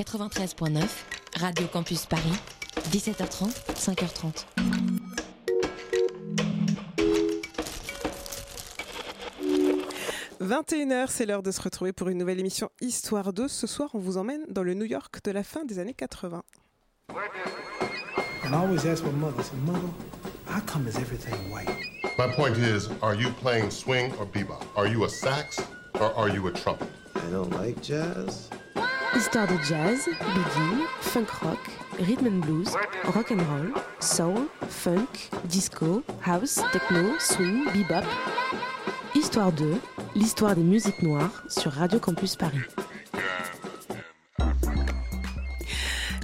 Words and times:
93.9, 0.00 0.80
Radio 1.40 1.66
Campus 1.66 2.06
Paris, 2.06 2.32
17h30, 2.90 3.50
5h30. 3.74 4.46
«21h, 10.40 11.08
c'est 11.08 11.26
l'heure 11.26 11.42
de 11.42 11.50
se 11.50 11.60
retrouver 11.60 11.92
pour 11.92 12.08
une 12.08 12.16
nouvelle 12.16 12.40
émission 12.40 12.70
Histoire 12.80 13.34
2. 13.34 13.46
Ce 13.46 13.66
soir, 13.66 13.90
on 13.92 13.98
vous 13.98 14.16
emmène 14.16 14.46
dans 14.48 14.62
le 14.62 14.72
New 14.72 14.86
York 14.86 15.22
de 15.22 15.32
la 15.32 15.42
fin 15.42 15.66
des 15.66 15.78
années 15.78 15.92
80. 15.92 16.42
And 17.10 18.54
I 18.54 18.54
always 18.54 18.86
ask 18.86 19.04
my 19.04 19.12
mother, 19.12 19.42
said, 19.42 19.58
Mother, 19.66 19.90
how 20.46 20.60
come 20.60 20.88
is 20.88 20.96
everything 20.96 21.34
white? 21.52 21.68
My 22.16 22.26
point 22.26 22.56
is, 22.56 22.88
are 23.02 23.14
you 23.14 23.28
playing 23.42 23.70
swing 23.70 24.12
or 24.18 24.24
bebop? 24.24 24.64
Are 24.76 24.86
you 24.88 25.04
a 25.04 25.10
sax 25.10 25.60
or 26.00 26.10
are 26.16 26.30
you 26.30 26.46
a 26.46 26.52
trumpet? 26.52 26.88
I 27.14 27.30
don't 27.30 27.50
like 27.50 27.82
jazz. 27.82 28.48
Histoire 29.16 29.46
de 29.48 29.56
jazz, 29.64 30.08
boogie, 30.34 30.84
funk 31.00 31.30
rock, 31.42 31.58
rhythm 31.98 32.26
and 32.26 32.40
blues, 32.40 32.72
rock 33.14 33.32
and 33.32 33.40
roll, 33.50 33.82
soul, 33.98 34.46
funk, 34.68 35.30
disco, 35.44 36.02
house, 36.20 36.60
techno, 36.72 37.18
swing, 37.18 37.64
bebop. 37.72 38.04
Histoire 39.14 39.52
2, 39.52 39.80
l'histoire 40.14 40.54
des 40.54 40.62
musiques 40.62 41.02
noires 41.02 41.42
sur 41.48 41.72
Radio 41.72 41.98
Campus 41.98 42.36
Paris. 42.36 42.60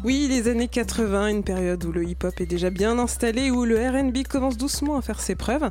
Oui, 0.07 0.29
les 0.29 0.47
années 0.47 0.69
80, 0.69 1.31
une 1.31 1.43
période 1.43 1.85
où 1.85 1.91
le 1.91 2.05
hip-hop 2.05 2.41
est 2.41 2.47
déjà 2.47 2.71
bien 2.71 2.97
installé, 3.01 3.51
où 3.51 3.65
le 3.65 3.77
RB 3.77 4.23
commence 4.23 4.57
doucement 4.57 4.97
à 4.97 5.03
faire 5.03 5.19
ses 5.19 5.35
preuves. 5.35 5.69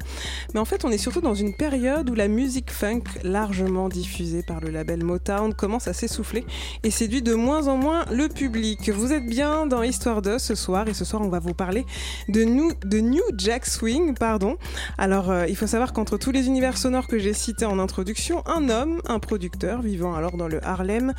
Mais 0.54 0.60
en 0.60 0.66
fait, 0.66 0.84
on 0.84 0.92
est 0.92 0.98
surtout 0.98 1.22
dans 1.22 1.36
une 1.36 1.56
période 1.56 2.10
où 2.10 2.16
la 2.16 2.28
musique 2.28 2.70
funk, 2.70 3.04
largement 3.24 3.88
diffusée 3.88 4.44
par 4.44 4.60
le 4.60 4.72
label 4.72 5.06
Motown, 5.06 5.54
commence 5.54 5.88
à 5.88 5.94
s'essouffler 5.94 6.44
et 6.84 6.92
séduit 6.92 7.22
de 7.22 7.34
moins 7.34 7.70
en 7.70 7.78
moins 7.78 8.04
le 8.12 8.28
public. 8.28 8.90
Vous 8.90 9.14
êtes 9.14 9.26
bien 9.26 9.68
dans 9.68 9.84
Histoire 9.84 10.22
2 10.22 10.38
ce 10.38 10.54
soir, 10.54 10.90
et 10.90 10.94
ce 10.94 11.06
soir, 11.06 11.22
on 11.22 11.30
va 11.30 11.40
vous 11.40 11.54
parler 11.54 11.86
de 12.28 12.44
New, 12.44 12.74
de 12.84 13.00
New 13.00 13.24
Jack 13.38 13.66
Swing. 13.66 14.16
Pardon. 14.16 14.58
Alors, 14.98 15.32
euh, 15.32 15.46
il 15.48 15.56
faut 15.56 15.68
savoir 15.68 15.94
qu'entre 15.94 16.18
tous 16.18 16.32
les 16.32 16.48
univers 16.48 16.78
sonores 16.78 17.08
que 17.08 17.20
j'ai 17.20 17.32
cités 17.32 17.64
en 17.64 17.80
introduction, 17.80 18.44
un 18.48 18.68
homme, 18.68 19.02
un 19.08 19.20
producteur, 19.20 19.82
vivant 19.82 20.14
alors 20.14 20.36
dans 20.36 20.50
le 20.50 20.62
Harlem 20.68 21.14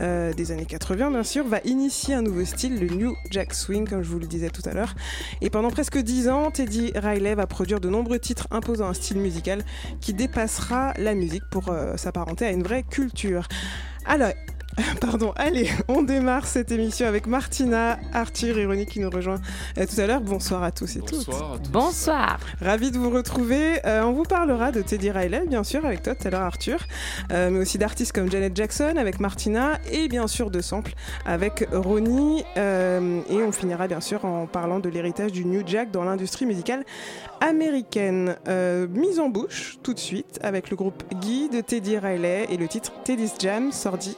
euh, 0.00 0.32
des 0.34 0.52
années 0.52 0.66
80, 0.66 1.10
bien 1.10 1.24
sûr, 1.24 1.44
va 1.48 1.58
initier 1.64 2.14
un 2.14 2.22
nouveau 2.22 2.44
style, 2.44 2.59
le 2.68 2.86
New 2.88 3.16
Jack 3.30 3.54
Swing, 3.54 3.88
comme 3.88 4.02
je 4.02 4.08
vous 4.08 4.18
le 4.18 4.26
disais 4.26 4.50
tout 4.50 4.62
à 4.66 4.72
l'heure. 4.72 4.94
Et 5.40 5.50
pendant 5.50 5.70
presque 5.70 5.98
dix 5.98 6.28
ans, 6.28 6.50
Teddy 6.50 6.92
Riley 6.94 7.34
va 7.34 7.46
produire 7.46 7.80
de 7.80 7.88
nombreux 7.88 8.18
titres 8.18 8.46
imposant 8.50 8.88
un 8.88 8.94
style 8.94 9.18
musical 9.18 9.64
qui 10.00 10.12
dépassera 10.12 10.92
la 10.98 11.14
musique 11.14 11.44
pour 11.50 11.68
euh, 11.68 11.96
s'apparenter 11.96 12.46
à 12.46 12.50
une 12.50 12.62
vraie 12.62 12.82
culture. 12.82 13.48
Alors, 14.04 14.32
Pardon, 15.00 15.32
allez, 15.36 15.68
on 15.88 16.02
démarre 16.02 16.46
cette 16.46 16.70
émission 16.70 17.06
avec 17.06 17.26
Martina, 17.26 17.98
Arthur 18.12 18.58
et 18.58 18.66
Ronnie 18.66 18.86
qui 18.86 19.00
nous 19.00 19.10
rejoint 19.10 19.40
euh, 19.78 19.86
tout 19.86 20.00
à 20.00 20.06
l'heure. 20.06 20.20
Bonsoir 20.20 20.62
à 20.62 20.70
tous 20.70 20.96
et 20.96 21.00
toutes. 21.00 21.26
Bonsoir 21.26 21.52
à 21.54 21.58
tous. 21.58 21.70
Bonsoir 21.70 22.40
Ravi 22.60 22.90
de 22.90 22.98
vous 22.98 23.10
retrouver. 23.10 23.84
Euh, 23.84 24.02
on 24.02 24.12
vous 24.12 24.22
parlera 24.22 24.70
de 24.72 24.82
Teddy 24.82 25.10
Riley, 25.10 25.44
bien 25.46 25.64
sûr, 25.64 25.84
avec 25.84 26.02
toi 26.02 26.14
tout 26.14 26.26
à 26.26 26.30
l'heure, 26.30 26.42
Arthur, 26.42 26.78
euh, 27.32 27.50
mais 27.50 27.58
aussi 27.58 27.78
d'artistes 27.78 28.12
comme 28.12 28.30
Janet 28.30 28.56
Jackson 28.56 28.94
avec 28.96 29.20
Martina 29.20 29.78
et 29.90 30.08
bien 30.08 30.26
sûr 30.26 30.50
de 30.50 30.60
samples 30.60 30.94
avec 31.26 31.66
Ronnie. 31.72 32.44
Euh, 32.56 33.20
et 33.28 33.42
on 33.42 33.52
finira 33.52 33.88
bien 33.88 34.00
sûr 34.00 34.24
en 34.24 34.46
parlant 34.46 34.78
de 34.78 34.88
l'héritage 34.88 35.32
du 35.32 35.44
New 35.44 35.62
Jack 35.66 35.90
dans 35.90 36.04
l'industrie 36.04 36.46
musicale 36.46 36.84
américaine. 37.40 38.36
Euh, 38.48 38.86
mise 38.88 39.18
en 39.18 39.28
bouche 39.28 39.78
tout 39.82 39.94
de 39.94 39.98
suite 39.98 40.38
avec 40.42 40.70
le 40.70 40.76
groupe 40.76 41.02
Guy 41.20 41.48
de 41.48 41.60
Teddy 41.60 41.98
Riley 41.98 42.46
et 42.50 42.56
le 42.56 42.68
titre 42.68 42.92
Teddy's 43.04 43.34
Jam 43.38 43.72
sorti 43.72 44.16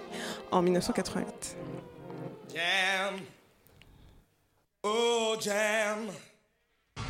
en 0.53 0.63
1988. 0.63 1.57
Jam. 2.53 3.15
Oh, 4.83 5.37
jam. 5.41 5.99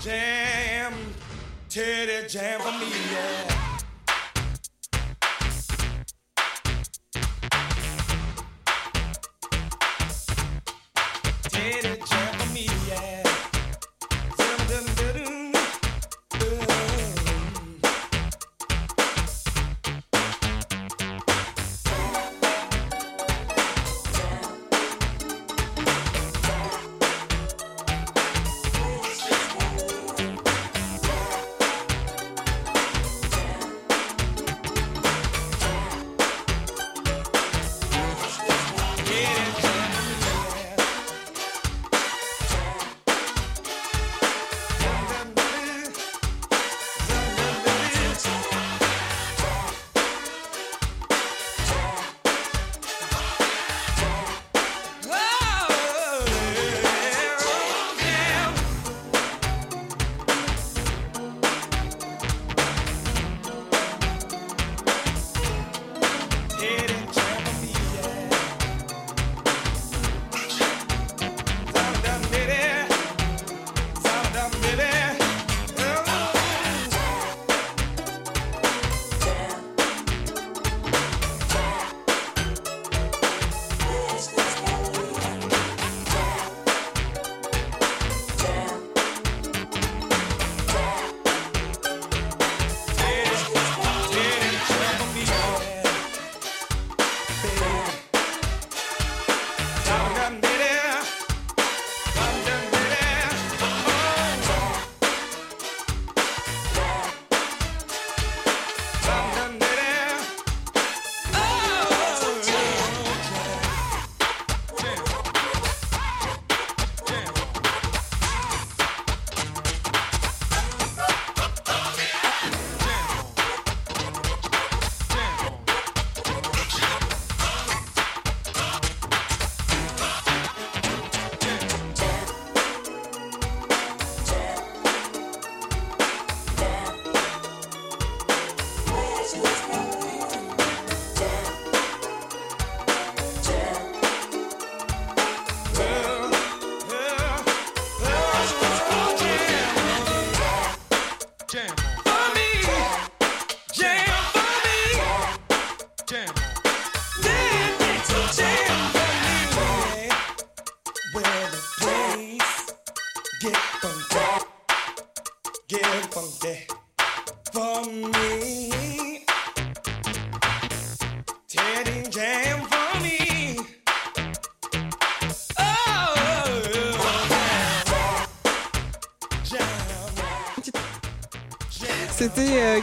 Jam. 0.00 0.92
Teddy 1.68 2.28
jam 2.28 2.60
for 2.60 2.72
me, 2.78 2.86
yeah. 3.12 3.62
Teddy 11.50 11.91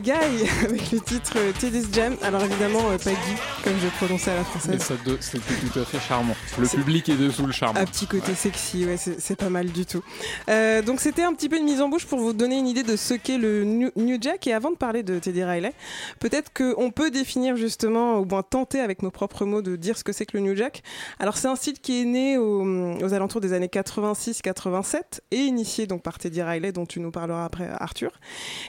C'était 0.09 0.18
avec 0.63 0.91
le 0.91 0.99
titre 0.99 1.33
euh, 1.37 1.51
Teddy's 1.59 1.87
Jam. 1.91 2.15
Alors 2.21 2.43
évidemment, 2.43 2.89
euh, 2.91 2.97
pas 2.97 3.11
Guy, 3.11 3.17
comme 3.63 3.73
je 3.81 3.87
prononçais 3.97 4.31
à 4.31 4.35
la 4.35 4.43
française. 4.43 4.81
c'était 5.19 5.39
tout 5.39 5.79
à 5.79 5.85
fait 5.85 5.99
charmant. 5.99 6.35
Le 6.59 6.67
public 6.67 7.09
est 7.09 7.15
dessous 7.15 7.45
le 7.45 7.51
charme. 7.51 7.77
Un 7.77 7.85
petit 7.85 8.07
côté 8.07 8.33
sexy, 8.35 8.85
ouais, 8.85 8.97
c'est 8.97 9.35
pas 9.35 9.49
mal 9.49 9.67
du 9.67 9.85
tout. 9.85 10.03
Euh, 10.49 10.81
donc 10.81 10.99
c'était 10.99 11.23
un 11.23 11.33
petit 11.33 11.49
peu 11.49 11.57
une 11.57 11.65
mise 11.65 11.81
en 11.81 11.89
bouche 11.89 12.05
pour 12.05 12.19
vous 12.19 12.33
donner 12.33 12.57
une 12.57 12.67
idée 12.67 12.83
de 12.83 12.95
ce 12.95 13.13
qu'est 13.13 13.37
le 13.37 13.63
New, 13.63 13.89
New 13.95 14.17
Jack. 14.21 14.45
Et 14.47 14.53
avant 14.53 14.71
de 14.71 14.75
parler 14.77 15.03
de 15.03 15.19
Teddy 15.19 15.43
Riley, 15.43 15.73
peut-être 16.19 16.51
qu'on 16.53 16.91
peut 16.91 17.11
définir 17.11 17.55
justement, 17.55 18.19
ou 18.19 18.25
bien 18.25 18.43
tenter 18.43 18.79
avec 18.79 19.01
nos 19.03 19.11
propres 19.11 19.45
mots 19.45 19.61
de 19.61 19.75
dire 19.75 19.97
ce 19.97 20.03
que 20.03 20.11
c'est 20.13 20.25
que 20.25 20.37
le 20.37 20.43
New 20.43 20.55
Jack. 20.55 20.83
Alors 21.19 21.37
c'est 21.37 21.47
un 21.47 21.55
style 21.55 21.79
qui 21.79 22.01
est 22.01 22.05
né 22.05 22.37
au- 22.37 22.97
aux 23.01 23.13
alentours 23.13 23.41
des 23.41 23.53
années 23.53 23.67
86-87 23.67 25.21
et 25.31 25.37
initié 25.37 25.87
donc 25.87 26.01
par 26.03 26.17
Teddy 26.17 26.41
Riley, 26.41 26.71
dont 26.71 26.85
tu 26.85 26.99
nous 26.99 27.11
parleras 27.11 27.45
après 27.45 27.67
Arthur. 27.79 28.11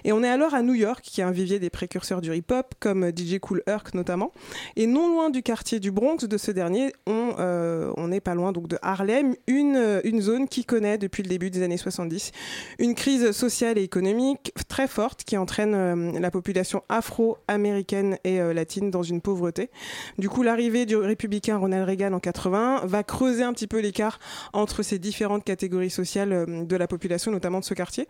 Et 0.05 0.13
on 0.13 0.23
est 0.23 0.29
alors 0.29 0.55
à 0.55 0.63
New 0.63 0.75
York, 0.75 1.01
qui 1.03 1.21
est 1.21 1.25
un 1.25 1.31
vivier 1.31 1.50
des 1.59 1.71
précurseurs 1.71 2.21
du 2.21 2.35
hip-hop, 2.35 2.75
comme 2.81 3.11
DJ 3.11 3.39
Cool 3.41 3.63
Herc 3.67 3.95
notamment. 3.95 4.33
Et 4.77 4.87
non 4.87 5.09
loin 5.09 5.31
du 5.31 5.43
quartier 5.43 5.81
du 5.81 5.91
Bronx 5.91 6.27
de 6.27 6.39
ce 6.39 6.51
dernier, 6.51 6.93
on, 7.07 7.35
euh, 7.39 8.07
n'est 8.07 8.21
pas 8.21 8.35
loin 8.35 8.53
donc 8.53 8.69
de 8.69 8.79
Harlem, 8.83 9.35
une, 9.47 10.01
une 10.05 10.21
zone 10.21 10.49
qui 10.49 10.65
connaît 10.65 10.99
depuis 10.99 11.23
le 11.23 11.29
début 11.29 11.51
des 11.51 11.63
années 11.63 11.77
70 11.77 12.33
une 12.79 12.95
crise 12.95 13.31
sociale 13.33 13.79
et 13.79 13.83
économique 13.83 14.53
très 14.69 14.89
forte 14.89 15.25
qui 15.25 15.37
entraîne 15.37 15.75
euh, 15.75 16.19
la 16.19 16.31
population 16.31 16.83
afro-américaine 16.89 18.19
et 18.25 18.41
euh, 18.41 18.53
latine 18.53 18.91
dans 18.91 19.03
une 19.03 19.21
pauvreté. 19.21 19.71
Du 20.19 20.29
coup, 20.29 20.43
l'arrivée 20.43 20.87
du 20.87 20.97
républicain 20.97 21.57
Ronald 21.57 21.87
Reagan 21.87 22.13
en 22.13 22.21
80 22.21 22.83
va 22.85 23.03
creuser 23.03 23.43
un 23.43 23.53
petit 23.53 23.67
peu 23.67 23.81
l'écart 23.81 24.19
entre 24.53 24.83
ces 24.83 24.99
différentes 24.99 25.45
catégories 25.45 25.91
sociales 25.91 26.33
euh, 26.33 26.65
de 26.65 26.77
la 26.77 26.87
population, 26.87 27.31
notamment 27.31 27.61
de 27.61 27.65
ce 27.65 27.75
quartier. 27.75 28.07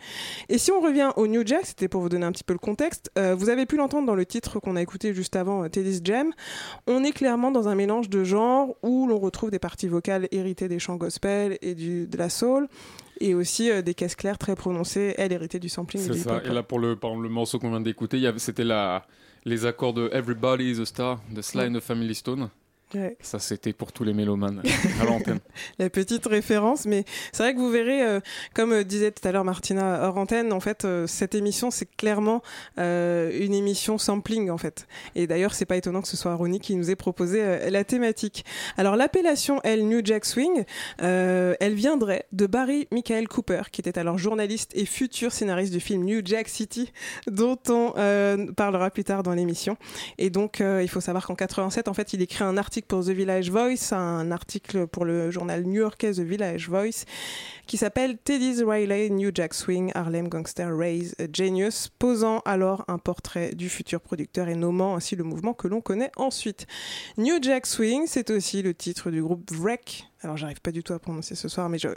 Et 0.48 0.58
si 0.58 0.70
on 0.70 0.80
revient 0.80 1.10
au 1.16 1.26
New 1.26 1.46
Jack, 1.46 1.66
c'était 1.66 1.88
pour 1.88 2.00
vous 2.00 2.08
donner 2.08 2.26
un 2.26 2.32
petit 2.32 2.44
peu 2.44 2.52
le 2.52 2.58
contexte, 2.58 3.10
euh, 3.30 3.34
vous 3.34 3.48
avez 3.48 3.66
pu 3.66 3.76
l'entendre 3.76 4.06
dans 4.06 4.14
le 4.14 4.26
titre 4.26 4.60
qu'on 4.60 4.76
a 4.76 4.82
écouté 4.82 5.14
juste 5.14 5.36
avant, 5.36 5.64
euh, 5.64 5.68
Teddy's 5.68 6.00
Jam. 6.04 6.32
On 6.86 7.04
est 7.04 7.12
clairement 7.12 7.50
dans 7.50 7.68
un 7.68 7.74
mélange 7.74 8.08
de 8.08 8.24
genres 8.24 8.74
où 8.82 9.06
l'on 9.06 9.18
retrouve 9.18 9.50
des 9.50 9.58
parties 9.58 9.88
vocales 9.88 10.28
héritées 10.32 10.68
des 10.68 10.78
chants 10.78 10.96
gospel 10.96 11.58
et 11.62 11.74
du, 11.74 12.06
de 12.06 12.16
la 12.16 12.28
soul, 12.28 12.68
et 13.20 13.34
aussi 13.34 13.70
euh, 13.70 13.82
des 13.82 13.94
caisses 13.94 14.16
claires 14.16 14.38
très 14.38 14.56
prononcées, 14.56 15.14
elles 15.18 15.32
héritées 15.32 15.58
du 15.58 15.68
sampling 15.68 16.02
C'est 16.02 16.14
ça. 16.14 16.42
Et 16.44 16.48
là, 16.48 16.62
pour 16.62 16.78
le, 16.78 16.96
par 16.96 17.10
exemple, 17.10 17.24
le 17.24 17.32
morceau 17.32 17.58
qu'on 17.58 17.70
vient 17.70 17.80
d'écouter, 17.80 18.30
c'était 18.38 18.64
les 19.44 19.66
accords 19.66 19.94
de 19.94 20.10
Everybody 20.12 20.70
is 20.72 20.80
a 20.80 20.86
Star 20.86 21.20
de 21.30 21.42
Sly 21.42 21.68
and 21.68 21.74
the 21.74 21.80
Family 21.80 22.14
Stone. 22.14 22.50
Ouais. 22.94 23.16
Ça, 23.20 23.38
c'était 23.38 23.72
pour 23.72 23.92
tous 23.92 24.02
les 24.02 24.12
mélomanes 24.12 24.62
à 25.00 25.04
l'antenne. 25.04 25.38
la 25.78 25.90
petite 25.90 26.26
référence, 26.26 26.86
mais 26.86 27.04
c'est 27.32 27.44
vrai 27.44 27.54
que 27.54 27.60
vous 27.60 27.70
verrez, 27.70 28.02
euh, 28.02 28.20
comme 28.52 28.72
euh, 28.72 28.82
disait 28.82 29.12
tout 29.12 29.26
à 29.26 29.30
l'heure 29.30 29.44
Martina 29.44 30.08
hors 30.08 30.18
antenne, 30.18 30.52
en 30.52 30.58
fait, 30.58 30.84
euh, 30.84 31.06
cette 31.06 31.36
émission, 31.36 31.70
c'est 31.70 31.88
clairement 31.96 32.42
euh, 32.78 33.30
une 33.38 33.54
émission 33.54 33.96
sampling, 33.96 34.50
en 34.50 34.58
fait. 34.58 34.88
Et 35.14 35.28
d'ailleurs, 35.28 35.54
c'est 35.54 35.66
pas 35.66 35.76
étonnant 35.76 36.02
que 36.02 36.08
ce 36.08 36.16
soit 36.16 36.34
Ronnie 36.34 36.58
qui 36.58 36.74
nous 36.74 36.90
ait 36.90 36.96
proposé 36.96 37.70
la 37.70 37.84
thématique. 37.84 38.44
Alors, 38.76 38.96
l'appellation, 38.96 39.60
elle, 39.62 39.86
New 39.86 40.00
Jack 40.04 40.24
Swing, 40.24 40.64
elle 40.98 41.74
viendrait 41.74 42.26
de 42.32 42.46
Barry 42.46 42.88
Michael 42.90 43.28
Cooper, 43.28 43.62
qui 43.70 43.80
était 43.80 43.98
alors 43.98 44.18
journaliste 44.18 44.72
et 44.74 44.84
futur 44.84 45.32
scénariste 45.32 45.72
du 45.72 45.80
film 45.80 46.04
New 46.04 46.22
Jack 46.24 46.48
City, 46.48 46.92
dont 47.26 47.58
on 47.68 47.92
parlera 48.56 48.90
plus 48.90 49.04
tard 49.04 49.22
dans 49.22 49.32
l'émission. 49.32 49.76
Et 50.18 50.30
donc, 50.30 50.60
il 50.60 50.88
faut 50.88 51.00
savoir 51.00 51.26
qu'en 51.26 51.34
87, 51.34 51.88
en 51.88 51.94
fait, 51.94 52.12
il 52.12 52.22
écrit 52.22 52.44
un 52.44 52.56
article 52.56 52.79
pour 52.86 53.04
The 53.04 53.10
Village 53.10 53.50
Voice, 53.50 53.92
un 53.92 54.30
article 54.30 54.86
pour 54.86 55.04
le 55.04 55.30
journal 55.30 55.64
new-yorkais 55.64 56.12
The 56.12 56.20
Village 56.20 56.68
Voice, 56.68 57.04
qui 57.66 57.76
s'appelle 57.76 58.18
Teddy's 58.18 58.62
Riley, 58.62 59.10
New 59.10 59.30
Jack 59.34 59.54
Swing, 59.54 59.92
Harlem 59.94 60.28
Gangster 60.28 60.68
Raise 60.72 61.14
a 61.18 61.24
Genius, 61.32 61.88
posant 61.98 62.40
alors 62.44 62.84
un 62.88 62.98
portrait 62.98 63.54
du 63.54 63.68
futur 63.68 64.00
producteur 64.00 64.48
et 64.48 64.54
nommant 64.54 64.96
ainsi 64.96 65.16
le 65.16 65.24
mouvement 65.24 65.54
que 65.54 65.68
l'on 65.68 65.80
connaît 65.80 66.10
ensuite. 66.16 66.66
New 67.16 67.36
Jack 67.40 67.66
Swing, 67.66 68.04
c'est 68.06 68.30
aussi 68.30 68.62
le 68.62 68.74
titre 68.74 69.10
du 69.10 69.22
groupe 69.22 69.50
Wreck. 69.52 70.09
Alors, 70.22 70.36
j'arrive 70.36 70.60
pas 70.60 70.70
du 70.70 70.82
tout 70.82 70.92
à 70.92 70.98
prononcer 70.98 71.34
ce 71.34 71.48
soir, 71.48 71.68
mais 71.68 71.78
je. 71.78 71.88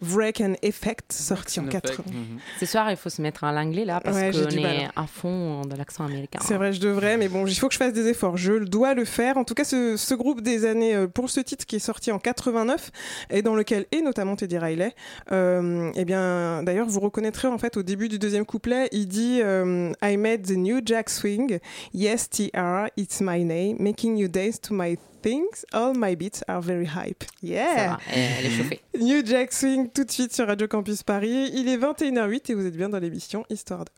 Wreck 0.00 0.40
and 0.40 0.54
Effect, 0.62 1.12
sorti 1.12 1.60
en 1.60 1.66
80. 1.66 2.02
Mhm. 2.08 2.38
Ce 2.58 2.66
soir, 2.66 2.90
il 2.90 2.96
faut 2.96 3.08
se 3.08 3.22
mettre 3.22 3.44
en 3.44 3.56
anglais 3.56 3.84
là 3.84 4.00
parce 4.00 4.16
Ouais, 4.16 4.32
qu'on 4.32 4.48
est 4.48 4.88
à 4.96 5.06
fond 5.06 5.62
de 5.64 5.76
l'accent 5.76 6.04
américain. 6.04 6.40
C'est 6.42 6.56
vrai, 6.56 6.72
je 6.72 6.80
devrais, 6.80 7.16
mais 7.16 7.28
bon, 7.28 7.46
il 7.46 7.54
faut 7.54 7.68
que 7.68 7.74
je 7.74 7.78
fasse 7.78 7.92
des 7.92 8.08
efforts. 8.08 8.36
Je 8.36 8.54
dois 8.54 8.94
le 8.94 9.04
faire. 9.04 9.36
En 9.36 9.44
tout 9.44 9.54
cas, 9.54 9.62
ce, 9.62 9.96
ce 9.96 10.14
groupe 10.14 10.40
des 10.40 10.64
années, 10.64 10.96
euh, 10.96 11.06
pour 11.06 11.30
ce 11.30 11.38
titre 11.38 11.64
qui 11.64 11.76
est 11.76 11.78
sorti 11.78 12.10
en 12.10 12.18
89 12.18 12.90
et 13.30 13.42
dans 13.42 13.54
lequel 13.54 13.86
est 13.92 14.00
notamment 14.00 14.34
Teddy 14.34 14.58
Riley, 14.58 14.92
euh, 15.30 15.92
eh 15.94 16.04
bien, 16.04 16.64
d'ailleurs, 16.64 16.88
vous 16.88 17.00
reconnaîtrez 17.00 17.46
en 17.46 17.58
fait 17.58 17.76
au 17.76 17.84
début 17.84 18.08
du 18.08 18.18
deuxième 18.18 18.44
couplet, 18.44 18.88
il 18.90 19.06
dit 19.06 19.40
euh, 19.40 19.92
I 20.02 20.16
made 20.16 20.42
the 20.42 20.56
new 20.56 20.80
Jack 20.84 21.10
swing. 21.10 21.60
Yes, 21.94 22.28
TR, 22.28 22.88
it's 22.96 23.20
my 23.20 23.44
name. 23.44 23.76
Making 23.78 24.16
you 24.16 24.26
dance 24.26 24.60
to 24.62 24.74
my 24.74 24.98
things. 25.22 25.64
All 25.72 25.94
my 25.94 26.14
beats 26.16 26.42
are 26.48 26.60
very 26.60 26.86
hype. 26.86 27.24
Ça 27.24 27.30
Yeah! 27.42 27.88
va, 27.90 27.98
elle 28.12 28.30
elle 28.38 28.46
est 28.46 28.56
chauffée. 28.56 28.80
New 29.00 29.24
Jack 29.24 29.52
Swing 29.52 29.88
tout 29.90 30.04
de 30.04 30.10
suite 30.10 30.34
sur 30.34 30.46
Radio 30.46 30.66
Campus 30.68 31.02
Paris. 31.02 31.50
Il 31.54 31.68
est 31.68 31.78
21h08 31.78 32.50
et 32.50 32.54
vous 32.54 32.66
êtes 32.66 32.76
bien 32.76 32.88
dans 32.88 32.98
l'émission 32.98 33.44
Histoire 33.48 33.84
de. 33.84 33.92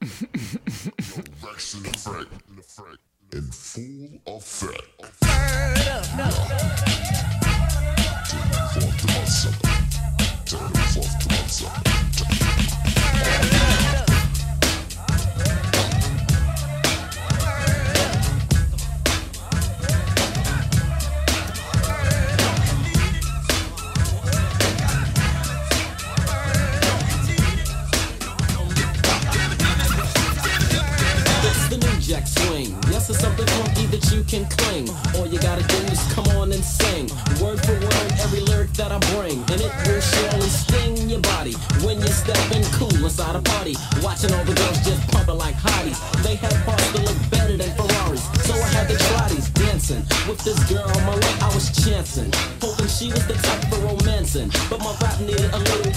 Can. 34.43 34.89
All 35.15 35.27
you 35.27 35.39
gotta 35.39 35.63
do 35.63 35.77
is 35.95 36.03
come 36.13 36.27
on 36.39 36.51
and 36.51 36.65
sing. 36.65 37.07
Word 37.39 37.63
for 37.63 37.79
word, 37.79 38.11
every 38.19 38.41
lyric 38.41 38.73
that 38.75 38.91
I 38.91 38.99
bring. 39.15 39.39
And 39.53 39.61
it 39.63 39.71
will 39.87 40.01
surely 40.01 40.49
sting 40.49 41.09
your 41.09 41.21
body 41.21 41.53
when 41.87 41.99
you're 42.01 42.19
stepping 42.25 42.65
cool 42.75 42.95
inside 43.05 43.37
a 43.37 43.43
party. 43.43 43.77
Watching 44.03 44.33
all 44.35 44.45
the 44.45 44.55
girls 44.55 44.81
just 44.83 45.07
pumping 45.13 45.39
like 45.39 45.55
hotties. 45.55 45.99
They 46.23 46.35
have 46.37 46.57
parts 46.67 46.91
that 46.93 47.03
look 47.05 47.19
better 47.31 47.57
than 47.57 47.71
Ferraris. 47.79 48.25
So 48.43 48.55
I 48.55 48.69
had 48.75 48.89
to 48.89 48.97
try 48.97 49.29
these 49.29 49.51
dancing. 49.51 50.03
With 50.27 50.43
this 50.43 50.59
girl 50.69 50.83
on 50.83 51.03
my 51.07 51.15
I 51.41 51.49
was 51.55 51.71
chancing. 51.71 52.31
Hoping 52.61 52.89
she 52.89 53.13
was 53.15 53.25
the 53.27 53.35
type 53.35 53.63
for 53.71 53.79
romancing. 53.87 54.51
But 54.69 54.81
my 54.81 54.97
rap 55.01 55.21
needed 55.21 55.51
a 55.55 55.59
little 55.59 55.93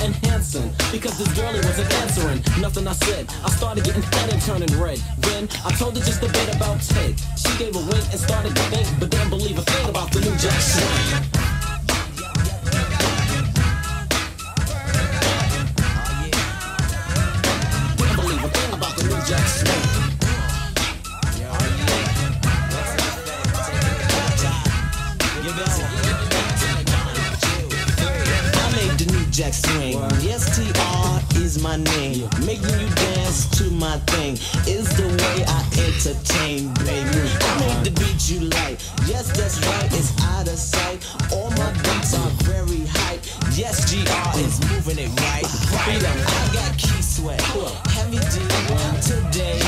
Because 0.48 1.18
this 1.18 1.27
girlie 1.34 1.60
wasn't 1.60 1.94
answering 1.96 2.42
nothing 2.62 2.88
I 2.88 2.94
said. 2.94 3.27
I 3.44 3.50
started 3.50 3.84
getting 3.84 4.01
fat 4.01 4.32
and 4.32 4.42
turning 4.42 4.80
red. 4.80 4.98
Then 5.18 5.50
I 5.66 5.72
told 5.74 5.98
her 5.98 6.04
just 6.04 6.24
a 6.24 6.30
bit 6.32 6.56
about 6.56 6.82
Ted. 6.82 7.20
She 7.36 7.58
gave 7.58 7.75
a 7.75 7.80
wink 7.80 8.06
and 8.12 8.20
started 8.20 8.56
to 8.56 8.62
think, 8.72 8.88
but 8.98 9.10
didn't 9.10 9.30
believe 9.30 9.58
a 9.58 9.63
thing 9.63 9.89
about 9.89 10.10
the 10.13 10.22
new 10.22 10.36
Jack 10.38 10.62
Swing. 10.62 11.37
Jack 29.48 29.54
swing. 29.54 29.98
Yes, 30.22 30.56
TR 30.56 31.38
is 31.39 31.62
my 31.62 31.77
name. 31.77 32.27
Making 32.46 32.80
you 32.80 32.89
dance 32.96 33.48
to 33.58 33.70
my 33.72 33.98
thing 34.12 34.34
is 34.68 34.88
the 34.98 35.08
way 35.08 35.46
I 35.48 35.62
entertain, 35.88 36.74
baby. 36.86 37.24
I 37.39 37.60
made 37.60 37.86
the 37.86 37.92
beat 38.00 38.30
you 38.30 38.50
like. 38.50 38.80
Yes, 39.08 39.32
that's 39.38 39.60
right, 39.66 39.86
it's 39.94 40.12
out 40.24 40.48
of 40.48 40.58
sight. 40.58 41.06
All 41.32 41.50
my 41.51 41.72
beats 41.84 42.13
are 42.16 42.30
very 42.44 42.86
hype. 42.88 43.24
Yes, 43.56 43.89
GR 43.89 44.39
is 44.39 44.60
moving 44.70 45.00
it 45.00 45.12
right. 45.22 45.48
Right, 45.72 46.04
I 46.04 46.54
got 46.54 46.77
key 46.77 47.01
sweat. 47.01 47.42
Heavy 47.96 48.20
D 48.32 48.44
today. 49.01 49.60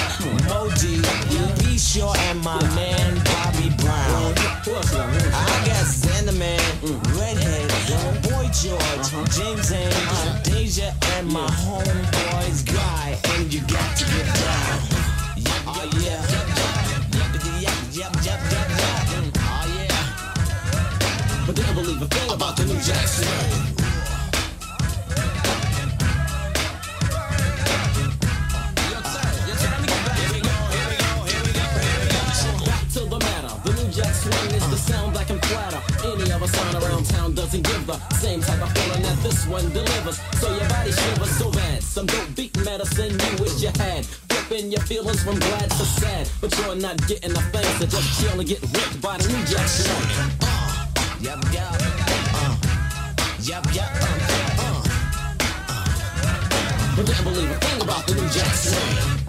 Mo 0.47 0.69
D. 0.75 1.01
Be 1.63 1.77
sure 1.77 2.13
and 2.29 2.41
my 2.43 2.61
man 2.75 3.15
Bobby 3.23 3.69
Brown. 3.81 4.33
I 4.67 5.63
got 5.65 5.85
Xander 5.85 6.37
Man, 6.37 6.59
Redhead, 8.49 8.97
Boy 8.97 9.25
George, 9.25 9.29
James 9.35 9.71
Ames, 9.71 10.41
Deja, 10.43 10.93
and 11.13 11.27
my 11.31 11.45
homeboys 11.47 12.65
Guy. 12.65 13.17
And 13.35 13.53
you 13.53 13.61
got 13.61 13.97
to 13.97 14.05
get 14.05 14.25
down. 14.25 14.79
Oh 15.67 15.89
yeah. 16.01 16.25
Yep, 17.59 17.75
yep, 17.93 17.93
yep, 17.93 18.13
yep, 18.25 18.39
yep, 18.41 18.41
yep. 18.51 19.23
Oh 19.37 19.65
yeah. 19.77 21.45
But 21.45 21.55
didn't 21.55 21.75
believe 21.75 22.01
a 22.01 22.07
thing 22.07 22.31
about 22.31 22.57
the 22.57 22.65
new 22.65 22.79
Jack 22.81 23.78
any 36.13 36.31
other 36.31 36.47
sign 36.47 36.75
around 36.81 37.05
town 37.05 37.33
doesn't 37.33 37.61
give 37.61 37.85
the 37.85 37.97
same 38.15 38.41
type 38.41 38.61
of 38.61 38.71
feeling 38.77 39.01
that 39.01 39.17
this 39.21 39.45
one 39.47 39.69
delivers. 39.71 40.19
So 40.39 40.49
your 40.55 40.67
body 40.69 40.91
shivers 40.91 41.31
so 41.31 41.51
bad. 41.51 41.83
Some 41.83 42.05
dope 42.05 42.35
beat 42.35 42.55
medicine 42.63 43.11
you 43.11 43.43
wish 43.43 43.61
you 43.61 43.69
had. 43.77 44.05
Flipping 44.05 44.71
your 44.71 44.81
feelings 44.81 45.23
from 45.23 45.39
glad 45.39 45.69
to 45.69 45.85
sad. 45.85 46.29
But 46.41 46.57
you're 46.57 46.75
not 46.75 46.97
getting 47.07 47.33
the 47.33 47.41
thing, 47.53 47.79
that 47.79 47.89
just 47.89 48.21
chill 48.21 48.39
and 48.39 48.47
get 48.47 48.61
ripped 48.61 49.01
by 49.01 49.17
the 49.17 49.27
new 49.27 49.43
jack 49.45 49.67
swing. 49.67 50.31
Uh, 50.41 50.87
yep, 51.21 51.43
yep. 51.53 51.67
Uh, 52.33 52.55
yep, 53.41 53.65
yep. 53.73 53.89
Uh, 53.93 54.07
uh, 54.29 54.63
uh. 54.65 54.83
But 56.95 57.05
didn't 57.05 57.23
believe 57.23 57.51
a 57.51 57.55
thing 57.55 57.81
about 57.81 58.07
the 58.07 58.15
new 58.15 58.29
jack 58.29 58.53
swing. 58.55 59.28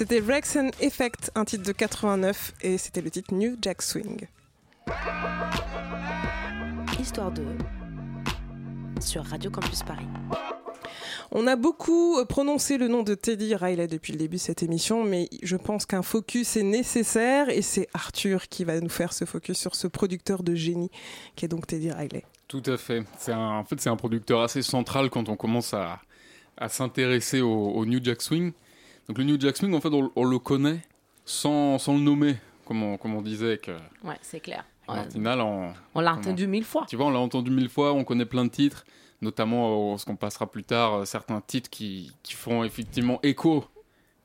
C'était 0.00 0.20
Rex 0.20 0.56
and 0.56 0.70
Effect, 0.80 1.30
un 1.34 1.44
titre 1.44 1.62
de 1.62 1.72
89, 1.72 2.54
et 2.62 2.78
c'était 2.78 3.02
le 3.02 3.10
titre 3.10 3.34
New 3.34 3.58
Jack 3.60 3.82
Swing. 3.82 4.28
Histoire 6.98 7.30
2 7.30 7.44
sur 8.98 9.22
Radio 9.26 9.50
Campus 9.50 9.82
Paris. 9.82 10.06
On 11.32 11.46
a 11.46 11.54
beaucoup 11.54 12.16
euh, 12.16 12.24
prononcé 12.24 12.78
le 12.78 12.88
nom 12.88 13.02
de 13.02 13.14
Teddy 13.14 13.54
Riley 13.54 13.88
depuis 13.88 14.14
le 14.14 14.18
début 14.18 14.36
de 14.36 14.40
cette 14.40 14.62
émission, 14.62 15.04
mais 15.04 15.28
je 15.42 15.56
pense 15.56 15.84
qu'un 15.84 16.00
focus 16.00 16.56
est 16.56 16.62
nécessaire 16.62 17.50
et 17.50 17.60
c'est 17.60 17.86
Arthur 17.92 18.48
qui 18.48 18.64
va 18.64 18.80
nous 18.80 18.88
faire 18.88 19.12
ce 19.12 19.26
focus 19.26 19.58
sur 19.58 19.74
ce 19.74 19.86
producteur 19.86 20.42
de 20.42 20.54
génie 20.54 20.90
qui 21.36 21.44
est 21.44 21.48
donc 21.48 21.66
Teddy 21.66 21.92
Riley. 21.92 22.24
Tout 22.48 22.62
à 22.64 22.78
fait. 22.78 23.04
C'est 23.18 23.32
un, 23.32 23.58
en 23.58 23.64
fait, 23.64 23.78
c'est 23.78 23.90
un 23.90 23.96
producteur 23.96 24.40
assez 24.40 24.62
central 24.62 25.10
quand 25.10 25.28
on 25.28 25.36
commence 25.36 25.74
à, 25.74 26.00
à 26.56 26.70
s'intéresser 26.70 27.42
au, 27.42 27.52
au 27.52 27.84
New 27.84 28.02
Jack 28.02 28.22
Swing. 28.22 28.52
Donc 29.10 29.18
le 29.18 29.24
New 29.24 29.40
Jack 29.40 29.56
Swing, 29.56 29.74
en 29.74 29.80
fait, 29.80 29.88
on, 29.88 30.12
on 30.14 30.24
le 30.24 30.38
connaît 30.38 30.78
sans, 31.24 31.78
sans 31.78 31.94
le 31.94 32.00
nommer, 32.00 32.36
comme 32.64 32.80
on, 32.84 32.96
comme 32.96 33.16
on 33.16 33.22
disait 33.22 33.58
que 33.58 33.72
Ouais, 34.04 34.14
c'est 34.22 34.38
clair. 34.38 34.64
Martinal. 34.86 35.40
On 35.40 36.00
l'a 36.00 36.14
entendu 36.14 36.46
mille 36.46 36.62
fois. 36.62 36.86
Tu 36.88 36.94
vois, 36.94 37.06
on 37.06 37.10
l'a 37.10 37.18
entendu 37.18 37.50
mille 37.50 37.68
fois, 37.68 37.92
on 37.92 38.04
connaît 38.04 38.24
plein 38.24 38.44
de 38.44 38.50
titres, 38.50 38.84
notamment 39.20 39.94
euh, 39.94 39.98
ce 39.98 40.04
qu'on 40.04 40.14
passera 40.14 40.48
plus 40.48 40.62
tard, 40.62 40.94
euh, 40.94 41.04
certains 41.06 41.40
titres 41.40 41.68
qui, 41.68 42.12
qui 42.22 42.34
font 42.34 42.62
effectivement 42.62 43.18
écho 43.24 43.64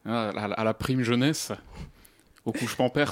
hein, 0.05 0.31
à, 0.37 0.47
la- 0.49 0.53
à 0.53 0.63
la 0.63 0.73
prime 0.75 1.01
jeunesse, 1.01 1.51
aux 2.45 2.51
couches 2.51 2.75
pampers. 2.75 3.11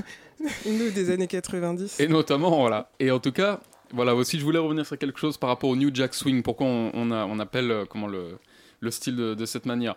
Nous 0.66 0.90
des 0.90 1.10
années 1.10 1.26
90. 1.28 1.98
Et 1.98 2.08
notamment, 2.08 2.50
voilà. 2.60 2.90
Et 3.00 3.10
en 3.10 3.20
tout 3.20 3.32
cas, 3.32 3.60
voilà, 3.90 4.14
aussi, 4.14 4.38
je 4.38 4.44
voulais 4.44 4.58
revenir 4.58 4.84
sur 4.84 4.98
quelque 4.98 5.18
chose 5.18 5.38
par 5.38 5.48
rapport 5.48 5.70
au 5.70 5.76
New 5.76 5.90
Jack 5.94 6.12
Swing. 6.12 6.42
Pourquoi 6.42 6.66
on, 6.66 6.90
on, 6.92 7.10
a- 7.10 7.24
on 7.24 7.38
appelle 7.38 7.70
euh, 7.70 7.84
comment 7.88 8.06
le, 8.06 8.38
le 8.80 8.90
style 8.90 9.16
de, 9.16 9.32
de 9.34 9.46
cette 9.46 9.64
manière? 9.64 9.96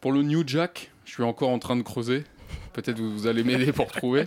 Pour 0.00 0.12
le 0.12 0.22
New 0.22 0.42
Jack, 0.46 0.90
je 1.04 1.12
suis 1.12 1.22
encore 1.22 1.48
en 1.50 1.58
train 1.58 1.76
de 1.76 1.82
creuser. 1.82 2.24
Peut-être 2.72 2.98
vous, 2.98 3.12
vous 3.12 3.26
allez 3.26 3.42
m'aider 3.42 3.72
pour 3.72 3.86
trouver. 3.90 4.24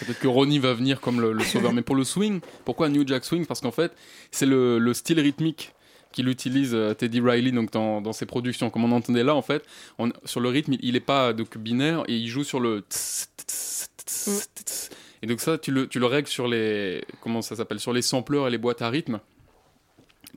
Peut-être 0.00 0.18
que 0.20 0.28
Ronnie 0.28 0.58
va 0.58 0.74
venir 0.74 1.00
comme 1.00 1.20
le, 1.20 1.32
le 1.32 1.44
sauveur. 1.44 1.72
Mais 1.72 1.82
pour 1.82 1.96
le 1.96 2.04
swing, 2.04 2.40
pourquoi 2.64 2.88
New 2.88 3.06
Jack 3.06 3.24
Swing? 3.24 3.46
Parce 3.46 3.60
qu'en 3.60 3.70
fait, 3.70 3.92
c'est 4.30 4.46
le, 4.46 4.78
le 4.78 4.94
style 4.94 5.18
rythmique 5.20 5.72
qu'il 6.12 6.28
utilise 6.28 6.74
euh, 6.74 6.94
Teddy 6.94 7.20
Riley 7.20 7.50
donc 7.52 7.70
dans, 7.72 8.00
dans 8.00 8.12
ses 8.12 8.26
productions. 8.26 8.70
Comme 8.70 8.84
on 8.84 8.92
entendait 8.92 9.24
là, 9.24 9.34
en 9.34 9.42
fait, 9.42 9.62
on- 9.98 10.12
sur 10.24 10.40
le 10.40 10.48
rythme, 10.48 10.74
il 10.80 10.92
n'est 10.94 11.00
pas 11.00 11.32
donc 11.32 11.56
binaire 11.58 12.02
et 12.08 12.14
il 12.16 12.28
joue 12.28 12.44
sur 12.44 12.60
le 12.60 12.84
tss, 12.88 13.28
tss, 13.46 13.88
tss, 14.06 14.48
tss. 14.64 14.90
Et 15.22 15.26
donc 15.26 15.40
ça, 15.40 15.58
tu 15.58 15.70
le, 15.72 15.86
tu 15.86 15.98
le 15.98 16.06
règles 16.06 16.28
sur 16.28 16.46
les 16.48 17.02
comment 17.22 17.42
ça 17.42 17.56
s'appelle? 17.56 17.80
Sur 17.80 17.92
les 17.92 18.02
sampleurs 18.02 18.46
et 18.46 18.50
les 18.50 18.58
boîtes 18.58 18.82
à 18.82 18.88
rythme 18.90 19.20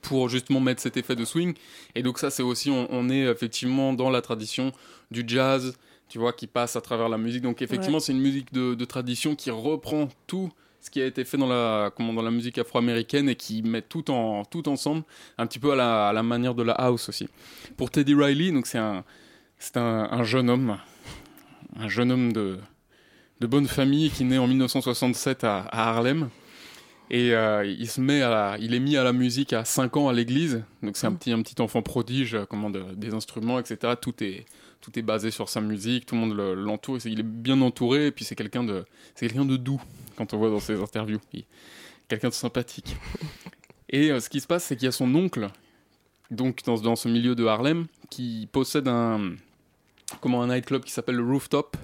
pour 0.02 0.30
justement 0.30 0.60
mettre 0.60 0.82
cet 0.82 0.98
effet 0.98 1.16
de 1.16 1.26
swing. 1.26 1.54
Et 1.96 2.04
donc 2.04 2.18
ça, 2.20 2.30
c'est 2.30 2.44
aussi 2.44 2.70
on, 2.70 2.88
on 2.92 3.10
est 3.10 3.22
effectivement 3.26 3.94
dans 3.94 4.10
la 4.10 4.22
tradition 4.22 4.72
du 5.12 5.24
jazz, 5.28 5.78
tu 6.10 6.20
vois, 6.20 6.34
qui 6.34 6.48
passe 6.48 6.76
à 6.76 6.82
travers 6.82 7.08
la 7.10 7.18
musique. 7.18 7.42
Donc 7.44 7.62
effectivement, 7.62 7.98
Ouais. 7.98 8.04
c'est 8.04 8.12
une 8.14 8.20
musique 8.22 8.52
de, 8.54 8.74
de 8.76 8.86
tradition 8.86 9.36
qui 9.36 9.50
reprend 9.52 10.10
tout 10.28 10.52
ce 10.84 10.90
qui 10.90 11.00
a 11.00 11.06
été 11.06 11.24
fait 11.26 11.38
dans 11.38 11.46
la 11.48 11.92
comment 11.96 12.12
dans 12.12 12.24
la 12.24 12.32
musique 12.32 12.58
afro-américaine 12.58 13.30
et 13.30 13.36
qui 13.36 13.62
met 13.62 13.84
tout 13.84 14.10
en 14.10 14.44
tout 14.46 14.68
ensemble, 14.68 15.04
un 15.38 15.46
petit 15.46 15.60
peu 15.60 15.74
à 15.74 15.76
la, 15.76 16.08
à 16.10 16.14
la 16.14 16.24
manière 16.24 16.56
de 16.56 16.64
la 16.64 16.74
house 16.74 17.08
aussi. 17.10 17.28
Pour 17.78 17.92
Teddy 17.92 18.16
Riley, 18.16 18.52
donc 18.52 18.66
c'est 18.66 18.80
un 18.80 19.04
c'est 19.60 19.78
un, 19.78 20.08
un 20.12 20.24
jeune 20.24 20.50
homme, 20.50 20.80
un 21.78 21.88
jeune 21.88 22.12
homme 22.12 22.34
de 22.34 22.58
de 23.42 23.48
bonne 23.48 23.68
famille 23.68 24.10
qui 24.10 24.24
naît 24.24 24.38
en 24.40 24.48
1967 24.48 25.44
à, 25.44 25.60
à 25.62 25.90
Harlem. 25.90 26.30
Et 27.14 27.34
euh, 27.36 27.66
il 27.66 27.90
se 27.90 28.00
met 28.00 28.22
à 28.22 28.30
la- 28.30 28.58
il 28.58 28.74
est 28.74 28.80
mis 28.80 28.96
à 28.96 29.04
la 29.04 29.12
musique 29.12 29.52
à 29.52 29.66
5 29.66 29.98
ans 29.98 30.08
à 30.08 30.14
l'église. 30.14 30.64
Donc 30.82 30.96
c'est 30.96 31.08
un 31.08 31.14
petit, 31.14 31.32
un 31.34 31.42
petit 31.42 31.62
enfant 31.62 31.82
prodige, 31.82 32.36
euh, 32.36 32.46
comment 32.50 32.70
de- 32.70 32.94
des 32.96 33.14
instruments, 33.14 33.60
etc. 33.60 33.96
Tout 34.02 34.24
est, 34.24 34.46
tout 34.80 34.98
est 34.98 35.02
basé 35.02 35.30
sur 35.30 35.50
sa 35.50 35.60
musique, 35.60 36.06
tout 36.06 36.16
le 36.16 36.22
monde 36.22 36.36
le- 36.38 36.54
l'entoure. 36.56 36.98
Il 37.06 37.20
est 37.20 37.24
bien 37.24 37.60
entouré, 37.62 38.08
et 38.08 38.12
puis 38.12 38.24
c'est 38.24 38.36
quelqu'un 38.36 38.64
de, 38.64 38.86
c'est 39.14 39.28
quelqu'un 39.28 39.44
de 39.46 39.58
doux 39.58 39.82
quand 40.16 40.34
on 40.34 40.38
voit 40.38 40.50
dans 40.50 40.62
ses 40.62 40.80
interviews. 40.82 41.20
Quelqu'un 42.08 42.30
de 42.30 42.34
sympathique. 42.34 42.96
Et 43.90 44.10
euh, 44.10 44.22
ce 44.22 44.30
qui 44.30 44.40
se 44.40 44.48
passe, 44.48 44.64
c'est 44.64 44.78
qu'il 44.78 44.86
y 44.86 44.88
a 44.88 44.94
son 44.94 45.14
oncle, 45.16 45.50
donc 46.30 46.64
dans, 46.66 46.76
dans 46.80 46.96
ce 46.96 47.10
milieu 47.10 47.36
de 47.36 47.44
Harlem, 47.46 47.88
qui 48.10 48.48
possède 48.54 48.88
un, 48.88 49.34
comment, 50.22 50.42
un 50.44 50.48
nightclub 50.48 50.82
qui 50.86 50.94
s'appelle 50.94 51.16
le 51.18 51.24
Rooftop, 51.26 51.76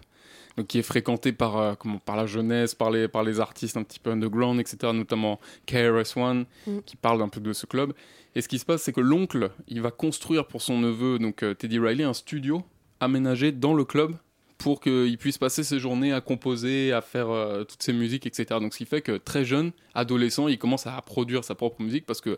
donc 0.57 0.67
qui 0.67 0.79
est 0.79 0.83
fréquenté 0.83 1.31
par, 1.31 1.57
euh, 1.57 1.75
comment, 1.75 1.99
par 1.99 2.15
la 2.15 2.25
jeunesse, 2.25 2.73
par 2.73 2.89
les, 2.89 3.07
par 3.07 3.23
les 3.23 3.39
artistes 3.39 3.77
un 3.77 3.83
petit 3.83 3.99
peu 3.99 4.09
underground, 4.09 4.59
etc., 4.59 4.91
notamment 4.93 5.39
KRS-One, 5.67 6.45
Mm. 6.65 6.79
qui 6.85 6.95
parle 6.95 7.21
un 7.21 7.29
peu 7.29 7.39
de 7.39 7.53
ce 7.53 7.65
club. 7.65 7.93
Et 8.35 8.41
ce 8.41 8.47
qui 8.47 8.59
se 8.59 8.65
passe, 8.65 8.81
c'est 8.83 8.93
que 8.93 9.01
l'oncle, 9.01 9.51
il 9.67 9.81
va 9.81 9.91
construire 9.91 10.47
pour 10.47 10.61
son 10.61 10.79
neveu, 10.79 11.19
donc 11.19 11.43
euh, 11.43 11.53
Teddy 11.53 11.79
Riley, 11.79 12.03
un 12.03 12.13
studio 12.13 12.63
aménagé 12.99 13.51
dans 13.51 13.73
le 13.73 13.85
club 13.85 14.15
pour 14.57 14.81
qu'il 14.81 15.17
puisse 15.19 15.37
passer 15.37 15.63
ses 15.63 15.79
journées 15.79 16.11
à 16.13 16.21
composer, 16.21 16.91
à 16.91 17.01
faire 17.01 17.29
euh, 17.29 17.63
toutes 17.63 17.83
ses 17.83 17.93
musiques, 17.93 18.25
etc. 18.25 18.45
Donc 18.59 18.73
ce 18.73 18.79
qui 18.79 18.85
fait 18.85 19.01
que 19.01 19.17
très 19.17 19.45
jeune, 19.45 19.71
adolescent, 19.93 20.47
il 20.47 20.57
commence 20.57 20.87
à 20.87 20.99
produire 21.03 21.43
sa 21.43 21.53
propre 21.53 21.81
musique 21.81 22.07
parce 22.07 22.21
que 22.21 22.37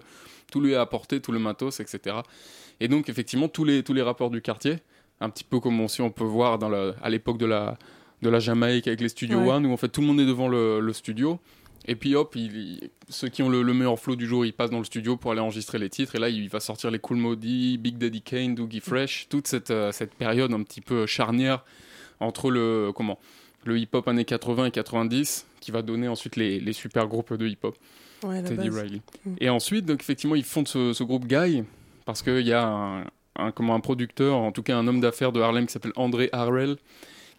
tout 0.51 0.59
lui 0.59 0.73
est 0.73 0.75
apporté, 0.75 1.21
tout 1.21 1.31
le 1.31 1.39
matos, 1.39 1.79
etc. 1.79 2.17
Et 2.81 2.89
donc 2.89 3.07
effectivement, 3.07 3.47
tous 3.47 3.63
les, 3.63 3.83
tous 3.83 3.93
les 3.93 4.01
rappeurs 4.01 4.29
du 4.29 4.41
quartier, 4.41 4.79
un 5.21 5.29
petit 5.29 5.45
peu 5.45 5.61
comme 5.61 5.79
aussi 5.79 6.01
on 6.01 6.11
peut 6.11 6.25
voir 6.25 6.59
dans 6.59 6.67
la, 6.69 6.93
à 7.01 7.09
l'époque 7.09 7.37
de 7.37 7.45
la, 7.45 7.77
de 8.21 8.29
la 8.29 8.39
Jamaïque 8.39 8.87
avec 8.87 9.01
les 9.01 9.09
studios 9.09 9.39
Ouais. 9.39 9.49
One, 9.51 9.65
où 9.65 9.71
en 9.73 9.77
fait 9.77 9.89
tout 9.89 10.01
le 10.01 10.07
monde 10.07 10.19
est 10.19 10.25
devant 10.25 10.47
le, 10.47 10.79
le 10.79 10.93
studio. 10.93 11.39
Et 11.87 11.95
puis 11.95 12.15
hop, 12.15 12.35
il- 12.35 12.55
il- 12.57 12.89
ceux 13.07 13.29
qui 13.29 13.41
ont 13.41 13.49
le, 13.49 13.61
le 13.63 13.73
meilleur 13.73 13.97
flow 13.97 14.15
du 14.15 14.27
jour, 14.27 14.45
ils 14.45 14.53
passent 14.53 14.69
dans 14.69 14.77
le 14.79 14.83
studio 14.83 15.15
pour 15.17 15.31
aller 15.31 15.39
enregistrer 15.41 15.79
les 15.79 15.89
titres. 15.89 16.15
Et 16.15 16.19
là, 16.19 16.29
il 16.29 16.47
va 16.49 16.59
sortir 16.59 16.91
les 16.91 16.99
Cool 16.99 17.17
Maudits, 17.17 17.77
Big 17.77 17.97
Daddy 17.97 18.21
Kane, 18.21 18.53
Doogie 18.55 18.81
Fresh, 18.81 19.27
toute 19.29 19.47
cette, 19.47 19.71
euh, 19.71 19.91
cette 19.91 20.13
période 20.13 20.53
un 20.53 20.61
petit 20.63 20.81
peu 20.81 21.05
charnière 21.05 21.63
entre 22.19 22.51
le 22.51 22.91
comment 22.93 23.17
le 23.65 23.77
hip-hop 23.77 24.07
années 24.07 24.25
80 24.25 24.65
et 24.67 24.71
90, 24.71 25.45
qui 25.59 25.71
va 25.71 25.81
donner 25.81 26.07
ensuite 26.07 26.35
les, 26.35 26.59
les 26.59 26.73
super 26.73 27.07
groupes 27.07 27.33
de 27.33 27.45
hip-hop. 27.47 27.75
Ouais, 28.23 28.41
Teddy. 28.43 28.69
Riley. 28.69 29.01
Mm. 29.25 29.33
Et 29.41 29.49
ensuite, 29.49 29.85
donc 29.85 30.01
effectivement, 30.01 30.35
ils 30.35 30.43
fondent 30.43 30.67
ce, 30.67 30.93
ce 30.93 31.03
groupe 31.03 31.25
Guy 31.27 31.63
parce 32.05 32.21
qu'il 32.21 32.45
y 32.47 32.53
a 32.53 32.65
un, 32.65 33.03
un- 33.37 33.51
comment, 33.51 33.75
un 33.75 33.79
producteur, 33.79 34.35
en 34.37 34.51
tout 34.51 34.63
cas 34.63 34.77
un 34.77 34.87
homme 34.87 34.99
d'affaires 35.01 35.31
de 35.31 35.39
Harlem 35.41 35.65
qui 35.65 35.73
s'appelle 35.73 35.93
André 35.95 36.29
Harrell, 36.33 36.77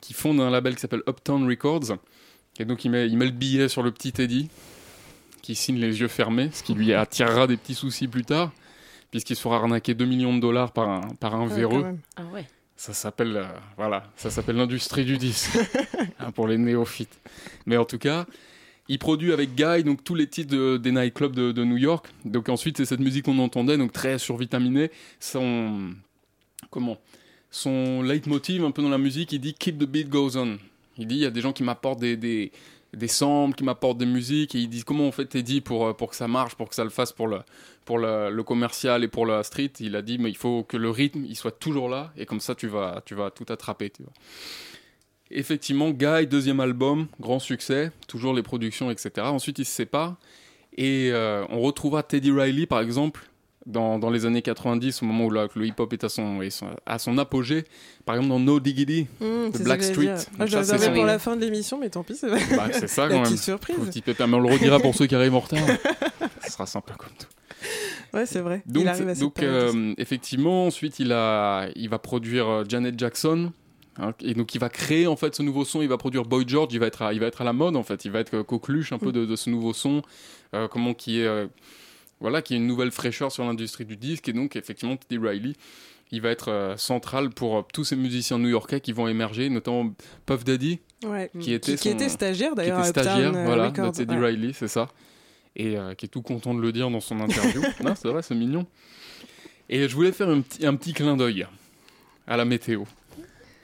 qui 0.00 0.12
fonde 0.14 0.40
un 0.40 0.50
label 0.50 0.74
qui 0.74 0.80
s'appelle 0.80 1.02
Uptown 1.08 1.46
Records. 1.48 1.96
Et 2.58 2.64
donc 2.64 2.84
il 2.84 2.90
met, 2.90 3.06
il 3.06 3.16
met 3.16 3.26
le 3.26 3.30
billet 3.32 3.68
sur 3.68 3.82
le 3.82 3.90
petit 3.90 4.12
Teddy, 4.12 4.48
qui 5.42 5.54
signe 5.54 5.76
les 5.78 6.00
yeux 6.00 6.08
fermés, 6.08 6.50
ce 6.52 6.62
qui 6.62 6.74
lui 6.74 6.92
attirera 6.92 7.46
des 7.46 7.56
petits 7.56 7.74
soucis 7.74 8.08
plus 8.08 8.24
tard, 8.24 8.52
puisqu'il 9.10 9.36
se 9.36 9.40
fera 9.42 9.56
arnaquer 9.56 9.94
2 9.94 10.04
millions 10.04 10.34
de 10.34 10.40
dollars 10.40 10.72
par 10.72 10.88
un, 10.88 11.00
par 11.20 11.34
un 11.34 11.48
Ouais, 11.48 11.54
véreux. 11.54 11.86
Ah 12.16 12.24
ouais. 12.32 12.46
Ça 12.76 12.94
s'appelle 12.94 13.36
euh, 13.36 13.44
voilà, 13.76 14.10
ça 14.16 14.30
s'appelle 14.30 14.56
l'industrie 14.56 15.04
du 15.04 15.18
disque 15.18 15.50
hein, 16.18 16.30
pour 16.32 16.48
les 16.48 16.56
néophytes. 16.58 17.20
Mais 17.66 17.76
en 17.76 17.84
tout 17.84 17.98
cas, 17.98 18.24
il 18.88 18.98
produit 18.98 19.32
avec 19.34 19.54
Guy 19.54 19.84
donc 19.84 20.02
tous 20.02 20.14
les 20.14 20.26
titres 20.26 20.50
de- 20.54 20.76
des 20.78 20.90
nightclubs 20.90 21.34
de, 21.34 21.52
de 21.52 21.64
New 21.64 21.76
York. 21.76 22.06
Donc 22.24 22.48
ensuite, 22.48 22.78
c'est 22.78 22.86
cette 22.86 23.00
musique 23.00 23.26
qu'on 23.26 23.38
entendait 23.38 23.76
donc 23.76 23.92
très 23.92 24.18
survitaminée. 24.18 24.90
Son 25.20 25.90
comment? 26.70 26.96
Son 27.50 28.02
leitmotiv 28.02 28.64
un 28.64 28.70
peu 28.70 28.82
dans 28.82 28.88
la 28.88 28.98
musique, 28.98 29.32
il 29.32 29.40
dit 29.40 29.54
keep 29.54 29.78
the 29.78 29.84
beat 29.84 30.08
goes 30.08 30.36
on. 30.36 30.58
Il 30.98 31.06
dit 31.06 31.16
il 31.16 31.20
y 31.22 31.26
a 31.26 31.30
des 31.30 31.40
gens 31.40 31.52
qui 31.52 31.62
m'apportent 31.62 32.00
des, 32.00 32.16
des 32.16 32.52
des 32.94 33.08
samples, 33.08 33.54
qui 33.54 33.64
m'apporte 33.64 33.98
des 33.98 34.06
musiques, 34.06 34.54
et 34.54 34.58
ils 34.58 34.68
disent 34.68 34.84
comment 34.84 35.04
on 35.04 35.12
fait 35.12 35.26
Teddy 35.26 35.60
pour, 35.60 35.86
euh, 35.86 35.92
pour 35.92 36.10
que 36.10 36.16
ça 36.16 36.28
marche, 36.28 36.54
pour 36.54 36.68
que 36.68 36.74
ça 36.74 36.84
le 36.84 36.90
fasse 36.90 37.12
pour 37.12 37.28
le, 37.28 37.40
pour 37.84 37.98
le, 37.98 38.30
le 38.30 38.42
commercial 38.42 39.04
et 39.04 39.08
pour 39.08 39.26
la 39.26 39.42
street? 39.42 39.72
Il 39.80 39.96
a 39.96 40.02
dit, 40.02 40.18
mais 40.18 40.30
il 40.30 40.36
faut 40.36 40.64
que 40.64 40.76
le 40.76 40.90
rythme, 40.90 41.24
il 41.28 41.36
soit 41.36 41.56
toujours 41.56 41.88
là, 41.88 42.12
et 42.16 42.26
comme 42.26 42.40
ça, 42.40 42.54
tu 42.54 42.66
vas, 42.66 43.02
tu 43.06 43.14
vas 43.14 43.30
tout 43.30 43.46
attraper. 43.48 43.92
Effectivement, 45.30 45.90
Guy, 45.90 46.26
deuxième 46.26 46.58
album, 46.58 47.06
grand 47.20 47.38
succès, 47.38 47.92
toujours 48.08 48.34
les 48.34 48.42
productions, 48.42 48.90
etc. 48.90 49.26
Ensuite, 49.28 49.60
ils 49.60 49.64
se 49.64 49.72
séparent, 49.72 50.16
et 50.76 51.10
euh, 51.12 51.44
on 51.48 51.60
retrouvera 51.60 52.02
Teddy 52.02 52.32
Riley, 52.32 52.66
par 52.66 52.80
exemple, 52.80 53.29
dans, 53.66 53.98
dans 53.98 54.10
les 54.10 54.24
années 54.26 54.42
90, 54.42 55.02
au 55.02 55.06
moment 55.06 55.26
où 55.26 55.30
la- 55.30 55.48
le 55.54 55.66
hip-hop 55.66 55.92
est 55.92 56.04
à 56.04 56.08
son, 56.08 56.40
est 56.42 56.64
à 56.86 56.98
son 56.98 57.18
apogée. 57.18 57.64
Par 58.06 58.16
exemple, 58.16 58.30
dans 58.30 58.40
No 58.40 58.58
Diggity, 58.60 59.06
Mmh, 59.20 59.50
de 59.50 59.56
ça 59.58 59.64
Black 59.64 59.82
Street. 59.82 60.14
Moi, 60.38 60.46
je 60.46 60.62
son- 60.62 60.92
pour 60.94 61.04
la 61.04 61.18
fin 61.18 61.36
de 61.36 61.42
l'émission, 61.42 61.78
mais 61.78 61.90
tant 61.90 62.02
pis, 62.02 62.16
c'est 62.16 62.28
vrai. 62.28 62.40
Bah, 62.56 62.68
c'est 62.72 62.88
ça 62.88 63.02
La 63.06 63.08
quand 63.10 63.14
même. 63.22 63.24
petite 63.24 63.42
surprise. 63.44 63.76
Petit 63.86 64.00
pépère, 64.02 64.28
mais 64.28 64.36
on 64.36 64.40
le 64.40 64.50
redira 64.52 64.80
pour 64.80 64.94
ceux 64.96 65.06
qui 65.06 65.14
arrivent 65.14 65.34
en 65.34 65.40
retard. 65.40 65.60
Ce 66.44 66.52
sera 66.52 66.66
sympa 66.66 66.94
comme 66.94 67.10
tout. 67.18 67.26
Ouais, 68.16 68.24
c'est 68.26 68.40
vrai. 68.40 68.62
Donc, 68.66 68.82
il 68.84 68.88
arrive 68.88 69.08
à 69.08 69.14
cette 69.14 69.22
donc 69.22 69.34
période 69.34 69.68
aussi. 69.68 69.76
euh, 69.78 69.94
effectivement, 69.98 70.66
ensuite, 70.66 70.98
il, 70.98 71.12
a, 71.12 71.68
il 71.76 71.88
va 71.90 71.98
produire 71.98 72.48
euh, 72.48 72.64
Janet 72.66 72.98
Jackson. 72.98 73.52
hein, 73.98 74.14
et 74.22 74.32
donc, 74.34 74.54
il 74.54 74.58
va 74.58 74.68
créer 74.70 75.06
en 75.06 75.16
fait 75.16 75.34
ce 75.34 75.42
nouveau 75.42 75.64
son. 75.66 75.82
Il 75.82 75.88
va 75.88 75.98
produire 75.98 76.24
Boy 76.24 76.44
George. 76.48 76.72
Il 76.72 76.80
va 76.80 76.86
être 76.86 77.02
à, 77.02 77.12
il 77.12 77.20
va 77.20 77.26
être 77.26 77.42
à 77.42 77.44
la 77.44 77.52
mode 77.52 77.76
en 77.76 77.82
fait. 77.82 78.04
Il 78.06 78.10
va 78.10 78.20
être 78.20 78.34
euh, 78.34 78.42
coqueluche 78.42 78.92
un 78.92 78.98
peu 78.98 79.12
de, 79.12 79.26
de 79.26 79.36
ce 79.36 79.50
nouveau 79.50 79.74
son. 79.74 80.00
euh, 80.54 80.66
comment 80.66 80.94
qui 80.94 81.20
est. 81.20 81.26
euh, 81.26 81.46
voilà, 82.20 82.42
qui 82.42 82.54
est 82.54 82.56
une 82.58 82.66
nouvelle 82.66 82.90
fraîcheur 82.90 83.32
sur 83.32 83.44
l'industrie 83.44 83.84
du 83.84 83.96
disque. 83.96 84.28
Et 84.28 84.32
donc, 84.32 84.56
effectivement, 84.56 84.96
Teddy 84.96 85.18
Riley, 85.18 85.52
il 86.12 86.20
va 86.20 86.30
être 86.30 86.48
euh, 86.50 86.76
central 86.76 87.30
pour 87.30 87.56
euh, 87.58 87.62
tous 87.72 87.84
ces 87.84 87.96
musiciens 87.96 88.38
new-yorkais 88.38 88.80
qui 88.80 88.92
vont 88.92 89.08
émerger, 89.08 89.48
notamment 89.48 89.92
Puff 90.26 90.44
Daddy, 90.44 90.80
Ouais. 91.06 91.30
qui 91.40 91.54
était, 91.54 91.76
qui 91.76 91.88
son- 91.88 91.94
était 91.94 92.08
stagiaire 92.10 92.50
qui 92.50 92.56
d'ailleurs 92.56 92.86
était 92.86 92.98
à 92.98 93.02
Uptown, 93.02 93.04
stagiaire, 93.04 93.32
euh, 93.34 93.44
voilà, 93.46 93.70
de 93.70 93.90
Teddy 93.96 94.14
ouais. 94.16 94.26
Riley, 94.26 94.52
c'est 94.52 94.68
ça. 94.68 94.88
Et 95.56 95.76
qui 95.98 96.06
est 96.06 96.08
tout 96.08 96.22
content 96.22 96.54
de 96.54 96.60
le 96.60 96.70
dire 96.72 96.90
dans 96.90 97.00
son 97.00 97.18
interview. 97.20 97.60
non, 97.82 97.94
c'est 97.96 98.06
vrai, 98.08 98.22
c'est 98.22 98.34
mignon. 98.36 98.66
Et 99.68 99.88
je 99.88 99.94
voulais 99.94 100.12
faire 100.12 100.28
un 100.28 100.40
petit, 100.42 100.64
un 100.66 100.74
petit 100.76 100.92
clin 100.92 101.16
d'œil 101.16 101.46
à 102.26 102.36
la 102.36 102.44
météo. 102.44 102.84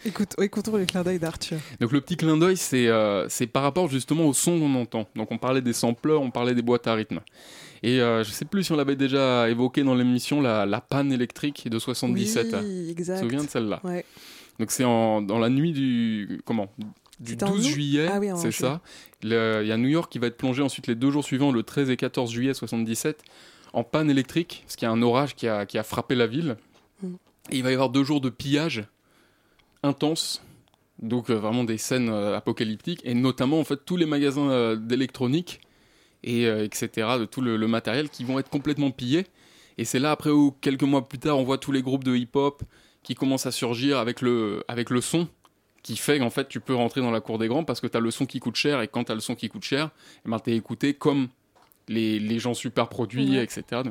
Écoute, 0.04 0.34
écoutons 0.40 0.76
le 0.76 0.84
clin 0.84 1.02
d'œil 1.02 1.18
d'Arthur. 1.18 1.58
Donc 1.80 1.92
le 1.92 2.00
petit 2.00 2.16
clin 2.16 2.36
d'œil, 2.36 2.56
c'est 2.56 2.86
euh, 2.88 3.28
c'est 3.28 3.46
par 3.46 3.62
rapport 3.64 3.88
justement 3.88 4.24
au 4.26 4.32
son 4.32 4.58
qu'on 4.58 4.74
entend. 4.76 5.08
Donc 5.16 5.30
on 5.32 5.38
parlait 5.38 5.62
des 5.62 5.72
sampleurs, 5.72 6.22
on 6.22 6.30
parlait 6.30 6.54
des 6.54 6.62
boîtes 6.62 6.86
à 6.86 6.94
rythme. 6.94 7.20
Et 7.86 8.00
euh, 8.00 8.24
je 8.24 8.32
sais 8.32 8.44
plus 8.44 8.64
si 8.64 8.72
on 8.72 8.76
l'avait 8.76 8.96
déjà 8.96 9.48
évoqué 9.48 9.84
dans 9.84 9.94
l'émission, 9.94 10.40
la, 10.40 10.66
la 10.66 10.80
panne 10.80 11.12
électrique 11.12 11.68
de 11.70 11.78
77. 11.78 12.56
Oui, 12.60 12.90
exact. 12.90 13.14
Tu 13.14 13.20
te 13.20 13.24
souviens 13.24 13.44
de 13.44 13.48
celle-là? 13.48 13.80
Ouais. 13.84 14.04
Donc 14.58 14.72
c'est 14.72 14.82
dans 14.82 15.38
la 15.38 15.48
nuit 15.48 15.72
du 15.72 16.40
comment? 16.44 16.68
Du 17.20 17.32
C'était 17.32 17.44
en 17.44 17.52
12 17.52 17.64
août? 17.64 17.70
juillet, 17.70 18.08
Ah 18.10 18.18
oui, 18.18 18.28
c'est 18.34 18.50
ça. 18.50 18.80
Il 19.22 19.30
y 19.30 19.34
a 19.36 19.76
New 19.76 19.88
York 19.88 20.10
qui 20.10 20.18
va 20.18 20.26
être 20.26 20.36
plongé 20.36 20.64
ensuite 20.64 20.88
les 20.88 20.96
deux 20.96 21.12
jours 21.12 21.22
suivants, 21.22 21.52
le 21.52 21.62
13 21.62 21.90
et 21.90 21.96
14 21.96 22.28
juillet 22.28 22.54
77, 22.54 23.22
en 23.72 23.84
panne 23.84 24.10
électrique, 24.10 24.64
parce 24.64 24.74
qu'il 24.74 24.86
y 24.86 24.88
a 24.88 24.92
un 24.92 25.02
orage 25.02 25.36
qui 25.36 25.46
a, 25.46 25.64
qui 25.64 25.78
a 25.78 25.84
frappé 25.84 26.16
la 26.16 26.26
ville. 26.26 26.56
Mm. 27.02 27.14
Et 27.50 27.56
il 27.58 27.62
va 27.62 27.70
y 27.70 27.74
avoir 27.74 27.90
deux 27.90 28.02
jours 28.02 28.20
de 28.20 28.30
pillage 28.30 28.84
intense, 29.84 30.42
donc 31.00 31.30
euh, 31.30 31.34
vraiment 31.34 31.62
des 31.62 31.78
scènes 31.78 32.08
euh, 32.08 32.36
apocalyptiques, 32.36 33.00
et 33.04 33.14
notamment 33.14 33.60
en 33.60 33.64
fait 33.64 33.78
tous 33.84 33.96
les 33.96 34.06
magasins 34.06 34.50
euh, 34.50 34.74
d'électronique 34.74 35.60
et 36.22 36.46
euh, 36.46 36.64
etc. 36.64 36.88
de 37.18 37.24
tout 37.24 37.40
le, 37.40 37.56
le 37.56 37.68
matériel 37.68 38.08
qui 38.08 38.24
vont 38.24 38.38
être 38.38 38.50
complètement 38.50 38.90
pillés. 38.90 39.26
Et 39.78 39.84
c'est 39.84 39.98
là 39.98 40.10
après 40.10 40.30
où 40.30 40.54
quelques 40.60 40.82
mois 40.82 41.06
plus 41.08 41.18
tard, 41.18 41.38
on 41.38 41.44
voit 41.44 41.58
tous 41.58 41.72
les 41.72 41.82
groupes 41.82 42.04
de 42.04 42.14
hip-hop 42.16 42.62
qui 43.02 43.14
commencent 43.14 43.46
à 43.46 43.52
surgir 43.52 43.98
avec 43.98 44.20
le 44.20 44.64
avec 44.68 44.90
le 44.90 45.00
son 45.00 45.28
qui 45.82 45.96
fait 45.96 46.18
qu'en 46.18 46.30
fait 46.30 46.48
tu 46.48 46.58
peux 46.58 46.74
rentrer 46.74 47.00
dans 47.00 47.12
la 47.12 47.20
cour 47.20 47.38
des 47.38 47.46
grands 47.46 47.62
parce 47.62 47.80
que 47.80 47.86
tu 47.86 47.96
as 47.96 48.00
le 48.00 48.10
son 48.10 48.26
qui 48.26 48.40
coûte 48.40 48.56
cher 48.56 48.80
et 48.80 48.88
quand 48.88 49.04
tu 49.04 49.12
as 49.12 49.14
le 49.14 49.20
son 49.20 49.36
qui 49.36 49.48
coûte 49.48 49.62
cher, 49.62 49.90
eh 50.24 50.28
ben, 50.28 50.40
tu 50.40 50.50
es 50.50 50.56
écouté 50.56 50.94
comme 50.94 51.28
les, 51.88 52.18
les 52.18 52.38
gens 52.38 52.54
super 52.54 52.88
produits, 52.88 53.36
etc. 53.36 53.82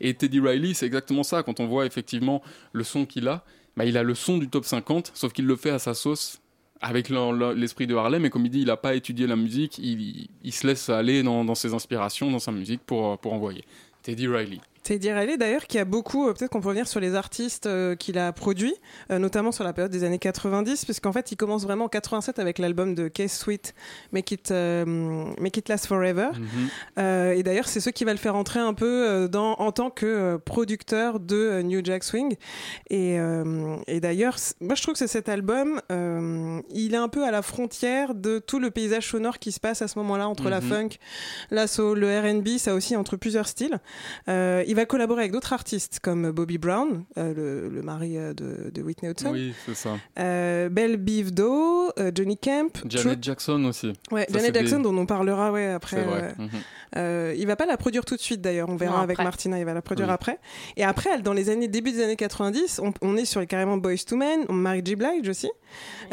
Et 0.00 0.14
Teddy 0.14 0.38
Riley, 0.38 0.74
c'est 0.74 0.86
exactement 0.86 1.24
ça. 1.24 1.42
Quand 1.42 1.58
on 1.58 1.66
voit 1.66 1.86
effectivement 1.86 2.42
le 2.72 2.84
son 2.84 3.04
qu'il 3.06 3.26
a, 3.26 3.44
bah, 3.76 3.84
il 3.84 3.96
a 3.96 4.02
le 4.02 4.14
son 4.14 4.38
du 4.38 4.48
top 4.48 4.64
50, 4.64 5.12
sauf 5.14 5.32
qu'il 5.32 5.46
le 5.46 5.56
fait 5.56 5.70
à 5.70 5.78
sa 5.78 5.94
sauce 5.94 6.41
avec 6.82 7.08
l'esprit 7.08 7.86
de 7.86 7.94
Harlem. 7.94 8.24
Et 8.24 8.30
comme 8.30 8.44
il 8.44 8.50
dit, 8.50 8.60
il 8.60 8.66
n'a 8.66 8.76
pas 8.76 8.94
étudié 8.94 9.26
la 9.26 9.36
musique, 9.36 9.78
il, 9.78 10.28
il 10.42 10.52
se 10.52 10.66
laisse 10.66 10.88
aller 10.88 11.22
dans, 11.22 11.54
ses 11.54 11.72
inspirations, 11.72 12.30
dans 12.30 12.38
sa 12.38 12.52
musique 12.52 12.82
pour 12.84 13.18
envoyer. 13.24 13.64
Teddy 14.02 14.26
Riley. 14.26 14.58
Teddy 14.82 15.12
Riley 15.12 15.36
d'ailleurs 15.36 15.66
qui 15.66 15.78
a 15.78 15.84
beaucoup, 15.84 16.28
euh, 16.28 16.32
peut-être 16.32 16.50
qu'on 16.50 16.60
peut 16.60 16.68
revenir 16.68 16.88
sur 16.88 16.98
les 17.00 17.14
artistes 17.14 17.66
euh, 17.66 17.94
qu'il 17.94 18.18
a 18.18 18.32
produits, 18.32 18.74
euh, 19.10 19.18
notamment 19.18 19.52
sur 19.52 19.62
la 19.64 19.72
période 19.72 19.92
des 19.92 20.02
années 20.04 20.18
90, 20.18 20.84
puisqu'en 20.84 21.12
fait 21.12 21.30
il 21.32 21.36
commence 21.36 21.62
vraiment 21.62 21.84
en 21.84 21.88
87 21.88 22.38
avec 22.38 22.58
l'album 22.58 22.94
de 22.94 23.08
Case 23.08 23.32
Sweet, 23.32 23.74
Make 24.12 24.30
It, 24.32 24.50
euh, 24.50 24.84
Make 25.38 25.56
It 25.56 25.68
Last 25.68 25.86
Forever. 25.86 26.30
Euh, 26.98 27.32
et 27.32 27.42
d'ailleurs 27.42 27.68
c'est 27.68 27.80
ce 27.80 27.90
qui 27.90 28.04
va 28.04 28.12
le 28.12 28.18
faire 28.18 28.34
entrer 28.34 28.58
un 28.60 28.74
peu 28.74 29.28
dans, 29.30 29.52
en 29.54 29.70
tant 29.72 29.90
que 29.90 30.36
producteur 30.44 31.20
de 31.20 31.62
New 31.62 31.80
Jack 31.84 32.02
Swing. 32.04 32.34
Et, 32.90 33.16
et 33.86 34.00
d'ailleurs, 34.00 34.36
moi 34.60 34.74
je 34.74 34.82
trouve 34.82 34.94
que 34.94 34.98
c'est 34.98 35.06
cet 35.06 35.28
album, 35.28 35.80
il 36.70 36.94
est 36.94 36.96
un 36.98 37.08
peu 37.08 37.24
à 37.24 37.30
la 37.30 37.42
frontière 37.42 38.14
de 38.14 38.38
tout 38.38 38.58
le 38.58 38.70
paysage 38.70 39.08
sonore 39.08 39.38
qui 39.38 39.52
se 39.52 39.60
passe 39.60 39.82
à 39.82 39.88
ce 39.88 39.98
moment-là 40.00 40.28
entre 40.28 40.48
la 40.50 40.60
Mhm. 40.60 40.68
funk, 40.68 40.88
la 41.50 41.66
soul, 41.66 41.98
le 42.00 42.18
R&B, 42.20 42.58
ça 42.58 42.74
aussi 42.74 42.96
entre 42.96 43.16
plusieurs 43.16 43.48
styles. 43.48 43.78
Il 44.72 44.76
va 44.76 44.86
collaborer 44.86 45.20
avec 45.20 45.32
d'autres 45.32 45.52
artistes 45.52 46.00
comme 46.02 46.30
Bobby 46.30 46.56
Brown, 46.56 47.04
euh, 47.18 47.34
le, 47.34 47.68
le 47.68 47.82
mari 47.82 48.16
euh, 48.16 48.32
de, 48.32 48.70
de 48.70 48.82
Whitney 48.82 49.10
Houston, 49.10 49.32
Oui, 49.32 49.52
c'est 49.66 49.74
ça. 49.74 49.98
euh, 50.18 50.70
Belle 50.70 50.96
Biv 50.96 51.34
DeVoe, 51.34 51.92
euh, 51.98 52.10
Johnny 52.14 52.38
Camp, 52.38 52.70
Janet 52.88 53.18
Tru- 53.18 53.22
Jackson 53.22 53.62
aussi. 53.66 53.92
Ouais, 54.10 54.24
Ça, 54.30 54.38
Janet 54.38 54.52
des- 54.54 54.60
Jackson 54.60 54.80
dont 54.80 54.96
on 54.96 55.04
parlera 55.04 55.52
ouais, 55.52 55.66
après. 55.66 55.96
C'est 55.98 56.02
vrai. 56.04 56.34
euh, 56.96 57.34
il 57.36 57.46
va 57.46 57.54
pas 57.56 57.66
la 57.66 57.76
produire 57.76 58.06
tout 58.06 58.16
de 58.16 58.20
suite 58.22 58.40
d'ailleurs, 58.40 58.70
on 58.70 58.76
verra 58.76 58.96
Non, 58.96 59.02
avec. 59.02 59.18
Martina, 59.18 59.58
il 59.58 59.64
va 59.66 59.74
la 59.74 59.82
produire 59.82 60.08
Oui. 60.08 60.14
après. 60.14 60.38
Et 60.78 60.84
après, 60.84 61.10
elle, 61.12 61.22
dans 61.22 61.34
les 61.34 61.50
années 61.50 61.68
début 61.68 61.92
des 61.92 62.02
années 62.02 62.16
90, 62.16 62.80
on, 62.82 62.94
on 63.02 63.14
est 63.18 63.26
sur 63.26 63.46
carrément 63.46 63.76
Boys 63.76 63.96
to 64.06 64.16
Men, 64.16 64.46
on 64.48 64.54
Mary 64.54 64.80
J. 64.82 64.96
Blige 64.96 65.28
aussi, 65.28 65.50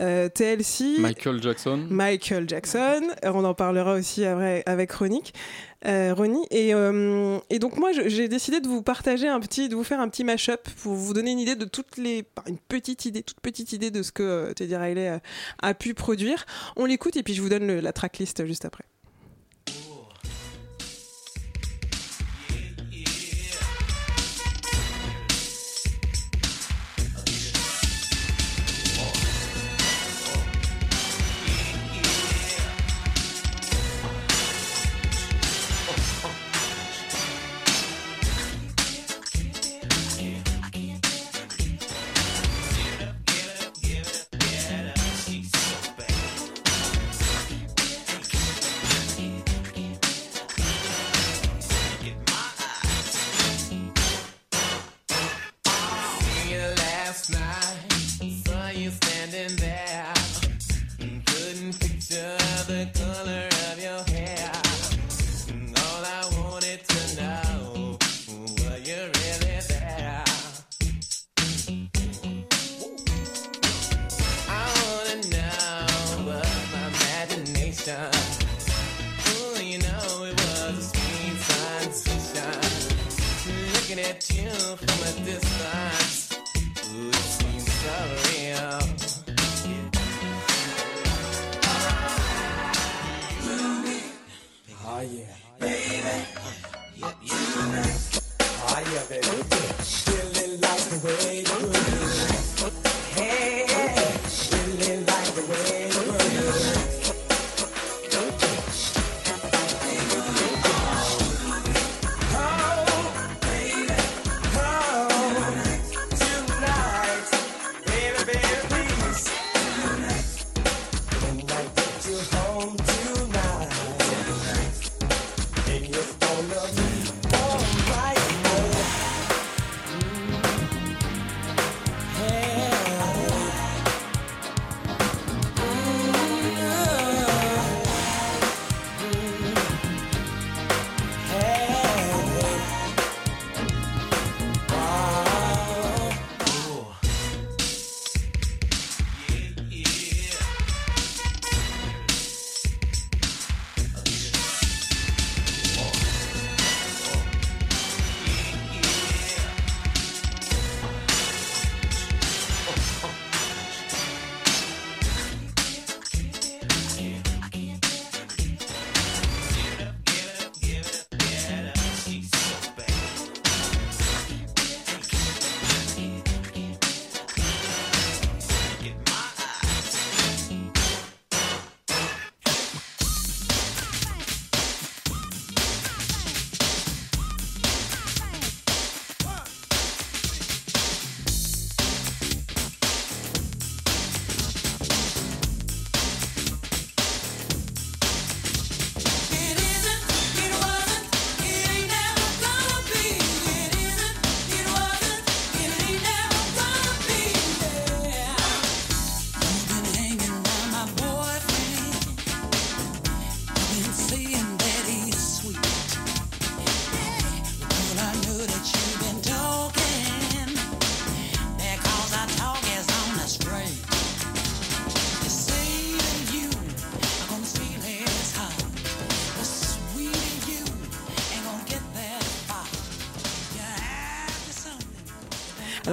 euh, 0.01 0.27
TLC, 0.27 0.99
Michael 0.99 1.41
Jackson. 1.41 1.87
Michael 1.89 2.43
Jackson, 2.49 3.03
on 3.23 3.45
en 3.45 3.53
parlera 3.53 3.93
aussi 3.93 4.25
après 4.25 4.63
avec 4.65 4.91
Ronick. 4.91 5.33
Euh, 5.85 6.43
et, 6.51 6.73
euh, 6.73 7.39
et 7.49 7.57
donc 7.57 7.77
moi 7.77 7.91
j'ai 7.93 8.27
décidé 8.27 8.59
de 8.59 8.67
vous 8.67 8.81
partager 8.81 9.29
un 9.29 9.39
petit 9.39 9.69
de 9.69 9.75
vous 9.75 9.85
faire 9.85 10.01
un 10.01 10.09
petit 10.09 10.25
mashup 10.25 10.69
pour 10.81 10.93
vous 10.93 11.13
donner 11.13 11.31
une 11.31 11.39
idée 11.39 11.55
de 11.55 11.63
toutes 11.63 11.95
les 11.95 12.25
une 12.47 12.57
petite 12.57 13.05
idée 13.05 13.23
toute 13.23 13.39
petite 13.39 13.71
idée 13.71 13.89
de 13.89 14.03
ce 14.03 14.11
que 14.11 14.23
euh, 14.23 14.53
Teddy 14.53 14.75
Riley 14.75 15.07
a, 15.07 15.21
a 15.61 15.73
pu 15.73 15.93
produire. 15.93 16.45
On 16.75 16.83
l'écoute 16.83 17.15
et 17.15 17.23
puis 17.23 17.33
je 17.33 17.41
vous 17.41 17.47
donne 17.47 17.79
la 17.79 17.93
tracklist 17.93 18.45
juste 18.45 18.65
après 18.65 18.83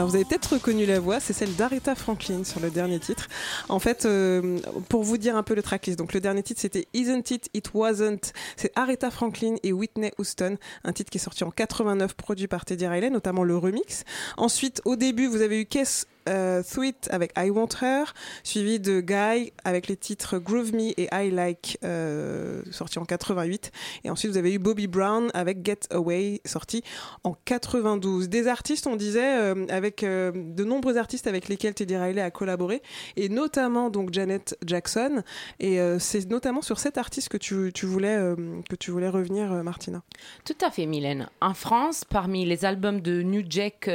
Vous 0.06 0.14
avez 0.14 0.24
peut-être 0.24 0.52
reconnu 0.52 0.86
la 0.86 1.00
voix, 1.00 1.18
c'est 1.18 1.32
celle 1.32 1.52
d'Aretha 1.56 1.96
Franklin 1.96 2.44
sur 2.44 2.60
le 2.60 2.70
dernier 2.70 3.00
titre. 3.00 3.26
En 3.68 3.80
fait, 3.80 4.06
euh, 4.06 4.60
pour 4.88 5.02
vous 5.02 5.18
dire 5.18 5.36
un 5.36 5.42
peu 5.42 5.56
le 5.56 5.62
tracklist, 5.62 5.98
donc 5.98 6.14
le 6.14 6.20
dernier 6.20 6.44
titre 6.44 6.60
c'était 6.60 6.86
Isn't 6.94 7.28
It, 7.32 7.50
It 7.54 7.70
Wasn't? 7.74 8.32
C'est 8.56 8.70
Aretha 8.76 9.10
Franklin 9.10 9.56
et 9.64 9.72
Whitney 9.72 10.12
Houston, 10.18 10.58
un 10.84 10.92
titre 10.92 11.10
qui 11.10 11.18
est 11.18 11.20
sorti 11.20 11.42
en 11.42 11.50
89, 11.50 12.14
produit 12.14 12.46
par 12.46 12.64
Teddy 12.64 12.86
Riley, 12.86 13.10
notamment 13.10 13.42
le 13.42 13.56
remix. 13.56 14.04
Ensuite, 14.36 14.80
au 14.84 14.94
début, 14.94 15.26
vous 15.26 15.42
avez 15.42 15.60
eu 15.60 15.66
Kess 15.66 16.06
euh, 16.28 16.62
Thweet 16.62 17.08
avec 17.10 17.32
I 17.36 17.50
Want 17.50 17.68
Her, 17.82 18.04
suivi 18.42 18.80
de 18.80 19.00
Guy 19.00 19.52
avec 19.64 19.88
les 19.88 19.96
titres 19.96 20.38
Groove 20.38 20.74
Me 20.74 20.92
et 20.96 21.08
I 21.12 21.30
Like, 21.30 21.78
euh, 21.84 22.62
sorti 22.70 22.98
en 22.98 23.04
88. 23.04 23.72
Et 24.04 24.10
ensuite, 24.10 24.30
vous 24.30 24.36
avez 24.38 24.52
eu 24.52 24.58
Bobby 24.58 24.86
Brown 24.86 25.30
avec 25.34 25.64
Get 25.64 25.80
Away, 25.90 26.40
sorti 26.44 26.82
en 27.24 27.34
92. 27.44 28.28
Des 28.28 28.48
artistes, 28.48 28.86
on 28.86 28.96
disait, 28.96 29.38
euh, 29.38 29.66
avec 29.68 30.02
euh, 30.02 30.32
de 30.34 30.64
nombreux 30.64 30.96
artistes 30.96 31.26
avec 31.26 31.48
lesquels 31.48 31.74
Teddy 31.74 31.96
Riley 31.96 32.22
a 32.22 32.30
collaboré, 32.30 32.82
et 33.16 33.28
notamment 33.28 33.90
donc 33.90 34.12
Janet 34.12 34.56
Jackson. 34.64 35.22
Et 35.60 35.78
c'est 35.98 36.28
notamment 36.30 36.62
sur 36.62 36.78
cet 36.78 36.98
artiste 36.98 37.28
que 37.28 37.36
tu, 37.36 37.86
voulais, 37.86 38.34
que 38.68 38.76
tu 38.76 38.90
voulais 38.90 39.08
revenir, 39.08 39.48
Martina. 39.62 40.02
Tout 40.44 40.56
à 40.64 40.70
fait, 40.70 40.86
Mylène. 40.86 41.28
En 41.40 41.54
France, 41.54 42.04
parmi 42.04 42.44
les 42.44 42.64
albums 42.64 43.00
de 43.00 43.22
New 43.22 43.42
Jack 43.48 43.90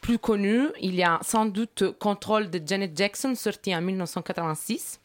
plus 0.00 0.18
connus, 0.18 0.68
il 0.80 0.94
y 0.94 1.02
a 1.02 1.18
sans 1.22 1.46
doute 1.54 1.92
Control 1.98 2.50
de 2.50 2.60
Janet 2.66 2.96
Jackson, 2.96 3.34
sorti 3.36 3.72
en 3.72 3.80
1986. 3.80 5.00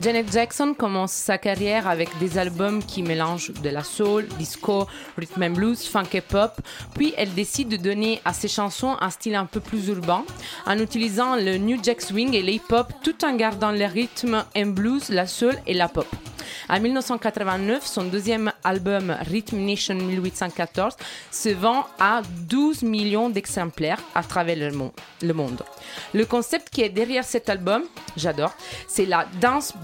Janet 0.00 0.30
Jackson 0.32 0.74
commence 0.78 1.10
sa 1.12 1.38
carrière 1.38 1.88
avec 1.88 2.08
des 2.18 2.38
albums 2.38 2.84
qui 2.84 3.02
mélangent 3.02 3.50
de 3.50 3.68
la 3.68 3.82
soul, 3.82 4.28
disco, 4.38 4.86
rhythm 5.16 5.42
and 5.42 5.50
blues, 5.50 5.88
funk 5.88 6.04
et 6.14 6.20
pop. 6.20 6.52
Puis 6.94 7.12
elle 7.16 7.34
décide 7.34 7.68
de 7.68 7.76
donner 7.76 8.20
à 8.24 8.32
ses 8.32 8.46
chansons 8.46 8.96
un 9.00 9.10
style 9.10 9.34
un 9.34 9.46
peu 9.46 9.58
plus 9.58 9.88
urbain 9.88 10.24
en 10.66 10.78
utilisant 10.78 11.34
le 11.34 11.56
New 11.58 11.78
Jack 11.82 12.00
Swing 12.00 12.32
et 12.34 12.42
l'hip 12.42 12.70
hop 12.70 12.92
tout 13.02 13.24
en 13.24 13.34
gardant 13.34 13.72
le 13.72 13.84
rythme 13.86 14.44
and 14.56 14.66
blues, 14.68 15.08
la 15.08 15.26
soul 15.26 15.56
et 15.66 15.74
la 15.74 15.88
pop. 15.88 16.06
En 16.70 16.80
1989, 16.80 17.84
son 17.86 18.04
deuxième 18.04 18.52
album 18.62 19.14
Rhythm 19.30 19.56
Nation 19.58 19.94
1814 19.94 20.94
se 21.30 21.48
vend 21.50 21.86
à 21.98 22.22
12 22.48 22.82
millions 22.82 23.30
d'exemplaires 23.30 24.00
à 24.14 24.22
travers 24.22 24.56
le 24.56 24.70
mon- 24.72 24.92
le 25.22 25.32
monde. 25.34 25.62
Le 26.14 26.24
concept 26.24 26.70
qui 26.70 26.82
est 26.82 26.88
derrière 26.90 27.24
cet 27.24 27.48
album, 27.48 27.82
j'adore, 28.16 28.52
c'est 28.86 29.06
la 29.06 29.26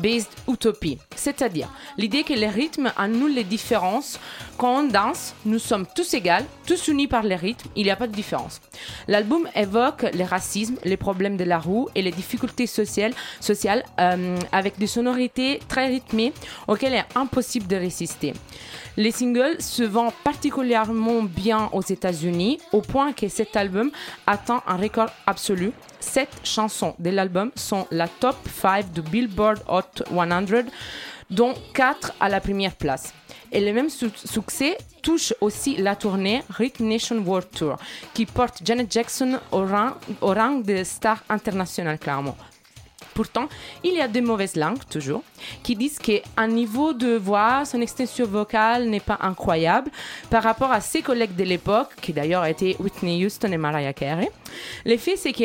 dance-based 0.05 0.29
utopie, 0.49 0.99
c'est-à-dire 1.17 1.69
l'idée 1.97 2.23
que 2.23 2.35
les 2.35 2.49
rythmes 2.49 2.93
annulent 2.97 3.35
les 3.35 3.45
différences. 3.45 4.21
Quand 4.59 4.81
on 4.81 4.83
danse, 4.85 5.35
nous 5.45 5.59
sommes 5.59 5.87
tous 5.95 6.15
égaux, 6.15 6.45
tous 6.67 6.89
unis 6.89 7.09
par 7.09 7.23
les 7.23 7.37
rythmes, 7.37 7.69
il 7.77 7.85
n'y 7.85 7.91
a 7.91 7.97
pas 7.97 8.07
de 8.07 8.13
différence. 8.13 8.61
L'album 9.09 9.49
évoque 9.55 10.07
le 10.15 10.25
racisme, 10.25 10.77
les 10.85 10.97
problèmes 10.97 11.37
de 11.37 11.45
la 11.45 11.59
roue 11.59 11.89
et 11.95 12.03
les 12.03 12.11
difficultés 12.11 12.67
sociales, 12.67 13.15
sociales 13.41 13.85
euh, 13.99 14.37
avec 14.53 14.79
des 14.79 14.87
sonorités 14.87 15.61
très 15.69 15.87
rythmées 15.87 16.33
auxquelles 16.69 16.93
il 16.93 16.99
est 16.99 17.19
impossible 17.19 17.67
de 17.67 17.77
résister. 17.77 18.35
Les 18.97 19.11
singles 19.11 19.61
se 19.61 19.83
vendent 19.83 20.13
particulièrement 20.23 21.23
bien 21.23 21.69
aux 21.73 21.83
États-Unis, 21.83 22.61
au 22.73 22.81
point 22.81 23.13
que 23.13 23.29
cet 23.29 23.57
album 23.57 23.91
atteint 24.27 24.63
un 24.67 24.77
record 24.77 25.11
absolu. 25.27 25.73
Sept 26.05 26.29
chansons 26.45 26.95
de 26.99 27.11
l'album 27.11 27.51
sont 27.57 27.87
la 27.91 28.07
top 28.09 28.37
5 28.61 28.93
du 28.93 29.01
Billboard 29.03 29.61
Hot 29.69 30.05
100, 30.09 30.67
dont 31.31 31.55
4 31.73 32.13
à 32.21 32.29
la 32.29 32.41
première 32.41 32.75
place. 32.77 33.13
Et 33.51 33.61
le 33.65 33.73
même 33.73 33.89
su- 33.89 34.11
succès 34.25 34.77
touche 35.03 35.33
aussi 35.41 35.77
la 35.77 35.97
tournée 35.97 36.43
Rhythm 36.51 36.85
Nation 36.89 37.17
World 37.19 37.49
Tour, 37.51 37.77
qui 38.13 38.27
porte 38.27 38.61
Janet 38.65 38.93
Jackson 38.93 39.39
au 39.51 39.65
rang, 39.65 39.93
au 40.21 40.35
rang 40.35 40.61
de 40.61 40.85
star 40.85 41.25
internationale, 41.29 41.99
clairement. 41.99 42.37
Pourtant, 43.15 43.49
il 43.85 43.95
y 43.95 44.01
a 44.01 44.09
des 44.09 44.21
mauvaises 44.21 44.57
langues, 44.57 44.85
toujours, 44.91 45.23
qui 45.63 45.75
disent 45.77 45.99
qu'un 46.01 46.49
niveau 46.49 46.93
de 46.93 47.15
voix, 47.17 47.65
son 47.65 47.81
extension 47.81 48.27
vocale 48.27 48.89
n'est 48.89 48.99
pas 49.01 49.19
incroyable 49.21 49.91
par 50.31 50.43
rapport 50.43 50.71
à 50.73 50.81
ses 50.81 51.01
collègues 51.01 51.37
de 51.37 51.45
l'époque, 51.45 51.91
qui 52.01 52.13
d'ailleurs 52.13 52.45
étaient 52.45 52.77
Whitney 52.81 53.25
Houston 53.25 53.53
et 53.53 53.57
Mariah 53.57 53.93
Carey. 53.93 54.31
L'effet, 54.85 55.17
c'est 55.17 55.33
que 55.33 55.45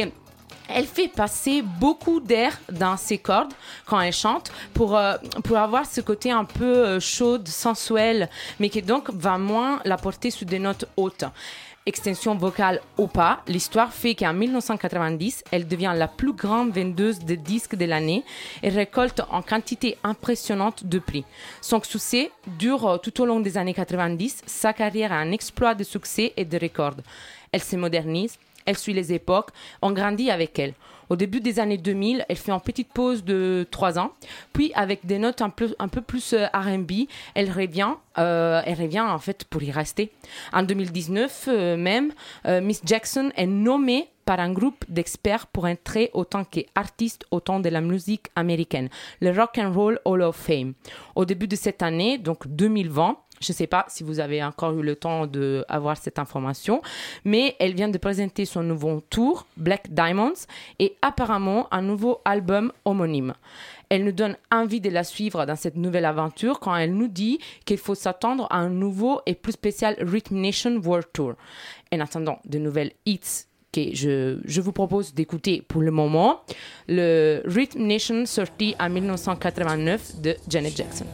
elle 0.70 0.86
fait 0.86 1.08
passer 1.08 1.62
beaucoup 1.62 2.20
d'air 2.20 2.58
dans 2.72 2.96
ses 2.98 3.18
cordes 3.18 3.54
quand 3.86 4.00
elle 4.00 4.14
chante 4.14 4.52
pour, 4.74 4.96
euh, 4.96 5.16
pour 5.44 5.58
avoir 5.58 5.86
ce 5.86 6.02
côté 6.02 6.32
un 6.32 6.46
peu 6.46 6.66
euh, 6.66 7.00
chaude, 7.00 7.48
sensuel, 7.48 8.30
mais 8.60 8.70
qui 8.70 8.82
donc 8.82 9.10
va 9.10 9.38
moins 9.38 9.82
la 9.86 9.98
porter 9.98 10.32
sur 10.32 10.46
des 10.46 10.60
notes 10.60 10.86
hautes. 10.96 11.26
Extension 11.86 12.36
vocale 12.36 12.82
ou 13.00 13.08
pas, 13.08 13.42
l'histoire 13.48 13.92
fait 13.92 14.14
qu'en 14.14 14.34
1990, 14.34 15.44
elle 15.52 15.68
devient 15.68 15.94
la 15.96 16.08
plus 16.08 16.34
grande 16.34 16.72
vendeuse 16.72 17.20
de 17.20 17.34
disques 17.34 17.76
de 17.76 17.86
l'année 17.86 18.24
et 18.62 18.70
récolte 18.70 19.22
en 19.32 19.42
quantité 19.42 19.98
impressionnante 20.04 20.86
de 20.86 21.00
prix. 21.00 21.26
Son 21.62 21.82
succès 21.82 22.32
dure 22.46 22.88
euh, 22.88 22.98
tout 22.98 23.20
au 23.22 23.26
long 23.26 23.40
des 23.40 23.58
années 23.58 23.74
90, 23.74 24.44
sa 24.46 24.74
carrière 24.74 25.12
est 25.12 25.16
un 25.16 25.32
exploit 25.32 25.74
de 25.74 25.84
succès 25.84 26.34
et 26.38 26.46
de 26.46 26.60
records. 26.60 26.98
Elle 27.52 27.64
se 27.64 27.76
modernise, 27.76 28.38
elle 28.66 28.78
suit 28.78 28.94
les 28.94 29.14
époques, 29.14 29.50
on 29.82 29.92
grandit 29.92 30.32
avec 30.32 30.58
elle. 30.60 30.74
Au 31.10 31.16
début 31.16 31.40
des 31.40 31.60
années 31.60 31.78
2000, 31.78 32.26
elle 32.30 32.36
fait 32.36 32.52
une 32.52 32.62
petite 32.62 32.94
pause 32.94 33.24
de 33.24 33.68
3 33.72 33.98
ans, 33.98 34.12
puis 34.54 34.72
avec 34.76 35.06
des 35.08 35.18
notes 35.18 35.42
un 35.42 35.50
peu, 35.50 36.02
plus 36.02 36.34
euh, 36.34 36.46
R&B, 36.54 37.08
elle 37.34 37.52
revient, 37.52 37.96
euh, 38.20 38.62
elle 38.64 38.80
revient 38.80 39.00
en 39.00 39.18
fait 39.18 39.44
pour 39.46 39.64
y 39.64 39.72
rester. 39.72 40.12
En 40.54 40.62
2019 40.62 41.46
euh, 41.48 41.78
même, 41.78 42.12
Miss 42.46 42.82
Jackson 42.86 43.32
est 43.36 43.48
nommée 43.48 44.10
par 44.26 44.40
un 44.40 44.52
groupe 44.52 44.86
d'experts 44.88 45.48
pour 45.48 45.66
entrer 45.66 46.12
autant 46.14 46.44
qu'artiste 46.44 47.26
au 47.32 47.40
temps 47.40 47.60
de 47.60 47.70
la 47.70 47.82
musique 47.82 48.28
américaine, 48.36 48.90
le 49.22 49.32
Rock 49.32 49.58
and 49.58 49.74
Roll 49.74 50.00
Hall 50.06 50.22
of 50.22 50.36
Fame. 50.36 50.74
Au 51.16 51.26
début 51.26 51.48
de 51.48 51.56
cette 51.56 51.82
année, 51.82 52.20
donc 52.20 52.48
2020, 52.48 53.18
je 53.40 53.52
ne 53.52 53.56
sais 53.56 53.68
pas 53.68 53.86
si 53.88 54.04
vous 54.04 54.20
avez 54.20 54.44
encore 54.44 54.78
eu 54.78 54.84
le 54.84 54.96
temps 54.96 55.28
d'avoir 55.28 55.98
cette 55.98 56.20
information, 56.20 56.82
mais 57.26 57.56
elle 57.60 57.74
vient 57.74 57.90
de 57.90 57.98
présenter 57.98 58.46
son 58.46 58.64
nouveau 58.64 59.02
tour, 59.10 59.46
Black 59.58 59.92
Diamonds, 59.94 60.46
et 60.80 60.96
apparemment 61.02 61.68
un 61.72 61.82
nouveau 61.82 62.20
album 62.26 62.72
homonyme. 62.86 63.34
Elle 63.90 64.04
nous 64.04 64.12
donne 64.12 64.38
envie 64.52 64.82
de 64.82 64.90
la 64.90 65.04
suivre 65.04 65.46
dans 65.46 65.56
cette 65.56 65.76
nouvelle 65.76 66.06
aventure 66.06 66.60
quand 66.60 66.76
elle 66.76 66.94
nous 66.94 67.08
dit 67.08 67.40
qu'il 67.66 67.80
faut 67.80 67.96
s'attendre 67.96 68.48
à 68.52 68.58
un 68.58 68.70
nouveau 68.70 69.22
et 69.26 69.34
plus 69.34 69.54
spécial 69.54 69.96
Rhythm 70.00 70.40
Nation 70.40 70.76
World 70.78 71.08
Tour. 71.12 71.34
En 71.92 72.00
attendant 72.00 72.40
de 72.46 72.60
nouvelles 72.60 72.92
hits 73.08 73.46
que 73.72 73.96
je, 73.96 74.40
je 74.46 74.62
vous 74.62 74.72
propose 74.72 75.14
d'écouter 75.14 75.64
pour 75.68 75.82
le 75.82 75.92
moment, 75.92 76.42
le 76.88 77.42
Rhythm 77.46 77.86
Nation 77.86 78.26
sorti 78.26 78.76
en 78.80 78.90
1989 78.90 80.22
de 80.22 80.36
Janet 80.48 80.76
Jackson. 80.76 81.06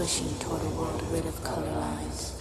Pushing 0.00 0.34
toward 0.38 0.62
a 0.62 0.68
world 0.70 1.02
rid 1.12 1.26
of 1.26 1.44
color 1.44 1.70
lines. 1.72 2.40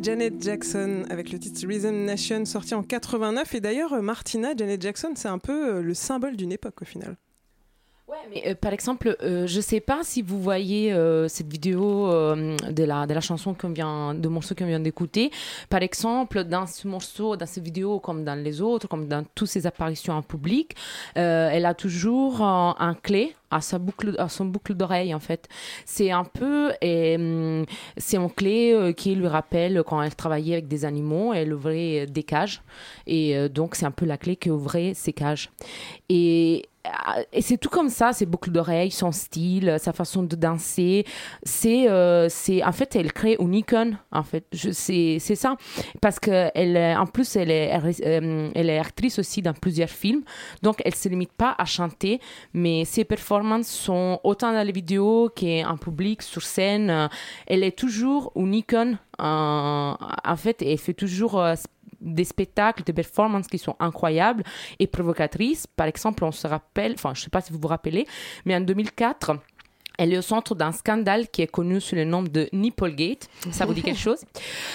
Janet 0.00 0.40
Jackson 0.40 1.04
avec 1.10 1.32
le 1.32 1.38
titre 1.38 1.66
Rhythm 1.66 2.04
Nation 2.04 2.44
sorti 2.44 2.74
en 2.74 2.82
89. 2.82 3.54
Et 3.54 3.60
d'ailleurs, 3.60 4.00
Martina, 4.02 4.54
Janet 4.56 4.80
Jackson, 4.80 5.12
c'est 5.16 5.28
un 5.28 5.38
peu 5.38 5.76
euh, 5.76 5.82
le 5.82 5.94
symbole 5.94 6.36
d'une 6.36 6.52
époque 6.52 6.82
au 6.82 6.84
final. 6.84 7.16
Euh, 8.46 8.54
par 8.54 8.72
exemple, 8.72 9.16
euh, 9.22 9.46
je 9.46 9.60
sais 9.60 9.80
pas 9.80 10.00
si 10.02 10.22
vous 10.22 10.40
voyez 10.40 10.92
euh, 10.92 11.28
cette 11.28 11.50
vidéo 11.50 12.08
de, 12.08 12.84
la, 12.84 13.06
de 13.06 13.14
la 13.14 13.20
chanson 13.20 13.54
qu'on 13.54 13.70
vient, 13.70 14.14
de 14.14 14.28
morceau 14.28 14.54
qu'on 14.54 14.66
vient 14.66 14.80
d'écouter. 14.80 15.30
Par 15.68 15.82
exemple, 15.82 16.44
dans 16.44 16.66
ce 16.66 16.86
morceau, 16.88 17.36
dans 17.36 17.46
cette 17.46 17.64
vidéo, 17.64 18.00
comme 18.00 18.24
dans 18.24 18.34
les 18.34 18.60
autres, 18.60 18.88
comme 18.88 19.08
dans 19.08 19.24
toutes 19.34 19.48
ses 19.48 19.66
apparitions 19.66 20.14
en 20.14 20.22
public, 20.22 20.74
elle 21.14 21.66
a 21.66 21.74
toujours 21.74 22.42
un, 22.42 22.96
clé 23.02 23.34
à 23.50 23.60
sa 23.60 23.78
boucle 23.78 24.14
à 24.18 24.28
son 24.28 24.46
boucle 24.46 24.74
d'oreille 24.74 25.14
en 25.14 25.20
fait. 25.20 25.48
C'est 25.84 26.10
un 26.10 26.24
peu 26.24 26.72
hum, 26.82 27.64
c'est 27.96 28.16
une 28.16 28.30
clé 28.30 28.94
qui 28.96 29.14
lui 29.14 29.26
rappelle 29.26 29.82
quand 29.86 30.02
elle 30.02 30.14
travaillait 30.14 30.54
avec 30.54 30.68
des 30.68 30.84
animaux 30.84 31.32
elle 31.34 31.52
ouvrait 31.52 32.06
des 32.06 32.22
cages. 32.22 32.62
Et 33.06 33.48
donc 33.48 33.74
c'est 33.74 33.86
un 33.86 33.90
peu 33.90 34.06
la 34.06 34.16
clé 34.16 34.36
qui 34.36 34.50
ouvrait 34.50 34.92
ces 34.94 35.12
cages. 35.12 35.50
Et 36.08 36.66
et 37.32 37.42
c'est 37.42 37.58
tout 37.58 37.68
comme 37.68 37.88
ça, 37.88 38.12
ses 38.12 38.26
boucles 38.26 38.50
d'oreilles, 38.50 38.90
son 38.90 39.12
style, 39.12 39.76
sa 39.78 39.92
façon 39.92 40.22
de 40.24 40.34
danser. 40.34 41.04
Euh, 41.64 42.26
c'est, 42.28 42.64
en 42.64 42.72
fait, 42.72 42.96
elle 42.96 43.12
crée 43.12 43.36
une 43.38 43.54
icône. 43.54 43.98
En 44.10 44.22
fait, 44.24 44.44
c'est, 44.72 45.18
ça, 45.20 45.56
parce 46.00 46.18
que 46.18 46.50
elle, 46.54 46.76
est- 46.76 46.96
en 46.96 47.06
plus, 47.06 47.36
elle 47.36 47.50
est, 47.50 47.70
elle, 47.72 47.86
est- 47.86 48.78
euh, 48.78 48.80
actrice 48.80 49.18
aussi 49.18 49.42
dans 49.42 49.52
plusieurs 49.52 49.88
films, 49.90 50.22
donc 50.62 50.82
elle 50.84 50.94
se 50.94 51.08
limite 51.08 51.32
pas 51.32 51.54
à 51.56 51.64
chanter, 51.64 52.20
mais 52.52 52.84
ses 52.84 53.04
performances 53.04 53.68
sont 53.68 54.18
autant 54.24 54.52
dans 54.52 54.66
les 54.66 54.72
vidéos 54.72 55.30
qu'en 55.38 55.76
public, 55.76 56.22
sur 56.22 56.42
scène. 56.42 56.90
Euh, 56.90 57.08
Elle 57.46 57.62
est 57.64 57.76
toujours 57.78 58.32
une 58.36 58.54
icône. 58.54 58.98
euh, 59.20 59.94
en 60.24 60.36
fait, 60.36 60.62
elle 60.62 60.78
fait 60.78 60.94
toujours 60.94 61.38
euh, 61.40 61.54
des 62.02 62.24
spectacles, 62.24 62.82
des 62.82 62.92
performances 62.92 63.46
qui 63.46 63.58
sont 63.58 63.76
incroyables 63.80 64.44
et 64.78 64.86
provocatrices. 64.86 65.66
Par 65.66 65.86
exemple, 65.86 66.24
on 66.24 66.32
se 66.32 66.46
rappelle, 66.46 66.92
enfin, 66.94 67.12
je 67.14 67.20
ne 67.20 67.24
sais 67.24 67.30
pas 67.30 67.40
si 67.40 67.52
vous 67.52 67.58
vous 67.58 67.68
rappelez, 67.68 68.06
mais 68.44 68.54
en 68.56 68.60
2004, 68.60 69.38
elle 69.98 70.12
est 70.12 70.18
au 70.18 70.22
centre 70.22 70.54
d'un 70.54 70.72
scandale 70.72 71.28
qui 71.28 71.42
est 71.42 71.46
connu 71.46 71.80
sous 71.80 71.94
le 71.94 72.04
nom 72.04 72.22
de 72.22 72.48
Nipplegate. 72.52 73.28
Ça 73.50 73.66
vous 73.66 73.74
dit 73.74 73.82
quelque 73.82 73.98
chose? 73.98 74.24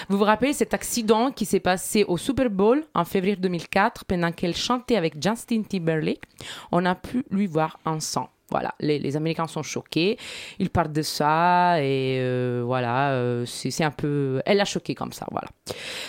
Vous 0.10 0.18
vous 0.18 0.24
rappelez 0.24 0.54
cet 0.54 0.74
accident 0.74 1.32
qui 1.32 1.46
s'est 1.46 1.60
passé 1.60 2.04
au 2.08 2.18
Super 2.18 2.50
Bowl 2.50 2.84
en 2.94 3.04
février 3.04 3.36
2004 3.36 4.06
pendant 4.06 4.32
qu'elle 4.32 4.56
chantait 4.56 4.96
avec 4.96 5.22
Justin 5.22 5.64
Timberlake? 5.64 6.24
On 6.72 6.86
a 6.86 6.96
pu 6.96 7.26
lui 7.32 7.48
voir 7.48 7.80
un 7.86 8.00
sang. 8.00 8.30
Voilà, 8.50 8.74
les, 8.80 8.98
les 8.98 9.18
Américains 9.18 9.48
sont 9.48 9.64
choqués. 9.64 10.18
Ils 10.58 10.70
parlent 10.70 10.94
de 10.94 11.02
ça 11.02 11.82
et 11.82 12.18
euh, 12.20 12.64
voilà, 12.66 13.12
euh, 13.12 13.46
c'est 13.46 13.84
un 13.84 13.92
peu. 13.92 14.42
Elle 14.46 14.62
a 14.62 14.66
choqué 14.66 14.96
comme 14.96 15.12
ça, 15.12 15.28
voilà. 15.32 15.50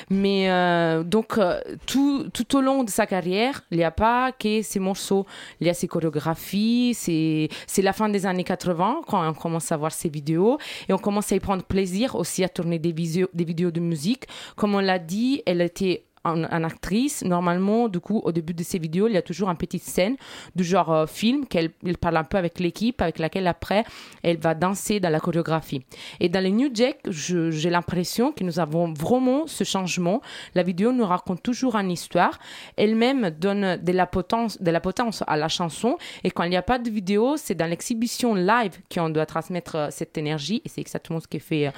Mais 0.09 0.49
euh, 0.49 1.03
donc, 1.03 1.39
tout, 1.87 2.29
tout 2.33 2.57
au 2.57 2.61
long 2.61 2.85
de 2.85 2.91
sa 2.91 3.07
carrière, 3.07 3.63
il 3.73 3.79
n'y 3.79 3.85
a 3.85 3.91
pas 3.91 4.31
que 4.31 4.63
ces 4.63 4.79
morceaux. 4.79 5.27
Il 5.61 5.67
y 5.67 5.71
a 5.71 5.75
ses 5.75 5.89
chorégraphies. 5.89 6.95
C'est 6.95 7.83
la 7.83 7.93
fin 7.93 8.09
des 8.09 8.25
années 8.25 8.45
80 8.45 9.03
quand 9.09 9.29
on 9.29 9.35
commence 9.35 9.73
à 9.73 9.77
voir 9.77 9.91
ses 9.91 10.09
vidéos. 10.09 10.59
Et 10.89 10.93
on 10.93 10.99
commence 10.99 11.33
à 11.33 11.37
y 11.37 11.41
prendre 11.41 11.65
plaisir 11.65 12.15
aussi 12.15 12.45
à 12.45 12.49
tourner 12.49 12.79
des, 12.79 12.93
des 12.93 13.45
vidéos 13.45 13.73
de 13.73 13.81
musique. 13.81 14.27
Comme 14.55 14.77
on 14.77 14.81
l'a 14.81 15.01
dit, 15.01 15.43
elle 15.45 15.61
était 15.61 16.05
en, 16.29 16.65
actrice, 16.65 17.25
normalement, 17.25 17.89
du 17.89 18.01
coup, 18.01 18.21
au 18.25 18.33
début 18.33 18.55
de 18.55 18.63
ses 18.63 18.79
vidéos, 18.79 19.09
il 19.09 19.15
y 19.15 19.17
a 19.17 19.23
toujours 19.23 19.49
une 19.51 19.57
petite 19.57 19.83
scène 19.83 20.17
du 20.55 20.65
genre 20.65 20.93
euh, 20.93 21.07
film 21.07 21.47
qu'elle 21.47 21.71
elle 21.87 21.99
parle 21.99 22.17
un 22.17 22.25
peu 22.25 22.37
avec 22.37 22.61
l'équipe, 22.61 23.01
avec 23.03 23.19
laquelle 23.19 23.47
après 23.47 23.85
elle 24.23 24.39
va 24.39 24.55
danser 24.55 25.01
dans 25.01 25.11
la 25.11 25.21
chorégraphie. 25.21 25.83
Et 26.21 26.29
dans 26.29 26.43
les 26.43 26.51
New 26.51 26.71
Jack, 26.73 26.99
j'ai 27.11 27.71
l'impression 27.71 28.33
que 28.33 28.45
nous 28.45 28.59
avons 28.59 28.93
vraiment 28.93 29.47
ce 29.47 29.65
changement. 29.65 30.21
La 30.55 30.63
vidéo 30.63 30.93
nous 30.93 31.07
raconte 31.07 31.43
toujours 31.43 31.77
une 31.77 31.91
histoire. 31.91 32.39
Elle-même 32.77 33.31
donne 33.31 33.77
de 33.77 33.93
la 33.93 34.07
potence, 34.07 34.61
de 34.61 34.71
la 34.71 34.81
potence 34.81 35.23
à 35.27 35.37
la 35.37 35.49
chanson. 35.49 35.99
Et 36.25 36.31
quand 36.31 36.45
il 36.45 36.51
n'y 36.51 36.57
a 36.57 36.63
pas 36.63 36.79
de 36.79 36.91
vidéo, 36.91 37.37
c'est 37.37 37.55
dans 37.55 37.67
l'exhibition 37.67 38.35
live 38.35 38.79
qu'on 38.93 39.11
doit 39.11 39.27
transmettre 39.27 39.77
euh, 39.77 39.89
cette 39.91 40.17
énergie. 40.19 40.63
Et 40.65 40.69
c'est 40.69 40.81
exactement 40.81 41.21
ce 41.21 41.29
que 41.29 41.39
fait 41.39 41.69
euh, 41.69 41.71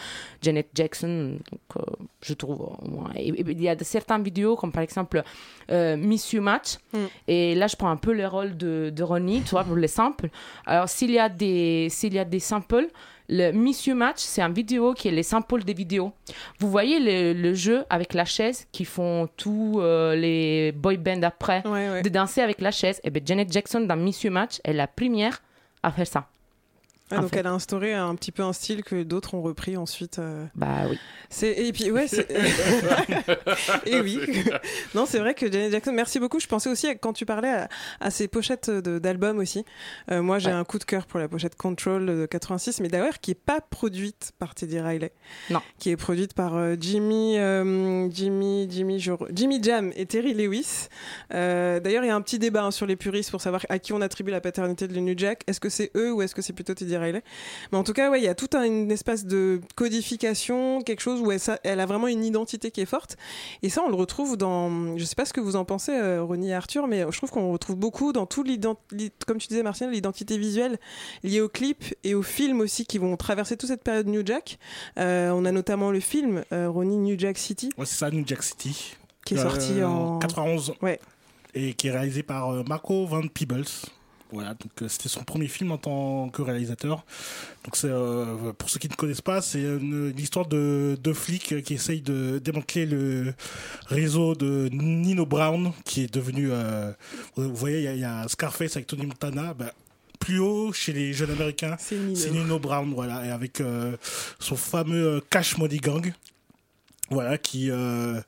Janet 0.43 0.69
Jackson. 0.75 1.39
Donc, 1.51 1.85
je 2.23 2.35
trouve. 2.35 2.77
il 3.17 3.61
y 3.61 3.69
a 3.69 3.75
de 3.75 3.85
certaines 3.85 4.23
vidéos, 4.41 4.57
comme 4.57 4.73
par 4.73 4.83
exemple 4.83 5.23
euh, 5.71 5.97
Miss 5.97 6.33
You 6.33 6.43
Match. 6.43 6.79
Et 7.29 7.55
là, 7.55 7.67
je 7.67 7.77
prends 7.77 7.91
un 7.91 7.97
peu 7.97 8.13
le 8.13 8.27
rôle 8.27 8.57
de, 8.57 8.91
de 8.95 9.03
Ronnie, 9.03 9.43
tu 9.43 9.51
vois, 9.51 9.65
pour 9.65 9.77
les 9.77 9.89
samples. 9.89 10.29
Alors, 10.67 10.89
s'il 10.89 11.11
y 11.11 11.19
a 11.19 11.29
des, 11.29 11.89
s'il 11.91 12.15
y 12.15 12.19
a 12.19 12.25
des 12.25 12.41
samples, 12.41 12.89
Le 13.33 13.53
Miss 13.53 13.87
You 13.87 13.95
Match, 13.95 14.19
c'est 14.19 14.43
un 14.43 14.49
vidéo 14.53 14.93
qui 14.93 15.07
est 15.09 15.13
les 15.13 15.23
samples 15.23 15.63
des 15.63 15.75
vidéos. 15.75 16.13
Vous 16.59 16.69
voyez 16.69 16.99
le, 16.99 17.33
le 17.33 17.55
jeu 17.55 17.85
avec 17.89 18.13
la 18.15 18.25
chaise 18.25 18.67
qui 18.73 18.85
font 18.85 19.29
tous 19.37 19.79
euh, 19.79 20.17
les 20.17 20.73
boy 20.73 20.97
bands 20.97 21.23
après, 21.23 21.63
de 22.03 22.09
danser 22.09 22.41
avec 22.43 22.61
la 22.61 22.73
chaise. 22.73 23.01
Et 23.05 23.11
bien 23.11 23.23
Janet 23.25 23.53
Jackson 23.53 23.83
dans 23.83 23.97
Miss 23.97 24.25
You 24.25 24.33
Match 24.33 24.59
est 24.65 24.73
la 24.73 24.89
première 24.89 25.41
à 25.83 25.93
faire 25.93 26.09
ça. 26.09 26.27
Ah, 27.11 27.19
donc 27.19 27.31
fait. 27.31 27.39
elle 27.41 27.47
a 27.47 27.53
instauré 27.53 27.93
un 27.95 28.15
petit 28.15 28.33
peu 28.33 28.43
un 28.43 28.53
style 28.53 28.83
que 28.85 29.03
d'autres 29.03 29.35
ont 29.35 29.43
repris 29.43 29.77
ensuite. 29.77 30.19
euh. 30.19 30.45
Bah 30.55 30.85
oui. 30.89 30.99
C'est 31.29 31.53
et 31.53 31.73
puis 31.73 31.91
ouais. 31.91 32.07
c'est- 32.09 32.29
et 33.87 34.01
oui. 34.01 34.21
non, 34.95 35.07
c'est 35.07 35.19
vrai 35.19 35.35
que 35.35 35.51
Janet 35.51 35.73
Jackson. 35.73 35.93
Merci 35.93 36.19
beaucoup. 36.21 36.41
Je 36.41 36.47
pensais 36.47 36.69
aussi 36.71 36.87
à- 36.89 36.95
quand 36.95 37.13
tu 37.13 37.27
parlais 37.27 37.49
à, 37.51 37.69
à 38.01 38.11
ces 38.11 38.29
pochettes 38.29 38.71
d'albums 38.71 39.39
aussi. 39.39 39.65
Euh, 40.11 40.23
moi, 40.23 40.39
j'ai 40.39 40.51
un 40.51 40.65
coup 40.65 40.79
de 40.79 40.85
cœur 40.85 41.07
pour 41.07 41.19
la 41.21 41.29
pochette 41.29 41.57
Control 41.57 42.07
de 42.07 42.27
86, 42.27 42.81
mais 42.81 42.89
d'ailleurs 42.89 43.19
qui 43.21 43.33
est 43.33 43.35
pas 43.35 43.61
produite 43.61 44.33
par 44.39 44.55
Teddy 44.55 44.81
Riley. 44.81 45.13
Non. 45.51 45.61
Qui 45.79 45.91
est 45.91 45.97
produite 45.97 46.35
par 46.35 46.57
euh, 46.57 46.77
Jimmy, 46.81 47.39
euh, 47.39 48.09
Jimmy, 48.11 48.67
Jimmy, 48.71 49.01
je- 49.01 49.13
Jimmy 49.33 49.63
Jam 49.63 49.93
et 49.97 50.07
Terry 50.07 50.35
Lewis. 50.35 50.89
Euh, 51.35 51.81
d'ailleurs, 51.81 52.05
il 52.05 52.09
y 52.09 52.11
a 52.11 52.15
un 52.17 52.23
petit 52.23 52.39
débat 52.39 52.65
hein, 52.65 52.71
sur 52.71 52.87
les 52.87 52.97
puristes 52.97 53.31
pour 53.31 53.41
savoir 53.41 53.65
à 53.69 53.79
qui 53.79 53.93
on 53.93 54.01
attribue 54.01 54.31
la 54.31 54.41
paternité 54.41 54.89
de 54.89 54.99
New 54.99 55.15
Jack. 55.17 55.43
Est-ce 55.47 55.61
que 55.61 55.69
c'est 55.69 55.91
eux 55.97 56.13
ou 56.13 56.23
est-ce 56.23 56.35
que 56.35 56.43
c'est 56.43 56.53
plutôt 56.53 56.75
Teddy 56.75 56.97
Riley 57.01 57.23
Mais 57.73 57.79
en 57.79 57.83
tout 57.85 57.93
cas, 57.93 58.11
ouais, 58.11 58.21
il 58.21 58.25
y 58.25 58.29
a 58.29 58.35
toute 58.35 58.55
un- 58.55 58.65
une 58.65 58.91
espèce 58.91 59.25
de 59.27 59.61
codification, 59.77 60.83
quelque 60.83 61.01
chose 61.01 61.21
où 61.21 61.31
elle, 61.33 61.41
ça- 61.41 61.59
elle 61.65 61.81
a 61.81 61.87
vraiment 61.87 62.07
une 62.09 62.25
identité 62.25 62.71
qui 62.71 62.81
est 62.81 62.87
forte. 62.87 63.17
Et 63.63 63.69
ça, 63.69 63.83
on 63.85 63.89
le 63.89 63.95
retrouve 63.95 64.37
dans. 64.37 64.97
Je 64.97 65.05
sais 65.05 65.15
pas 65.15 65.25
ce 65.25 65.33
que 65.33 65.41
vous 65.41 65.57
en 65.57 65.65
pensez, 65.65 65.93
euh, 65.93 66.23
Ronnie 66.23 66.51
et 66.51 66.55
Arthur, 66.55 66.87
mais 66.87 67.05
je 67.11 67.17
trouve 67.17 67.31
qu'on 67.31 67.47
le 67.47 67.53
retrouve 67.53 67.77
beaucoup 67.77 68.13
dans 68.13 68.27
tout 68.27 68.43
l'identité, 68.43 69.13
comme 69.27 69.39
tu 69.39 69.49
disais, 69.49 69.63
Martial, 69.63 69.91
l'identité 69.91 70.39
visuelle 70.39 70.79
liée 71.23 71.41
au 71.41 71.49
clip 71.49 71.85
et 72.05 72.15
aux 72.15 72.23
films 72.23 72.61
aussi 72.61 72.85
qui 72.87 72.99
vont 72.99 73.17
traverser 73.17 73.57
toute 73.57 73.69
cette 73.69 73.83
période 73.85 74.07
New 74.07 74.23
Jack. 74.25 74.59
Euh, 74.99 75.31
on 75.31 75.45
a 75.45 75.53
notamment 75.53 75.91
le 75.91 76.01
film 76.01 76.45
euh, 76.53 76.69
Ronnie 76.71 76.97
New 76.99 77.19
Jack 77.19 77.39
City. 77.39 77.71
Ouais, 77.79 77.87
c'est 77.87 77.97
ça, 77.99 78.11
New 78.11 78.25
Jack 78.27 78.43
City. 78.43 78.97
Qui 79.25 79.35
est 79.35 79.39
sorti 79.39 79.83
en- 79.83 80.19
91. 80.19 80.73
Ouais. 80.83 80.99
Et 81.55 81.75
qui 81.75 81.89
est 81.89 81.91
réalisé 81.91 82.23
par 82.23 82.53
Marco 82.67 83.07
Van 83.07 83.23
Peebles. 83.27 83.65
Voilà, 84.33 84.51
donc 84.51 84.71
euh, 84.83 84.89
c'était 84.89 85.09
son 85.09 85.25
premier 85.25 85.49
film 85.49 85.73
en 85.73 85.79
tant 85.79 86.29
que 86.29 86.41
réalisateur. 86.43 87.05
Donc 87.65 87.75
c'est 87.77 87.89
euh, 87.91 88.53
pour 88.53 88.71
ceux 88.71 88.79
qui 88.79 88.89
ne 88.89 88.95
connaissent 88.95 89.21
pas, 89.21 89.41
c'est 89.43 89.61
une, 89.61 90.11
une 90.11 90.19
histoire 90.19 90.47
de 90.47 90.97
deux 91.03 91.15
flics 91.15 91.63
qui 91.65 91.75
essayent 91.75 92.01
de 92.01 92.39
démanteler 92.39 92.87
le 92.87 93.35
réseau 93.87 94.35
de 94.37 94.69
Nino 94.73 95.27
Brown, 95.27 95.73
qui 95.85 96.05
est 96.05 96.15
devenu, 96.15 96.51
euh, 96.53 96.93
vous 97.37 97.55
voyez, 97.57 97.79
il 97.79 97.85
y 97.85 97.89
a- 97.89 97.95
il 97.95 98.01
y, 98.01 98.05
a 98.05 98.29
Scarface 98.29 98.77
avec 98.77 98.87
Tony 98.87 99.07
Montana. 99.07 99.53
bah, 99.55 99.73
plus 100.21 100.39
haut 100.39 100.71
chez 100.73 100.93
les 100.93 101.13
jeunes 101.15 101.31
américains, 101.31 101.77
c'est 102.15 102.31
Nino. 102.31 102.59
Brown, 102.59 102.93
voilà, 102.95 103.25
et 103.27 103.31
avec 103.31 103.61
euh, 103.63 103.97
son 104.39 104.55
fameux 104.55 105.07
euh, 105.17 105.21
Cash 105.31 105.57
Money 105.57 105.79
Gang, 105.79 106.13
voilà, 107.11 107.39
qui 107.39 107.71
euh, 107.71 108.21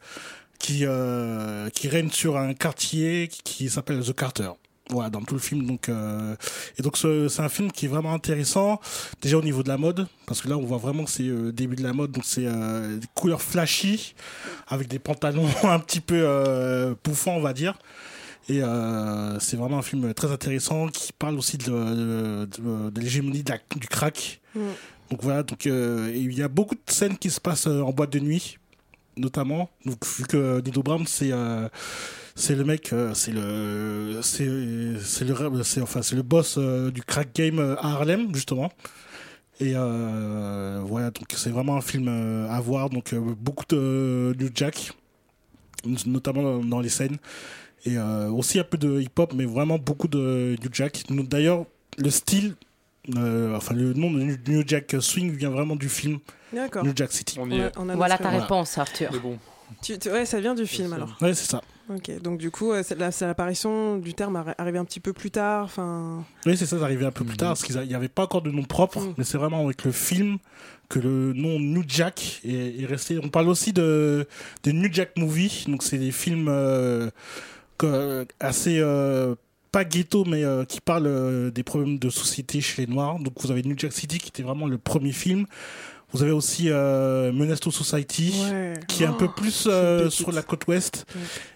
qui 0.58 0.80
euh, 0.86 1.68
qui 1.68 1.88
règne 1.88 2.10
sur 2.10 2.38
un 2.38 2.54
quartier 2.54 3.28
qui, 3.28 3.42
qui 3.42 3.68
s'appelle 3.68 4.02
The 4.02 4.14
Carter. 4.14 4.50
Voilà, 4.92 5.08
dans 5.10 5.22
tout 5.22 5.34
le 5.34 5.40
film. 5.40 5.66
Donc, 5.66 5.88
euh, 5.88 6.36
et 6.78 6.82
donc 6.82 6.96
ce- 6.98 7.28
c'est 7.28 7.40
un 7.42 7.48
film 7.48 7.72
qui 7.72 7.86
est 7.86 7.88
vraiment 7.88 8.12
intéressant. 8.12 8.78
Déjà 9.22 9.38
au 9.38 9.42
niveau 9.42 9.62
de 9.62 9.68
la 9.68 9.78
mode, 9.78 10.06
parce 10.26 10.40
que 10.42 10.48
là 10.48 10.56
on 10.58 10.64
voit 10.66 10.78
vraiment 10.78 11.06
c'est 11.06 11.22
euh, 11.24 11.44
le 11.46 11.52
début 11.52 11.76
de 11.76 11.82
la 11.82 11.92
mode. 11.92 12.12
Donc 12.12 12.24
c'est 12.26 12.44
euh, 12.46 12.98
des 12.98 13.06
couleurs 13.14 13.40
flashy 13.42 14.14
avec 14.68 14.88
des 14.88 14.98
pantalons 14.98 15.46
un 15.64 15.78
petit 15.78 16.00
peu 16.00 16.20
euh, 16.22 16.94
bouffants, 17.02 17.36
on 17.36 17.40
va 17.40 17.52
dire. 17.54 17.78
Et 18.48 18.60
euh, 18.62 19.38
c'est 19.38 19.56
vraiment 19.56 19.78
un 19.78 19.82
film 19.82 20.12
très 20.14 20.30
intéressant 20.30 20.88
qui 20.88 21.12
parle 21.12 21.36
aussi 21.38 21.56
de, 21.58 21.64
de, 21.70 22.48
de- 22.58 22.90
de 22.90 23.00
l'hégémonie 23.00 23.44
du 23.76 23.86
crack. 23.88 24.40
Mm. 24.54 24.60
Donc 25.10 25.22
voilà, 25.22 25.42
donc 25.42 25.66
euh, 25.66 26.12
il 26.14 26.34
y 26.34 26.42
a 26.42 26.48
beaucoup 26.48 26.74
de 26.74 26.80
scènes 26.92 27.16
qui 27.18 27.30
se 27.30 27.40
passent 27.40 27.66
euh, 27.68 27.82
en 27.82 27.92
boîte 27.92 28.10
de 28.12 28.18
nuit, 28.18 28.58
notamment. 29.16 29.70
Donc 29.86 30.04
vu 30.06 30.24
que 30.24 30.60
Nino 30.62 30.82
Brown 30.82 31.06
c'est 31.06 31.30
euh, 31.32 31.68
c'est 32.34 32.54
le 32.54 32.64
mec, 32.64 32.92
euh, 32.92 33.12
c'est 33.14 33.32
le 33.32 34.20
c'est 34.22 34.48
c'est 35.02 35.24
le 35.24 35.62
c'est 35.64 35.80
enfin 35.80 36.02
c'est 36.02 36.16
le 36.16 36.22
boss 36.22 36.56
euh, 36.58 36.90
du 36.90 37.02
crack 37.02 37.34
game 37.34 37.58
euh, 37.58 37.76
à 37.78 37.92
Harlem 37.92 38.34
justement. 38.34 38.70
Et 39.60 39.72
euh, 39.76 40.80
voilà, 40.84 41.10
donc 41.10 41.26
c'est 41.36 41.50
vraiment 41.50 41.76
un 41.76 41.80
film 41.82 42.08
à 42.50 42.60
voir. 42.60 42.90
Donc 42.90 43.14
beaucoup 43.14 43.64
de 43.68 44.34
New 44.38 44.50
Jack, 44.54 44.92
notamment 46.06 46.58
dans- 46.58 46.80
les 46.80 46.88
scènes. 46.88 47.16
Et 47.84 47.96
euh, 47.98 48.28
aussi 48.30 48.58
un 48.60 48.64
peu 48.64 48.78
de 48.78 49.00
hip-hop, 49.00 49.32
mais 49.34 49.44
vraiment 49.44 49.78
beaucoup 49.78 50.08
de 50.08 50.56
New 50.62 50.68
Jack. 50.72 51.02
D'ailleurs, 51.10 51.64
le 51.98 52.10
style, 52.10 52.54
euh, 53.16 53.56
enfin 53.56 53.74
le 53.74 53.92
nom 53.92 54.10
de 54.10 54.36
New- 54.48 54.64
Jack 54.66 54.94
Swing 55.00 55.32
vient 55.32 55.50
vraiment 55.50 55.74
du 55.76 55.88
film 55.88 56.18
D'accord. 56.52 56.84
New 56.84 56.92
Jack 56.94 57.12
City. 57.12 57.38
On 57.40 57.50
y 57.50 57.58
est. 57.60 57.72
On 57.76 57.88
a 57.88 57.94
Voilà 57.96 58.16
ta 58.18 58.24
Voilà. 58.24 58.40
réponse, 58.40 58.78
Arthur. 58.78 59.10
Tu- 59.82 59.98
tu- 59.98 60.10
ouais, 60.10 60.24
ça 60.26 60.40
vient 60.40 60.54
du 60.54 60.66
film 60.66 60.92
alors. 60.92 61.16
Ouais, 61.20 61.34
c'est 61.34 61.50
ça. 61.50 61.60
Ok, 61.90 62.10
donc 62.22 62.38
du 62.38 62.50
coup, 62.50 62.72
euh, 62.72 62.82
c'est 62.84 62.96
la- 62.98 63.10
c'est 63.10 63.26
l'apparition 63.26 63.98
du 63.98 64.14
terme 64.14 64.36
arri- 64.36 64.54
arrivé 64.56 64.78
un 64.78 64.84
petit 64.84 65.00
peu 65.00 65.12
plus 65.12 65.30
tard. 65.30 65.64
Enfin, 65.64 66.24
Oui, 66.46 66.56
c'est 66.56 66.64
ça, 66.66 66.78
ça 66.78 66.84
arrivait 66.84 67.04
un 67.04 67.10
peu 67.10 67.24
plus 67.24 67.36
tard, 67.36 67.48
parce 67.50 67.64
qu'il 67.64 67.76
n'y 67.80 67.94
avait 67.94 68.08
pas 68.08 68.22
encore 68.22 68.42
de 68.42 68.50
nom 68.50 68.62
propre, 68.62 69.00
mais 69.18 69.24
c'est 69.24 69.36
vraiment 69.36 69.64
avec 69.64 69.84
le 69.84 69.92
film 69.92 70.38
que 70.88 70.98
le 71.00 71.32
nom 71.32 71.58
New 71.58 71.82
Jack 71.86 72.40
est, 72.44 72.80
est 72.82 72.86
resté. 72.86 73.18
On 73.22 73.28
parle 73.28 73.48
aussi 73.48 73.72
de, 73.72 74.26
de 74.62 74.70
New 74.72 74.88
Jack 74.92 75.16
Movie, 75.18 75.64
donc 75.68 75.82
c'est 75.82 75.98
des 75.98 76.12
films 76.12 76.46
euh, 76.48 77.10
que- 77.78 78.26
assez. 78.40 78.78
euh, 78.78 79.34
pas 79.72 79.84
ghetto, 79.86 80.26
mais 80.26 80.44
euh, 80.44 80.66
qui 80.66 80.82
parlent 80.82 81.06
euh, 81.06 81.50
des 81.50 81.62
problèmes 81.62 81.98
de 81.98 82.10
société 82.10 82.60
chez 82.60 82.84
les 82.84 82.92
Noirs. 82.92 83.18
Donc 83.18 83.32
vous 83.40 83.50
avez 83.50 83.62
New 83.62 83.74
Jack 83.74 83.94
City, 83.94 84.18
qui 84.18 84.28
était 84.28 84.42
vraiment 84.42 84.66
le 84.66 84.76
premier 84.76 85.12
film. 85.12 85.46
Vous 86.12 86.22
avez 86.22 86.32
aussi 86.32 86.66
euh, 86.68 87.32
Menace 87.32 87.60
to 87.60 87.70
Society, 87.70 88.34
Ouais. 88.50 88.74
qui 88.88 89.02
est 89.02 89.06
un 89.06 89.12
peu 89.14 89.26
Oh, 89.28 89.32
plus 89.40 89.66
euh, 89.70 90.10
sur 90.10 90.30
la 90.32 90.42
côte 90.42 90.66
ouest. 90.66 91.06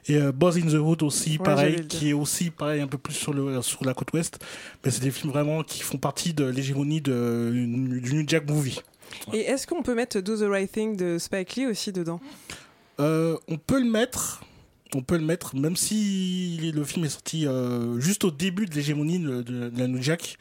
Et 0.08 0.16
euh, 0.16 0.32
Boys 0.32 0.56
in 0.56 0.66
the 0.68 0.74
Hood 0.74 1.02
aussi, 1.02 1.32
Ouais, 1.32 1.44
pareil, 1.44 1.86
qui 1.86 2.08
est 2.10 2.12
aussi 2.14 2.50
pareil 2.50 2.80
un 2.80 2.86
peu 2.86 2.96
plus 2.98 3.14
sur, 3.14 3.34
le, 3.34 3.60
sur 3.62 3.84
la 3.84 3.92
côte 3.94 4.12
ouest. 4.14 4.38
Mais 4.84 4.90
c'est 4.90 5.02
des 5.02 5.10
films 5.10 5.30
vraiment 5.32 5.62
qui 5.62 5.82
font 5.82 5.98
partie 5.98 6.32
de 6.32 6.44
l'hégémonie 6.46 7.00
de, 7.02 7.50
du 7.52 8.14
New 8.14 8.24
Jack 8.26 8.48
Movie. 8.48 8.80
Et 9.32 9.40
est-ce 9.40 9.66
qu'on 9.66 9.82
peut 9.82 9.94
mettre 9.94 10.20
Do 10.20 10.36
the 10.36 10.48
Right 10.50 10.70
Thing 10.72 10.96
de 10.96 11.18
Spike 11.18 11.54
Lee 11.56 11.66
aussi 11.66 11.92
dedans? 11.92 12.20
Euh, 12.98 13.36
on 13.48 13.58
peut 13.58 13.78
le 13.80 13.88
mettre. 13.90 14.42
On 14.94 15.02
peut 15.02 15.16
le 15.18 15.24
mettre, 15.24 15.54
même 15.56 15.76
si 15.76 16.72
le 16.72 16.84
film 16.84 17.04
est 17.04 17.08
sorti 17.10 17.46
euh, 17.46 18.00
juste 18.00 18.24
au 18.24 18.30
début 18.30 18.66
de 18.66 18.74
l'hégémonie 18.74 19.18
de, 19.18 19.42
de- 19.42 19.68
de 19.68 19.78
la 19.78 19.86
New 19.88 20.00
Jack. 20.00 20.38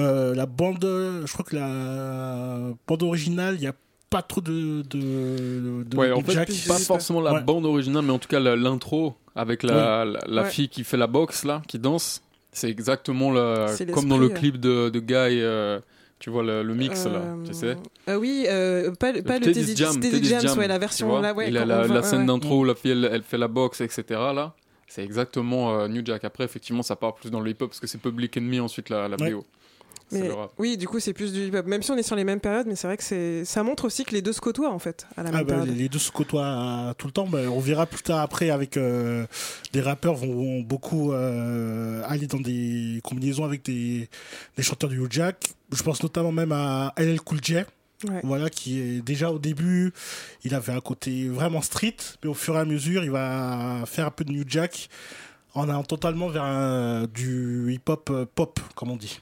Euh, 0.00 0.34
la 0.34 0.46
bande, 0.46 0.78
je 0.82 1.32
crois 1.32 1.44
que 1.44 1.54
la 1.56 2.72
bande 2.86 3.02
originale, 3.02 3.54
il 3.56 3.60
n'y 3.60 3.66
a 3.66 3.74
pas 4.10 4.22
trop 4.22 4.40
de. 4.40 4.82
de, 4.90 5.84
de 5.84 5.96
Ouais, 5.96 6.10
en 6.12 6.16
New 6.18 6.24
fait, 6.24 6.32
Jack. 6.32 6.48
pas 6.66 6.78
forcément 6.78 7.20
la 7.20 7.34
Ouais. 7.34 7.42
bande 7.42 7.64
originale, 7.66 8.02
mais 8.04 8.12
en 8.12 8.18
tout 8.18 8.28
cas 8.28 8.40
la- 8.40 8.56
l'intro 8.56 9.14
avec 9.36 9.62
la, 9.62 9.72
Ouais. 10.04 10.12
la, 10.12 10.18
la 10.26 10.42
Ouais. 10.42 10.50
fille 10.50 10.68
qui 10.68 10.84
fait 10.84 10.96
la 10.96 11.06
boxe 11.06 11.44
là, 11.44 11.62
qui 11.68 11.78
danse. 11.78 12.22
C'est 12.52 12.70
exactement 12.70 13.32
la, 13.32 13.66
comme 13.92 14.08
dans 14.08 14.18
le 14.18 14.28
clip 14.28 14.58
de, 14.60 14.88
de 14.88 15.00
Guy. 15.00 15.14
euh, 15.40 15.80
tu 16.20 16.30
vois 16.30 16.42
le, 16.44 16.62
le 16.62 16.74
mix 16.74 17.04
là, 17.06 17.20
tu 17.44 17.52
sais. 17.52 17.76
Ah 18.06 18.18
oui, 18.18 18.46
euh, 18.48 18.92
pas, 18.92 19.12
pas 19.22 19.38
le 19.38 19.52
Teddy 19.52 19.76
Jam, 19.76 19.98
Teddy 20.00 20.24
Jam, 20.24 20.58
ouais, 20.58 20.68
la 20.68 20.74
tu 20.76 20.80
version 20.80 21.08
vois. 21.08 21.20
là, 21.20 21.34
ouais. 21.34 21.48
Il 21.48 21.56
a 21.58 21.62
quand 21.62 21.66
la, 21.66 21.86
la 21.86 21.86
va- 21.86 22.02
scène 22.02 22.20
ouais. 22.20 22.26
d'intro 22.26 22.60
où 22.60 22.64
la 22.64 22.74
fille 22.74 22.92
elle, 22.92 23.08
elle 23.12 23.22
fait 23.24 23.36
la 23.36 23.48
boxe, 23.48 23.80
etc. 23.80 24.04
Là, 24.10 24.54
c'est 24.86 25.02
exactement 25.04 25.78
euh, 25.78 25.88
New 25.88 26.02
Jack. 26.04 26.24
Après, 26.24 26.44
effectivement, 26.44 26.82
ça 26.82 26.96
part 26.96 27.14
plus 27.16 27.30
dans 27.30 27.40
le 27.40 27.50
hip-hop 27.50 27.68
parce 27.68 27.80
que 27.80 27.86
c'est 27.88 27.98
Public 27.98 28.36
Enemy 28.36 28.60
ensuite 28.60 28.88
la, 28.88 29.08
la 29.08 29.16
Ouais. 29.20 29.32
BO. 29.32 29.44
Mais 30.12 30.30
oui, 30.58 30.76
du 30.76 30.86
coup, 30.86 31.00
c'est 31.00 31.12
plus 31.12 31.32
du 31.32 31.46
hip-hop. 31.48 31.66
Même 31.66 31.82
si 31.82 31.90
on 31.90 31.96
est 31.96 32.02
sur 32.04 32.14
les 32.14 32.24
mêmes 32.24 32.38
périodes, 32.40 32.66
mais 32.66 32.76
c'est 32.76 32.86
vrai 32.86 32.96
que 32.96 33.02
c'est 33.02 33.44
ça 33.44 33.62
montre 33.62 33.84
aussi 33.86 34.04
que 34.04 34.12
les 34.12 34.22
deux 34.22 34.32
se 34.32 34.40
côtoient 34.40 34.70
en 34.70 34.78
fait 34.78 35.06
à 35.16 35.22
la 35.22 35.30
même 35.30 35.40
Ah 35.40 35.44
bah, 35.44 35.54
période. 35.56 35.76
les 35.76 35.88
deux 35.88 35.98
se 35.98 36.12
côtoient 36.12 36.44
euh, 36.90 36.94
tout 36.96 37.06
le 37.06 37.12
temps. 37.12 37.26
Bah, 37.26 37.38
on 37.50 37.58
verra 37.58 37.86
plus 37.86 38.02
tard 38.02 38.20
après 38.20 38.50
avec 38.50 38.76
euh, 38.76 39.26
des 39.72 39.80
rappeurs 39.80 40.14
vont, 40.14 40.34
vont 40.34 40.60
beaucoup 40.60 41.12
euh, 41.12 42.02
aller 42.06 42.26
dans 42.26 42.38
des 42.40 43.00
combinaisons 43.02 43.44
avec 43.44 43.64
des, 43.64 44.08
des 44.56 44.62
chanteurs 44.62 44.90
du 44.90 44.98
New 44.98 45.08
Jack. 45.10 45.52
Je 45.72 45.82
pense 45.82 46.02
notamment 46.02 46.32
même 46.32 46.52
à 46.52 46.92
LL 46.96 47.20
Cool 47.20 47.38
J. 47.42 47.54
Ouais. 47.56 48.20
Voilà, 48.22 48.50
qui 48.50 48.78
est 48.80 49.00
déjà 49.00 49.30
au 49.30 49.38
début, 49.38 49.92
il 50.44 50.54
avait 50.54 50.72
un 50.74 50.80
côté 50.80 51.26
vraiment 51.28 51.62
street, 51.62 51.96
mais 52.22 52.28
au 52.28 52.34
fur 52.34 52.54
et 52.56 52.58
à 52.58 52.64
mesure, 52.66 53.02
il 53.02 53.10
va 53.10 53.84
faire 53.86 54.06
un 54.06 54.10
peu 54.10 54.24
de 54.24 54.32
New 54.32 54.44
Jack 54.46 54.90
en 55.54 55.68
allant 55.70 55.84
totalement 55.84 56.28
vers 56.28 56.42
un- 56.42 57.06
du 57.06 57.72
hip-hop 57.72 58.10
euh, 58.10 58.26
pop, 58.34 58.60
comme 58.74 58.90
on 58.90 58.96
dit. 58.96 59.20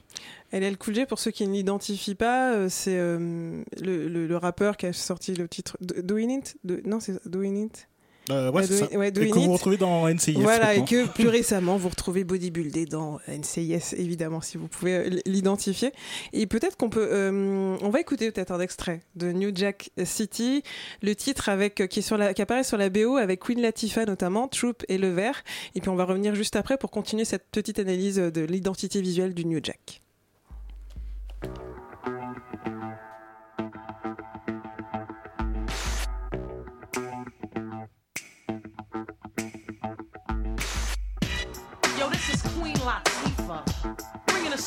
LL 0.53 0.77
Cool 0.77 0.95
J, 0.95 1.05
pour 1.05 1.19
ceux 1.19 1.31
qui 1.31 1.45
ne 1.47 1.51
l'identifient 1.53 2.15
pas, 2.15 2.53
euh, 2.53 2.67
c'est 2.69 2.95
euh, 2.97 3.61
le, 3.81 4.07
le- 4.07 4.27
le 4.27 4.37
rappeur 4.37 4.77
qui 4.77 4.85
a 4.85 4.93
sorti 4.93 5.33
le 5.33 5.47
titre 5.47 5.77
Do- 5.81 6.01
Doing 6.01 6.29
It 6.37 6.55
Do- 6.63 6.77
Non, 6.85 6.99
c'est 6.99 7.19
Doing 7.27 7.55
It 7.65 7.87
Euh, 8.29 8.49
ouais, 8.51 8.63
Doing- 8.65 8.89
ça. 8.89 8.97
ouais, 8.97 9.09
et 9.09 9.11
que 9.11 9.39
vous 9.39 9.51
retrouvez 9.51 9.75
dans 9.75 10.07
NCIS. 10.07 10.37
Voilà, 10.39 10.75
et 10.75 10.85
que 10.85 11.05
plus 11.13 11.27
récemment, 11.27 11.75
vous 11.75 11.89
retrouvez 11.89 12.23
Bodybuildé 12.23 12.85
dans 12.85 13.19
NCIS, 13.27 13.95
évidemment, 13.97 14.39
si 14.39 14.57
vous 14.57 14.67
pouvez 14.69 14.93
euh, 14.95 15.09
l'identifier. 15.25 15.91
Et 16.31 16.45
peut-être 16.47 16.77
qu'on 16.77 16.89
peut. 16.89 17.05
euh, 17.11 17.75
on 17.81 17.89
va 17.89 17.99
écouter 17.99 18.31
peut-être 18.31 18.51
un 18.51 18.61
extrait 18.61 19.01
de 19.17 19.31
New 19.33 19.51
Jack 19.53 19.89
City, 20.05 20.63
le 21.01 21.15
titre 21.15 21.49
avec, 21.49 21.81
euh, 21.81 21.87
qui, 21.87 21.99
est 21.99 22.03
sur 22.03 22.17
la, 22.17 22.33
qui 22.33 22.41
apparaît 22.41 22.63
sur 22.63 22.77
la 22.77 22.89
BO 22.89 23.17
avec 23.17 23.41
Queen 23.41 23.59
Latifah 23.59 24.05
notamment, 24.05 24.47
Troop 24.47 24.83
et 24.87 24.97
Le 24.97 25.09
Vert. 25.09 25.43
Et 25.75 25.81
puis 25.81 25.89
on 25.89 25.95
va 25.95 26.05
revenir 26.05 26.33
juste 26.35 26.55
après 26.55 26.77
pour 26.77 26.91
continuer 26.91 27.25
cette 27.25 27.47
petite 27.51 27.79
analyse 27.79 28.17
de 28.17 28.41
l'identité 28.41 29.01
visuelle 29.01 29.33
du 29.33 29.45
New 29.45 29.59
Jack. 29.61 30.02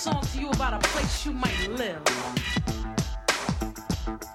song 0.07 0.22
to 0.22 0.38
you 0.38 0.48
about 0.50 0.72
a 0.72 0.78
place 0.90 1.26
you 1.26 1.32
might 1.32 1.68
live. 1.68 2.00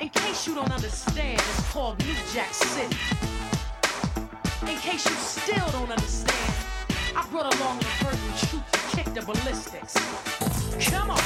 In 0.02 0.10
case 0.10 0.46
you 0.46 0.54
don't 0.54 0.70
understand, 0.70 1.40
it's 1.40 1.72
called 1.72 1.98
New 2.00 2.14
Jack 2.34 2.54
City. 2.54 2.98
In 4.70 4.78
case 4.80 5.06
you 5.10 5.16
still 5.16 5.68
don't 5.72 5.90
understand, 5.90 6.54
I 7.16 7.26
brought 7.32 7.56
along 7.56 7.80
the 7.80 7.92
curtain 8.04 8.34
troop 8.44 8.66
to 8.74 8.80
kick 8.98 9.08
the 9.14 9.22
ballistics. 9.22 9.94
Come 10.90 11.12
on. 11.12 11.24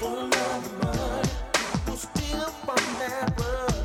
Full 0.00 0.18
of 0.18 0.82
mud, 0.82 1.30
people 1.52 1.96
still 1.96 2.48
from 2.66 2.82
that 2.98 3.38
world. 3.38 3.81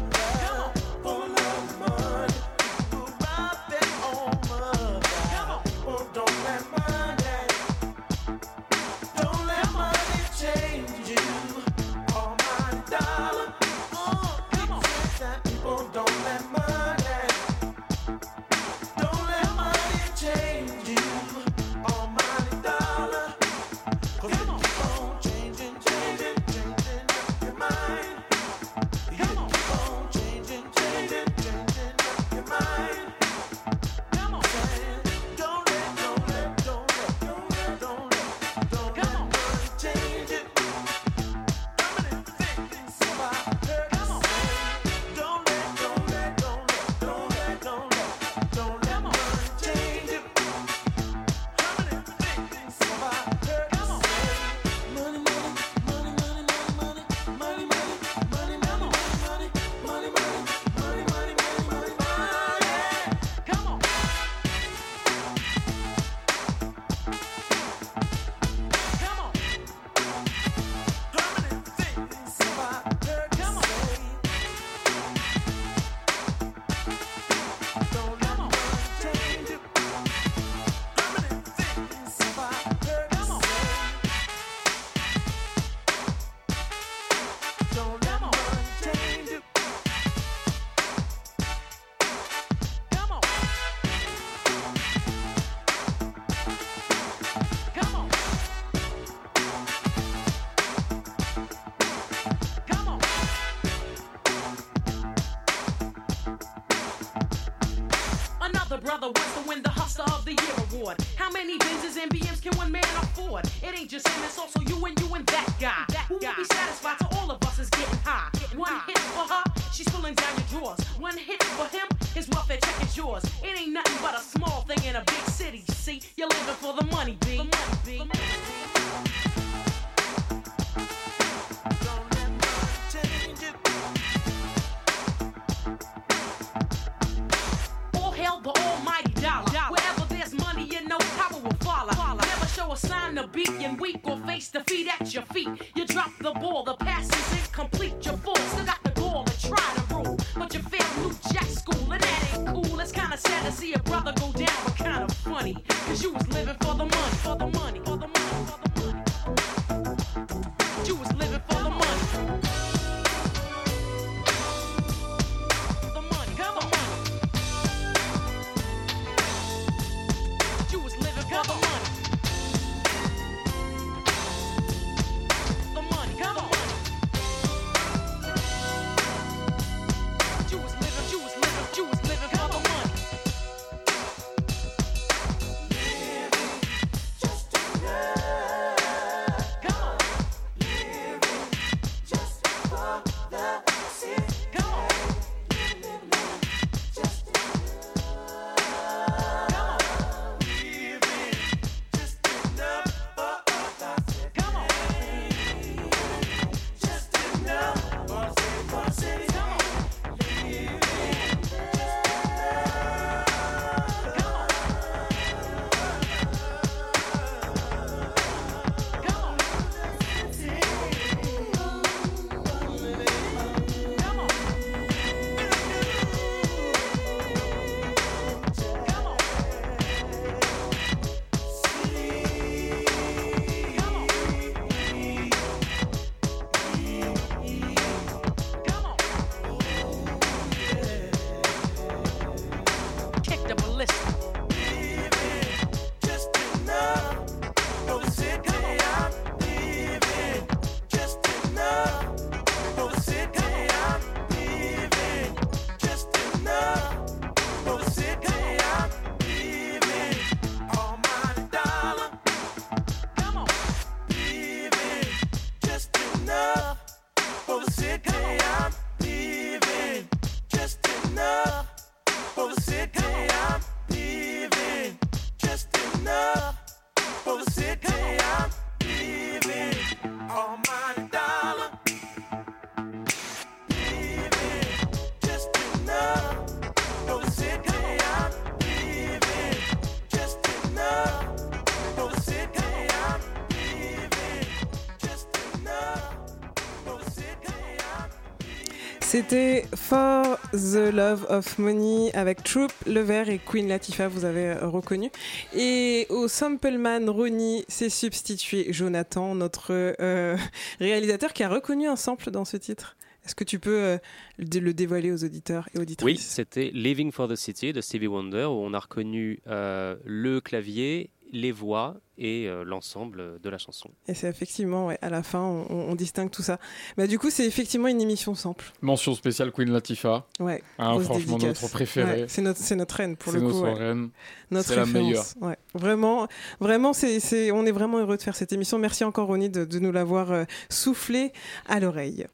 C'était 299.30 299.66
For 299.76 300.40
the 300.54 300.90
Love 300.94 301.26
of 301.28 301.60
Money 301.60 302.12
avec 302.14 302.44
Troop, 302.44 302.72
Lever 302.86 303.26
et 303.28 303.40
Queen 303.40 303.68
Latifah, 303.68 304.08
vous 304.08 304.24
avez 304.24 304.54
reconnu. 304.54 305.10
Et 305.54 306.08
au 306.10 306.30
Sampleman 306.30 307.10
Ronnie 307.10 307.66
s'est 307.68 307.90
substitué 307.90 308.72
Jonathan, 308.72 309.36
notre 309.36 309.74
euh, 310.00 310.38
réalisateur 310.80 311.34
qui 311.34 311.44
a 311.44 311.50
reconnu 311.50 311.88
un 311.88 311.98
sample 311.98 312.32
dans 312.32 312.46
ce 312.46 312.56
titre. 312.56 312.96
Est-ce 313.26 313.36
que 313.36 313.44
tu 313.44 313.60
peux 313.60 313.82
euh, 313.82 313.98
le 314.38 314.62
le 314.62 314.74
dévoiler 314.74 315.12
aux 315.12 315.22
auditeurs 315.26 315.68
et 315.76 315.80
auditrices? 315.80 316.06
Oui, 316.06 316.18
c'était 316.18 316.72
Living 316.74 317.12
for 317.12 317.28
the 317.28 317.36
City 317.36 317.74
de 317.74 317.82
Stevie 317.82 318.08
Wonder 318.08 318.46
où 318.46 318.64
on 318.64 318.74
a 318.74 318.80
reconnu 318.80 319.42
euh, 319.48 319.98
le 320.06 320.40
clavier, 320.40 321.10
les 321.34 321.52
voix 321.52 321.96
et 322.18 322.48
euh, 322.48 322.64
l'ensemble 322.64 323.40
de 323.42 323.50
la 323.50 323.58
chanson. 323.58 323.90
Et 324.08 324.14
c'est 324.14 324.28
effectivement, 324.28 324.88
ouais, 324.88 324.98
à 325.02 325.10
la 325.10 325.24
fin, 325.24 325.40
on, 325.42 325.66
on 325.70 325.96
distingue 325.96 326.32
tout 326.32 326.42
ça. 326.42 326.58
Bah, 326.98 327.06
du 327.08 327.20
coup, 327.20 327.30
c'est 327.30 327.46
effectivement 327.46 327.88
une 327.90 328.02
émission 328.02 328.34
sample. 328.34 328.72
Mention 328.82 329.14
spéciale 329.14 329.52
Queen 329.52 329.72
Latifah. 329.72 330.26
Ouais, 330.40 330.64
Hein, 330.80 331.00
franchement, 331.02 331.38
dédicace. 331.38 331.62
notre 331.62 331.70
préférée. 331.74 332.22
Ouais, 332.22 332.26
c'est 332.28 332.42
notre, 332.42 332.60
c'est 332.60 332.76
notre 332.76 332.96
reine 332.96 333.18
pour 333.18 333.32
C'est 333.34 333.40
le 333.40 333.48
coup. 333.48 333.54
notre 333.54 333.64
ouais. 333.64 333.74
reine. 333.74 334.10
Notre 334.52 334.68
C'est 334.70 334.76
la 334.78 334.84
référence. 334.86 335.06
meilleure. 335.08 335.26
Ouais. 335.42 335.58
Vraiment, 335.74 336.28
vraiment, 336.60 336.94
c'est, 336.94 337.20
c'est, 337.20 337.52
on 337.52 337.66
est 337.66 337.72
vraiment 337.72 337.98
heureux 338.00 338.18
de 338.18 338.22
faire 338.22 338.36
cette 338.36 338.54
émission. 338.54 338.78
Merci 338.80 339.04
encore 339.04 339.28
Ronnie 339.28 339.50
de, 339.50 339.66
de 339.66 339.80
nous 339.80 339.92
l'avoir 339.92 340.32
euh, 340.32 340.44
soufflé 340.70 341.34
à 341.68 341.80
l'oreille. 341.80 342.26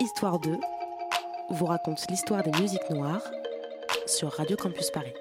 Histoire 0.00 0.38
2 0.40 0.56
vous 1.50 1.66
raconte 1.66 2.04
l'histoire 2.10 2.42
des 2.42 2.50
musiques 2.60 2.90
noires 2.90 3.22
sur 4.06 4.32
Radio 4.32 4.56
Campus 4.56 4.90
Paris. 4.90 5.12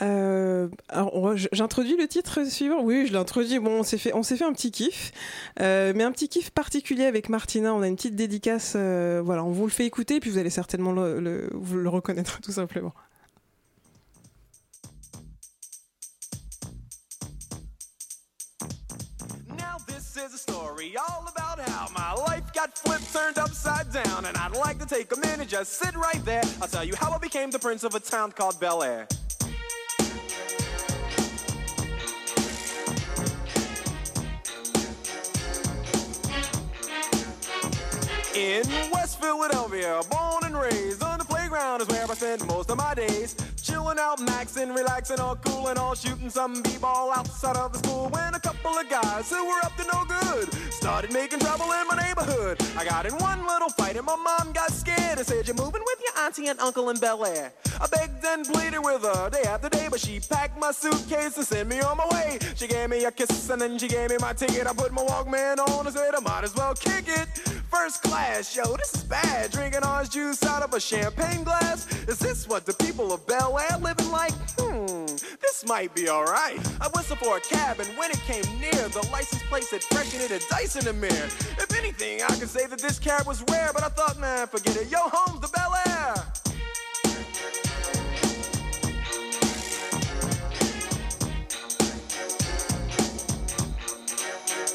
Euh, 0.00 0.68
j'introduis 1.52 1.96
le 1.96 2.08
titre 2.08 2.44
suivant. 2.44 2.82
Oui, 2.82 3.06
je 3.06 3.12
l'ai 3.12 3.18
introduit. 3.18 3.58
Bon, 3.58 3.80
on 3.80 3.82
s'est 3.82 3.98
fait, 3.98 4.10
fait 4.10 4.44
un 4.44 4.52
petit 4.52 4.70
kiff, 4.70 5.12
Euh, 5.60 5.92
mais 5.94 6.02
un 6.04 6.10
petit 6.12 6.28
kiff 6.28 6.50
particulier 6.50 7.04
avec 7.04 7.28
Martina. 7.28 7.72
On 7.74 7.82
a 7.82 7.88
une 7.88 7.96
petite 7.96 8.16
dédicace. 8.16 8.72
euh, 8.76 9.20
voilà, 9.24 9.44
on 9.44 9.50
vous 9.52 9.64
le 9.64 9.70
fait 9.70 9.84
écouter, 9.86 10.18
puis 10.20 10.30
vous 10.30 10.38
allez 10.38 10.50
certainement 10.50 10.92
le, 10.92 11.20
le- 11.20 11.50
vous 11.52 11.76
le 11.76 11.88
reconnaître 11.88 12.40
tout 12.40 12.52
simplement. 12.52 12.92
Is 20.14 20.34
a 20.34 20.38
story 20.38 20.94
all 20.96 21.26
about 21.26 21.58
how 21.68 21.88
my 21.96 22.12
life 22.26 22.52
got 22.52 22.78
flipped, 22.78 23.12
turned 23.12 23.38
upside 23.38 23.90
down, 23.90 24.24
and 24.26 24.36
I'd 24.36 24.52
like 24.54 24.78
to 24.78 24.86
take 24.86 25.10
a 25.10 25.18
minute, 25.18 25.48
just 25.48 25.72
sit 25.82 25.96
right 25.96 26.22
there. 26.24 26.42
I'll 26.60 26.68
tell 26.68 26.84
you 26.84 26.94
how 26.94 27.10
I 27.12 27.18
became 27.18 27.50
the 27.50 27.58
prince 27.58 27.82
of 27.82 27.94
a 27.96 28.00
town 28.00 28.30
called 28.30 28.60
Bel 28.60 28.82
Air. 28.84 29.08
In 38.42 38.66
West 38.90 39.20
Philadelphia, 39.20 40.00
born 40.10 40.42
and 40.42 40.56
raised 40.60 41.00
on 41.00 41.20
the 41.20 41.24
playground 41.24 41.80
is 41.80 41.86
where 41.86 42.02
I 42.10 42.14
spent 42.14 42.44
most 42.48 42.70
of 42.70 42.76
my 42.76 42.92
days. 42.92 43.36
Chilling 43.62 44.00
out, 44.00 44.18
maxing, 44.18 44.76
relaxing, 44.76 45.20
all 45.20 45.36
cool 45.36 45.68
and 45.68 45.78
all 45.78 45.94
shooting 45.94 46.28
some 46.28 46.60
b-ball 46.60 47.12
outside 47.12 47.56
of 47.56 47.72
the 47.72 47.78
school. 47.78 48.08
When 48.08 48.34
a 48.34 48.40
couple 48.40 48.76
of 48.76 48.88
guys 48.90 49.30
who 49.30 49.46
were 49.46 49.60
up 49.62 49.76
to 49.76 49.84
no 49.84 50.04
good 50.06 50.52
started 50.72 51.12
making 51.12 51.38
trouble 51.38 51.70
in 51.70 51.86
my 51.86 51.94
neighborhood. 52.04 52.60
I 52.76 52.84
got 52.84 53.06
in 53.06 53.16
one 53.18 53.46
little 53.46 53.68
fight 53.68 53.96
and 53.96 54.04
my 54.04 54.16
mom 54.16 54.52
got 54.52 54.72
scared 54.72 55.18
and 55.18 55.26
said, 55.26 55.46
"You're 55.46 55.54
moving 55.54 55.82
with 55.86 56.00
your 56.04 56.24
auntie 56.24 56.48
and 56.48 56.58
uncle 56.58 56.90
in 56.90 56.98
Bel 56.98 57.24
Air." 57.24 57.52
I 57.80 57.86
begged 57.86 58.24
and 58.24 58.44
pleaded 58.44 58.80
with 58.80 59.02
her 59.02 59.30
day 59.30 59.42
after 59.42 59.68
day, 59.68 59.86
but 59.88 60.00
she 60.00 60.18
packed 60.18 60.58
my 60.58 60.72
suitcase 60.72 61.36
and 61.36 61.46
sent 61.46 61.68
me 61.68 61.80
on 61.80 61.96
my 61.96 62.08
way. 62.08 62.40
She 62.56 62.66
gave 62.66 62.90
me 62.90 63.04
a 63.04 63.12
kiss 63.12 63.48
and 63.50 63.62
then 63.62 63.78
she 63.78 63.86
gave 63.86 64.10
me 64.10 64.16
my 64.18 64.32
ticket. 64.32 64.66
I 64.66 64.72
put 64.72 64.90
my 64.92 65.02
Walkman 65.02 65.60
on 65.60 65.86
and 65.86 65.94
said 65.94 66.12
I 66.16 66.18
might 66.18 66.42
as 66.42 66.56
well 66.56 66.74
kick 66.74 67.04
it. 67.06 67.61
First 67.72 68.02
class, 68.02 68.54
yo, 68.54 68.76
this 68.76 68.94
is 68.94 69.02
bad. 69.02 69.50
Drinking 69.50 69.82
orange 69.82 70.10
juice 70.10 70.44
out 70.44 70.62
of 70.62 70.74
a 70.74 70.78
champagne 70.78 71.42
glass. 71.42 71.86
Is 72.06 72.18
this 72.18 72.46
what 72.46 72.66
the 72.66 72.74
people 72.74 73.14
of 73.14 73.26
Bel 73.26 73.58
Air 73.58 73.78
living 73.78 74.10
like? 74.10 74.34
Hmm, 74.58 75.06
this 75.40 75.64
might 75.66 75.94
be 75.94 76.10
alright. 76.10 76.60
I 76.82 76.88
whistled 76.94 77.20
for 77.20 77.38
a 77.38 77.40
cab, 77.40 77.80
and 77.80 77.88
when 77.96 78.10
it 78.10 78.20
came 78.20 78.44
near, 78.60 78.88
the 78.88 79.08
license 79.10 79.42
plate 79.44 79.64
said 79.64 79.82
fresh 79.84 80.12
and 80.12 80.22
it 80.22 80.30
had 80.30 80.42
dice 80.50 80.76
in 80.76 80.84
the 80.84 80.92
mirror. 80.92 81.28
If 81.58 81.74
anything, 81.74 82.20
I 82.22 82.36
could 82.36 82.50
say 82.50 82.66
that 82.66 82.78
this 82.78 82.98
cab 82.98 83.26
was 83.26 83.42
rare, 83.50 83.70
but 83.72 83.82
I 83.82 83.88
thought, 83.88 84.20
man, 84.20 84.48
forget 84.48 84.76
it. 84.76 84.90
Yo, 84.90 84.98
home's 85.00 85.40
the 85.40 85.48
Bel 85.48 85.74
Air. 85.86 86.14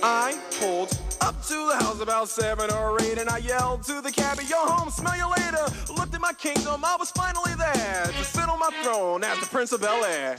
I 0.01 0.39
pulled 0.59 0.97
up 1.21 1.41
to 1.47 1.67
the 1.67 1.75
house 1.83 2.01
about 2.01 2.29
seven 2.29 2.71
or 2.71 3.01
eight, 3.01 3.17
and 3.17 3.29
I 3.29 3.37
yelled 3.37 3.83
to 3.83 4.01
the 4.01 4.11
cabbie, 4.11 4.45
"Yo, 4.45 4.57
home, 4.57 4.89
smell 4.89 5.15
you 5.15 5.29
later." 5.29 5.65
Looked 5.95 6.13
at 6.13 6.21
my 6.21 6.33
kingdom, 6.33 6.83
I 6.83 6.95
was 6.97 7.11
finally 7.11 7.55
there 7.55 8.05
to 8.05 8.23
sit 8.23 8.47
on 8.49 8.59
my 8.59 8.71
throne 8.83 9.23
as 9.23 9.39
the 9.39 9.47
Prince 9.47 9.71
of 9.71 9.81
Bel 9.81 10.03
Air. 10.03 10.37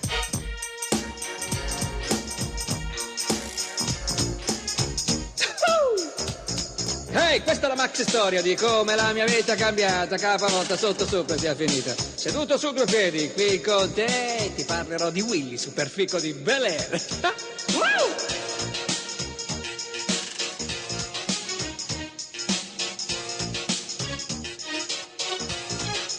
Ehi, 7.10 7.42
questa 7.42 7.66
è 7.66 7.68
la 7.68 7.74
maxi 7.74 8.04
storia 8.04 8.42
di 8.42 8.54
come 8.54 8.94
la 8.94 9.12
mia 9.12 9.24
vita 9.24 9.54
è 9.54 9.56
cambiata, 9.56 10.16
capavolta 10.16 10.76
sotto 10.76 11.06
sopra 11.06 11.36
sia 11.38 11.54
finita. 11.54 11.94
Seduto 12.14 12.58
su 12.58 12.70
due 12.72 12.84
piedi, 12.84 13.32
qui 13.32 13.60
con 13.60 13.92
te, 13.92 14.52
ti 14.54 14.64
parlerò 14.64 15.10
di 15.10 15.22
Willy, 15.22 15.56
superfico 15.56 16.20
di 16.20 16.32
Bel 16.32 16.64
Air. 16.64 17.02
Wow! 17.74 18.27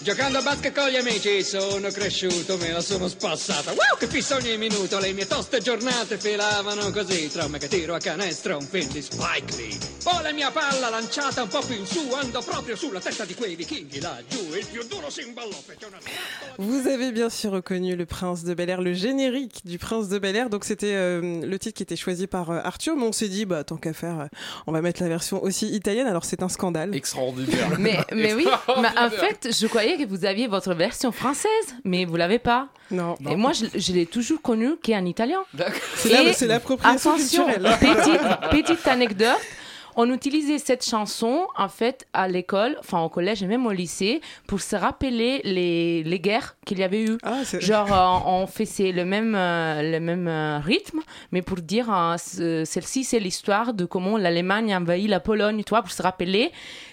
Giocando 0.10 0.39
a 0.39 0.41
basket 0.41 0.74
con 0.74 0.89
gli 0.89 0.95
amici 0.95 1.43
sono 1.43 1.88
cresciuto, 1.89 2.57
me 2.57 2.72
la 2.72 2.82
sono 2.82 3.07
spassata. 3.07 3.74
Wow, 3.74 3.95
che 3.99 4.07
pissa 4.07 4.38
ogni 4.38 4.57
minuto, 4.57 4.97
le 4.97 5.14
mie 5.14 5.28
toste 5.28 5.60
giornate 5.60 6.18
filavano 6.18 6.89
così. 6.89 7.30
Tra 7.30 7.47
me 7.47 7.60
che 7.60 7.68
tiro 7.68 7.93
a 7.93 7.99
canestro 7.99 8.57
un 8.57 8.66
film 8.66 8.89
di 8.89 9.03
Spike 9.03 9.55
Lee. 9.55 9.78
Poi 10.01 10.24
la 10.24 10.32
mia 10.32 10.49
palla 10.49 10.89
lanciata 10.89 11.43
un 11.43 11.49
po' 11.49 11.60
più 11.60 11.76
in 11.76 11.86
su, 11.86 12.12
andò 12.14 12.41
proprio 12.41 12.76
sulla 12.76 12.99
testa 12.99 13.24
di 13.24 13.36
quei 13.36 13.55
vichinghi 13.55 13.99
laggiù. 13.99 14.51
Il 14.55 14.66
più 14.66 14.84
duro 14.88 15.12
si 15.12 15.22
imballò, 15.22 15.62
fece 15.64 15.86
una... 15.86 15.99
Vous 16.57 16.88
avez 16.88 17.12
bien 17.12 17.30
sûr 17.30 17.51
reconnu 17.51 17.95
le 17.95 18.05
Prince 18.07 18.43
de 18.43 18.55
Bel 18.55 18.70
Air, 18.70 18.82
le 18.82 18.93
générique 18.93 19.62
du 19.64 19.78
Prince 19.78 20.07
de 20.07 20.18
Bel 20.18 20.36
Air. 20.36 20.49
Donc 20.49 20.66
c'était 20.66 20.95
euh, 20.95 21.45
le 21.45 21.60
titre 21.60 21.76
qui 21.76 21.84
était 21.84 21.95
choisi 21.95 22.26
par 22.26 22.49
euh, 22.49 22.62
Arthur, 22.64 22.95
mais 22.95 23.05
on 23.05 23.12
s'est 23.12 23.30
dit, 23.30 23.45
bah 23.45 23.64
tant 23.64 23.78
qu'à 23.78 23.93
faire, 23.93 24.22
euh, 24.22 24.28
on 24.66 24.72
va 24.72 24.82
mettre 24.82 25.03
la 25.03 25.07
version 25.10 25.43
aussi 25.43 25.68
italienne. 25.68 26.07
Alors 26.07 26.26
c'est 26.26 26.41
un 26.41 26.49
scandale. 26.49 26.95
Extraordinaire. 26.95 27.78
Mais, 27.78 27.99
mais 28.12 28.34
oui, 28.34 28.47
mais 28.82 28.97
en 28.97 29.12
fait, 29.12 29.49
je 29.51 29.68
croyais 29.68 29.99
que 30.06 30.10
vous 30.10 30.26
aviez 30.26 30.47
votre 30.47 30.74
version 30.74 31.12
française, 31.12 31.50
mais 31.84 32.06
vous 32.06 32.16
l'avez 32.16 32.39
pas. 32.39 32.68
Non. 32.91 33.16
Et 33.30 33.36
moi, 33.36 33.52
je, 33.54 33.66
je 33.78 33.93
l'ai 33.93 34.06
toujours 34.06 34.41
connu 34.41 34.76
qu'en 34.84 35.06
italien. 35.06 35.39
C'est 35.95 36.10
la- 36.10 36.24
Et 36.24 36.34
c'est 36.34 36.47
l'appropriation 36.47 37.12
attention, 37.12 37.45
culturelle. 37.45 37.78
Petite, 37.80 38.50
petite 38.52 38.88
anecdote. 38.88 39.38
On 40.02 40.14
utilisait 40.14 40.60
cette 40.60 40.86
chanson 40.86 41.47
en 41.58 41.68
fait 41.68 42.08
à 42.14 42.28
l'école, 42.30 42.78
enfin 42.80 43.02
au 43.02 43.10
collège 43.10 43.43
et 43.43 43.47
même 43.47 43.66
au 43.66 43.72
lycée, 43.72 44.22
pour 44.47 44.62
se 44.62 44.76
rappeler 44.78 45.41
les, 45.43 46.04
les 46.04 46.20
guerres 46.22 46.56
qu'il 46.66 46.80
y 46.80 46.84
avait 46.84 47.04
eu. 47.04 47.18
Genre 47.60 47.91
euh, 47.91 48.30
on 48.30 48.47
faisait 48.47 48.93
le 48.93 49.04
même 49.04 49.36
euh, 49.36 49.82
le 49.91 50.00
même 50.00 50.28
euh, 50.30 50.60
rythme, 50.60 51.02
mais 51.34 51.41
pour 51.41 51.58
dire 51.58 51.91
euh, 51.93 52.16
ce- 52.18 52.64
celle-ci 52.66 53.04
c'est 53.04 53.20
l'histoire 53.20 53.74
de 53.74 53.84
comment 53.84 54.18
l'Allemagne 54.18 54.72
a 54.74 54.78
envahi 54.78 55.08
la 55.08 55.20
Pologne, 55.20 55.64
tu 55.66 55.72
vois, 55.72 55.82
pour 55.82 55.91
se 55.91 56.02
rappeler 56.04 56.52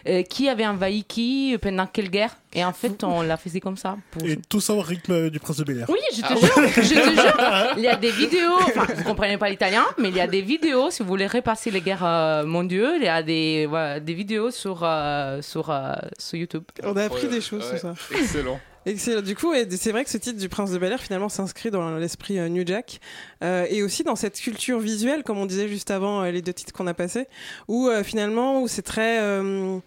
euh, 0.08 0.22
qui 0.22 0.48
avait 0.48 0.66
envahi 0.66 1.04
qui 1.04 1.56
pendant 1.60 1.86
quelle 1.86 2.10
guerre? 2.10 2.36
Et 2.52 2.64
en 2.64 2.72
fait 2.72 3.04
on 3.04 3.22
la 3.22 3.36
faisait 3.36 3.60
comme 3.60 3.76
ça. 3.76 3.96
pour- 4.10 4.22
Et 4.26 4.36
tout 4.48 4.60
ça 4.60 4.72
au 4.74 4.80
rythme 4.80 5.28
du 5.30 5.38
Prince 5.40 5.58
de 5.58 5.64
Bel 5.64 5.78
Air. 5.80 5.86
oui, 5.90 5.98
je 6.14 6.22
te 6.22 6.28
jure, 6.28 6.38
je 6.66 6.80
te 6.80 6.80
jure. 7.20 7.74
Il 7.76 7.82
y 7.82 7.88
a 7.88 7.96
des 7.96 8.10
vidéos, 8.10 8.54
enfin, 8.60 8.86
vous 8.94 9.04
comprenez 9.04 9.36
pas 9.38 9.48
l'italien, 9.50 9.84
mais 9.98 10.08
il 10.08 10.16
y 10.16 10.20
a 10.20 10.26
des 10.26 10.42
vidéos, 10.42 10.90
si 10.90 11.02
vous 11.02 11.08
voulez 11.08 11.26
repasser 11.26 11.70
les 11.70 11.80
guerres 11.80 12.04
euh, 12.04 12.44
mondiaux, 12.46 12.94
il 12.96 13.02
y 13.02 13.08
a 13.08 13.22
des, 13.22 13.66
voilà, 13.66 14.00
des 14.00 14.14
vidéos 14.14 14.50
sur, 14.50 14.80
euh, 14.82 15.42
sur, 15.42 15.70
euh, 15.70 15.92
sur 16.18 16.38
YouTube. 16.38 16.64
On 16.82 16.96
a 16.96 17.04
appris 17.04 17.28
des 17.28 17.40
choses 17.40 17.64
Ouais, 17.64 17.72
ce 17.72 17.78
soir. 17.78 17.94
Excellent. 18.14 18.58
Excellent. 18.86 19.20
Du 19.22 19.34
coup, 19.34 19.52
c'est 19.70 19.90
vrai 19.92 20.04
que 20.04 20.10
ce 20.10 20.16
titre 20.16 20.38
du 20.38 20.48
Prince 20.48 20.70
de 20.70 20.78
Bel 20.78 20.92
Air 20.92 21.00
finalement 21.02 21.28
s'inscrit 21.28 21.70
dans 21.70 21.96
l'esprit 21.96 22.38
euh, 22.38 22.48
New 22.48 22.64
Jack 22.64 23.00
euh, 23.42 23.66
et 23.68 23.82
aussi 23.82 24.04
dans 24.04 24.14
cette 24.16 24.38
culture 24.40 24.78
visuelle, 24.78 25.24
comme 25.24 25.38
on 25.38 25.46
disait 25.46 25.68
juste 25.68 25.90
avant 25.90 26.22
euh, 26.22 26.30
les 26.30 26.40
deux 26.40 26.52
titres 26.52 26.72
qu'on 26.72 26.86
a 26.86 26.94
passés, 26.94 27.26
où 27.68 27.88
euh, 27.88 28.04
finalement 28.04 28.62
où 28.62 28.68
c'est 28.68 28.82
très 28.82 29.20
euh, 29.20 29.78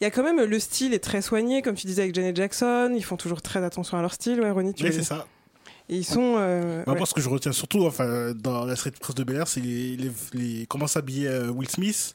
il 0.00 0.04
y 0.04 0.06
a 0.06 0.10
quand 0.10 0.22
même 0.22 0.38
le 0.44 0.58
style 0.60 0.92
est 0.92 0.98
très 1.02 1.22
soigné, 1.22 1.62
comme 1.62 1.74
tu 1.74 1.86
disais 1.86 2.02
avec 2.02 2.14
Janet 2.14 2.36
Jackson. 2.36 2.92
Ils 2.94 3.02
font 3.04 3.16
toujours 3.16 3.40
très 3.40 3.64
attention 3.64 3.96
à 3.96 4.02
leur 4.02 4.12
style, 4.12 4.38
ouais, 4.42 4.50
Ronnie. 4.50 4.74
Tu 4.74 4.84
Oui, 4.84 4.90
veux 4.90 4.94
c'est 4.96 5.02
ça. 5.04 5.26
Et 5.88 5.96
ils 5.96 6.04
sont. 6.04 6.34
euh, 6.36 6.82
Bah, 6.84 6.92
ouais. 6.92 6.98
Moi, 6.98 7.06
ce 7.06 7.14
que 7.14 7.22
je 7.22 7.30
retiens 7.30 7.52
surtout 7.52 7.86
enfin, 7.86 8.32
dans 8.34 8.66
la 8.66 8.76
série 8.76 8.90
de 8.90 8.98
Prince 8.98 9.14
de 9.14 9.24
Bel 9.24 9.36
Air, 9.36 9.48
c'est 9.48 9.60
les, 9.60 9.96
les, 9.96 10.10
les- 10.34 10.66
comment 10.66 10.86
s'habillait 10.86 11.28
euh, 11.28 11.48
Will 11.50 11.70
Smith. 11.70 12.12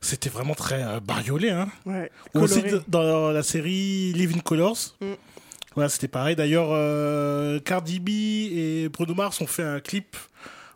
C'était 0.00 0.28
vraiment 0.30 0.54
très 0.54 0.82
euh, 0.82 0.98
bariolé. 1.00 1.50
Hein. 1.50 1.68
Ouais, 1.86 2.10
Ou 2.34 2.40
aussi 2.40 2.62
dans 2.88 3.30
la 3.30 3.42
série 3.44 4.12
Living 4.12 4.42
Colors. 4.42 4.96
Mm. 5.00 5.12
Voilà, 5.74 5.88
c'était 5.88 6.08
pareil. 6.08 6.36
D'ailleurs, 6.36 6.68
euh, 6.70 7.58
Cardi 7.60 7.98
B 8.00 8.08
et 8.08 8.88
Bruno 8.92 9.14
Mars 9.14 9.40
ont 9.40 9.46
fait 9.46 9.62
un 9.64 9.80
clip 9.80 10.16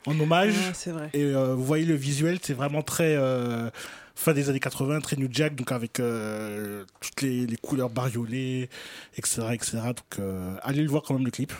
en 0.07 0.19
hommage. 0.19 0.55
Ah, 0.69 0.75
c'est 0.75 0.91
vrai. 0.91 1.11
Et 1.15 1.23
euh, 1.25 1.55
vous 1.55 1.65
voyez 1.65 1.85
le 1.85 1.95
visuel, 1.95 2.39
c'est 2.43 2.55
vraiment 2.55 2.83
très 2.83 3.15
euh, 3.17 3.71
fin 4.15 4.33
des 4.33 4.51
années 4.51 4.59
80, 4.61 5.01
très 5.01 5.17
New 5.17 5.29
Jack, 5.31 5.55
donc 5.55 5.71
avec 5.71 6.01
euh, 6.01 6.85
toutes 7.01 7.23
les, 7.23 7.47
les 7.47 7.57
couleurs 7.57 7.91
bariolées, 7.91 8.69
etc., 9.17 9.43
etc. 9.53 9.79
Donc 9.89 10.19
euh, 10.19 10.57
allez 10.63 10.83
le 10.83 10.89
voir 10.89 11.03
quand 11.03 11.15
même 11.15 11.25
le 11.25 11.31
clip, 11.31 11.53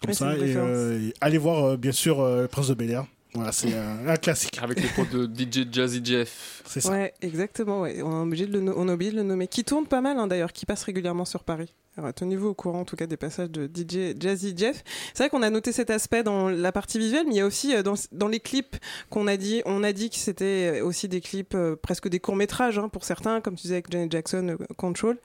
comme 0.00 0.10
Ouais, 0.10 0.14
ça, 0.14 0.34
et, 0.36 0.54
euh, 0.56 1.10
allez 1.20 1.38
voir 1.38 1.64
euh, 1.64 1.76
bien 1.76 1.92
sûr 1.92 2.20
euh, 2.20 2.48
Prince 2.48 2.68
de 2.68 2.74
Bel 2.74 2.90
Air. 2.90 3.04
Voilà, 3.34 3.50
c'est 3.52 3.72
un, 3.74 4.08
un 4.08 4.16
classique. 4.16 4.58
Avec 4.62 4.82
les 4.82 4.88
potes 4.88 5.10
de 5.10 5.24
DJ 5.26 5.66
Jazzy 5.72 6.02
Jeff. 6.04 6.62
C'est 6.66 6.80
ça. 6.82 6.90
Ouais, 6.90 7.14
exactement. 7.22 7.80
Ouais. 7.80 8.02
On, 8.02 8.10
est 8.20 8.22
obligé 8.26 8.44
de 8.46 8.52
le 8.52 8.60
no- 8.60 8.74
on 8.76 8.88
a 8.88 8.94
oublié 8.94 9.10
de 9.10 9.16
le 9.16 9.22
nommer. 9.22 9.46
Qui 9.48 9.64
tourne 9.64 9.86
pas 9.86 10.02
mal, 10.02 10.18
hein, 10.18 10.26
d'ailleurs, 10.26 10.52
qui 10.52 10.66
passe 10.66 10.82
régulièrement 10.84 11.24
sur 11.24 11.42
Paris. 11.42 11.72
Tenez-vous 12.16 12.48
au 12.48 12.54
courant, 12.54 12.80
en 12.80 12.84
tout 12.84 12.96
cas, 12.96 13.06
des 13.06 13.18
passages 13.18 13.50
de 13.50 13.66
DJ 13.66 14.18
Jazzy 14.18 14.54
Jeff. 14.56 14.82
C'est 15.12 15.24
vrai 15.24 15.28
qu'on 15.30 15.42
a 15.42 15.50
noté 15.50 15.72
cet 15.72 15.90
aspect 15.90 16.22
dans 16.22 16.48
la 16.48 16.72
partie 16.72 16.98
visuelle, 16.98 17.26
mais 17.26 17.34
il 17.34 17.36
y 17.36 17.40
a 17.40 17.46
aussi 17.46 17.74
euh, 17.74 17.82
dans, 17.82 17.94
dans 18.12 18.28
les 18.28 18.40
clips 18.40 18.76
qu'on 19.10 19.26
a 19.26 19.36
dit, 19.36 19.60
on 19.66 19.84
a 19.84 19.92
dit 19.92 20.08
que 20.08 20.16
c'était 20.16 20.80
aussi 20.80 21.06
des 21.08 21.20
clips 21.20 21.54
euh, 21.54 21.76
presque 21.76 22.08
des 22.08 22.18
courts 22.18 22.36
métrages 22.36 22.78
hein, 22.78 22.88
pour 22.88 23.04
certains, 23.04 23.42
comme 23.42 23.56
tu 23.56 23.62
disais 23.62 23.74
avec 23.74 23.90
Janet 23.90 24.10
Jackson, 24.10 24.56
euh, 24.58 24.74
Control. 24.76 25.18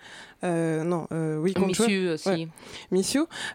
Euh, 0.44 0.84
non, 0.84 1.08
euh, 1.12 1.38
oui, 1.38 1.54
Control. 1.54 1.88
Miss 1.88 1.96
You 1.96 2.10
aussi. 2.12 2.30
Ouais. 2.30 2.48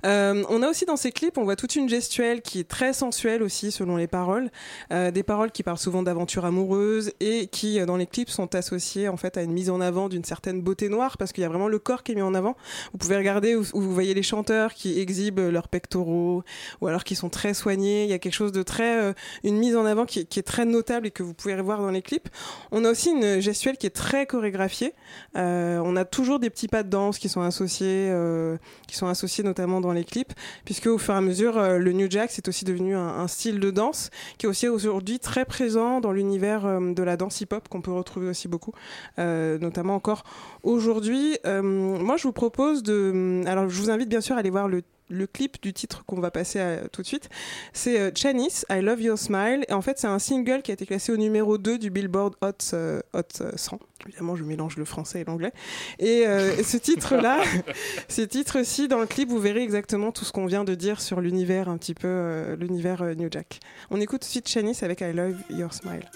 Euh, 0.05 0.43
on 0.49 0.63
a 0.63 0.69
aussi 0.69 0.85
dans 0.85 0.97
ces 0.97 1.13
clips, 1.13 1.39
on 1.39 1.45
voit 1.45 1.57
toute 1.57 1.77
une 1.77 1.89
gestuelle 1.89 2.43
qui 2.43 2.61
est 2.61 2.69
très 2.69 2.93
sensuelle 2.93 3.43
aussi 3.43 3.71
selon 3.73 3.97
les 3.97 4.07
paroles, 4.07 4.51
des 4.91 5.23
paroles 5.23 5.51
qui 5.53 5.63
parlent 5.63 5.79
souvent 5.79 6.03
d'aventures 6.03 6.45
amoureuses 6.45 7.13
et 7.21 7.47
qui 7.47 7.81
dans 7.85 7.97
les 7.97 8.07
clips 8.07 8.31
sont 8.31 8.55
associées 8.55 9.09
en 9.09 9.17
fait 9.17 9.37
à 9.37 9.43
une 9.43 9.53
mise 9.53 9.71
en 9.71 9.81
avant 9.81 10.09
d'une 10.09 10.25
certaine 10.25 10.61
beauté 10.61 10.89
noire 10.89 11.17
parce 11.19 11.33
qu'il 11.33 11.43
y 11.43 11.45
a 11.45 11.49
vraiment 11.49 11.69
le 11.69 11.79
corps 11.79 12.03
qui 12.03 12.13
est 12.13 12.15
mis 12.15 12.23
en 12.23 12.35
avant. 12.35 12.57
Vous 12.93 12.99
pouvez 12.99 13.17
regarder 13.17 13.55
où, 13.55 13.61
où 13.75 13.81
vous 13.81 13.93
voyez 13.95 14.15
les 14.15 14.23
chanteurs 14.23 14.75
qui 14.75 14.99
exhibent 15.01 15.41
leurs 15.41 15.69
pectoraux 15.69 16.43
ou 16.81 16.87
alors 16.87 17.05
qui 17.05 17.15
sont 17.15 17.29
très 17.31 17.55
soignés. 17.55 18.05
Il 18.05 18.11
y 18.11 18.15
a 18.15 18.19
quelque 18.19 18.35
chose 18.35 18.53
de 18.53 18.63
très 18.63 19.01
euh, 19.01 19.13
une 19.45 19.57
mise 19.57 19.77
en 19.77 19.85
avant 19.85 20.05
qui, 20.05 20.21
est- 20.21 20.25
qui 20.25 20.39
est 20.39 20.43
très 20.43 20.65
notable 20.65 21.07
et 21.07 21.11
que 21.11 21.23
vous 21.23 21.35
pouvez 21.35 21.55
voir 21.61 21.81
dans 21.81 21.91
les 21.91 22.03
clips. 22.03 22.29
On 22.71 22.85
a 22.85 22.91
aussi 22.91 23.11
une 23.11 23.41
gestuelle 23.41 23.77
qui 23.77 23.87
est 23.87 23.91
très 23.91 24.27
chorégraphiée. 24.27 24.95
Euh, 25.37 25.81
on 25.85 25.97
a 25.97 26.05
toujours 26.05 26.39
des 26.39 26.51
petits 26.51 26.69
pas 26.73 26.83
de 26.83 26.89
danse 26.89 27.19
qui 27.19 27.29
sont 27.29 27.43
associés, 27.43 28.09
euh, 28.11 28.57
qui 28.89 28.97
sont 28.97 29.07
associés 29.07 29.45
notamment 29.45 29.83
dans 29.83 29.93
les 29.93 30.05
clips, 30.05 30.33
puisque 30.65 30.87
au 30.87 30.97
fur 30.97 31.13
et 31.13 31.19
à 31.19 31.21
mesure, 31.21 31.59
euh, 31.59 31.77
le 31.77 31.93
New 31.93 32.11
Jack 32.11 32.31
c'est 32.31 32.49
aussi 32.49 32.65
devenu 32.65 32.97
un, 32.97 33.29
style 33.29 33.61
de 33.61 33.71
danse 33.71 34.11
qui 34.39 34.47
est 34.47 34.49
aussi 34.49 34.69
aujourd'hui 34.69 35.19
très 35.21 35.45
présent 35.45 36.01
dans 36.01 36.13
l'univers 36.13 36.65
euh, 36.65 36.95
de 36.95 37.03
la 37.03 37.19
danse 37.19 37.43
hip-hop 37.43 37.69
qu'on 37.69 37.83
peut 37.83 37.93
retrouver 37.93 38.29
aussi 38.29 38.49
beaucoup, 38.49 38.73
notamment 39.19 39.95
encore 39.95 40.25
aujourd'hui. 40.63 41.37
Moi, 41.45 42.17
je 42.17 42.23
vous 42.23 42.33
propose 42.33 42.83
de, 42.83 43.43
alors 43.47 43.69
je 43.69 43.79
vous 43.81 43.91
invite 43.91 44.09
bien 44.09 44.23
sûr 44.23 44.37
à 44.37 44.39
aller 44.39 44.51
voir 44.51 44.67
le 44.67 44.83
le 45.13 45.27
clip 45.27 45.61
du 45.63 45.73
titre 45.73 46.05
qu'on 46.07 46.21
va 46.21 46.31
passer 46.31 46.59
à- 46.59 46.89
tout 46.89 47.03
de 47.03 47.07
suite, 47.07 47.29
c'est 47.73 48.01
euh, 48.01 48.11
Chanice, 48.15 48.65
I 48.71 48.81
Love 48.81 49.01
Your 49.03 49.19
Smile. 49.19 49.65
Et 49.69 49.73
en 49.73 49.83
fait, 49.83 49.99
c'est 49.99 50.07
un 50.07 50.19
single 50.19 50.63
qui 50.63 50.71
a 50.71 50.75
été 50.75 50.87
classé 50.87 51.13
au 51.13 51.17
numéro 51.17 51.59
2 51.59 51.79
du 51.79 51.91
Billboard 51.91 52.35
Hot, 52.41 52.53
euh, 52.75 53.01
Hot 53.13 53.21
euh, 53.43 53.53
100. 53.55 53.79
Évidemment, 54.07 54.35
je 54.35 54.43
mélange 54.45 54.77
le 54.77 54.85
français 54.85 55.21
et 55.21 55.25
l'anglais. 55.25 55.53
Et 56.01 56.27
euh, 56.27 56.63
ce 56.65 56.77
titre-là, 56.77 57.43
ce 58.09 58.23
titre-ci, 58.23 58.89
dans 58.89 58.99
le 58.99 59.07
clip, 59.07 59.29
vous 59.29 59.39
verrez 59.39 59.63
exactement 59.63 60.11
tout 60.13 60.25
ce 60.25 60.33
qu'on 60.33 60.47
vient 60.47 60.65
de 60.65 60.75
dire 60.75 61.01
sur 61.01 61.21
l'univers, 61.21 61.69
un 61.69 61.77
petit 61.77 61.95
peu, 61.95 62.09
euh, 62.09 62.57
l'univers 62.57 63.03
euh, 63.03 63.15
New 63.15 63.29
Jack. 63.31 63.61
On 63.91 64.01
écoute 64.01 64.23
tout 64.23 64.27
de 64.27 64.31
suite 64.31 64.49
Chanice 64.49 64.83
avec 64.83 65.03
I 65.03 65.13
Love 65.13 65.37
Your 65.51 65.73
Smile. 65.73 66.09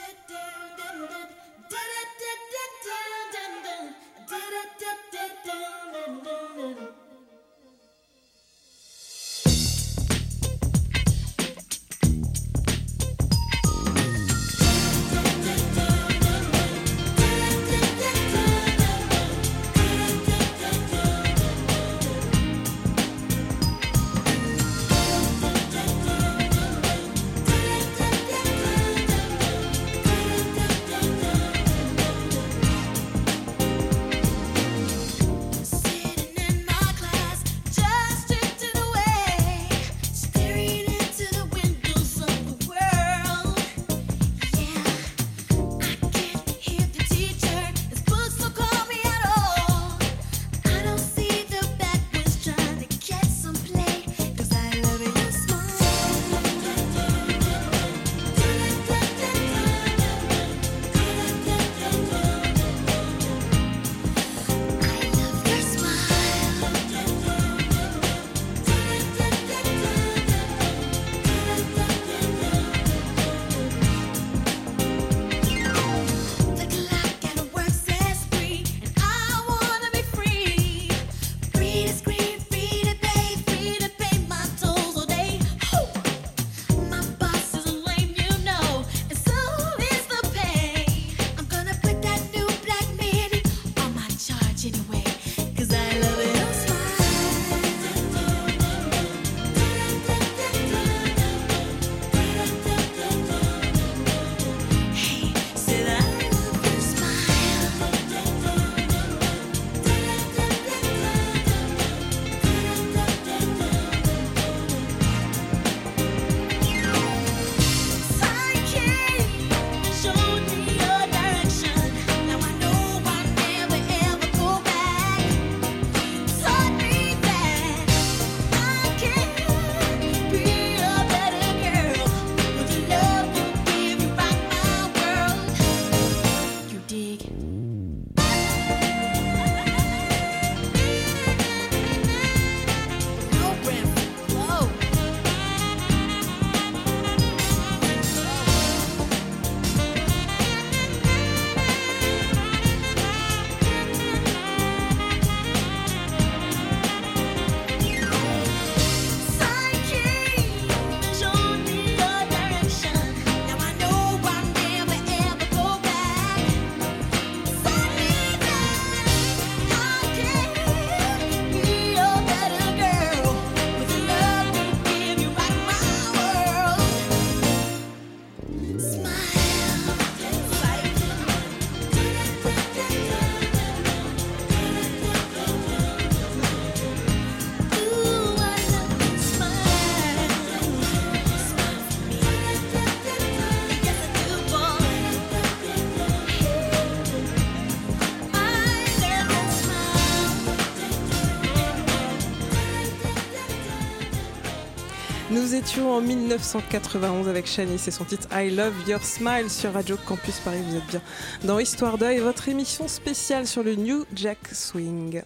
En 205.74 206.00
1991 206.00 207.28
avec 207.28 207.44
Shanice 207.44 207.88
et 207.88 207.90
son 207.90 208.04
titre 208.04 208.28
I 208.32 208.50
Love 208.50 208.72
Your 208.86 209.02
Smile 209.02 209.50
sur 209.50 209.72
Radio 209.72 209.96
Campus 210.06 210.38
Paris. 210.38 210.60
Vous 210.64 210.76
êtes 210.76 210.86
bien 210.86 211.02
dans 211.42 211.58
Histoire 211.58 211.98
d'œil, 211.98 212.20
votre 212.20 212.48
émission 212.48 212.86
spéciale 212.86 213.48
sur 213.48 213.64
le 213.64 213.74
New 213.74 214.04
Jack 214.14 214.38
Swing. 214.52 215.22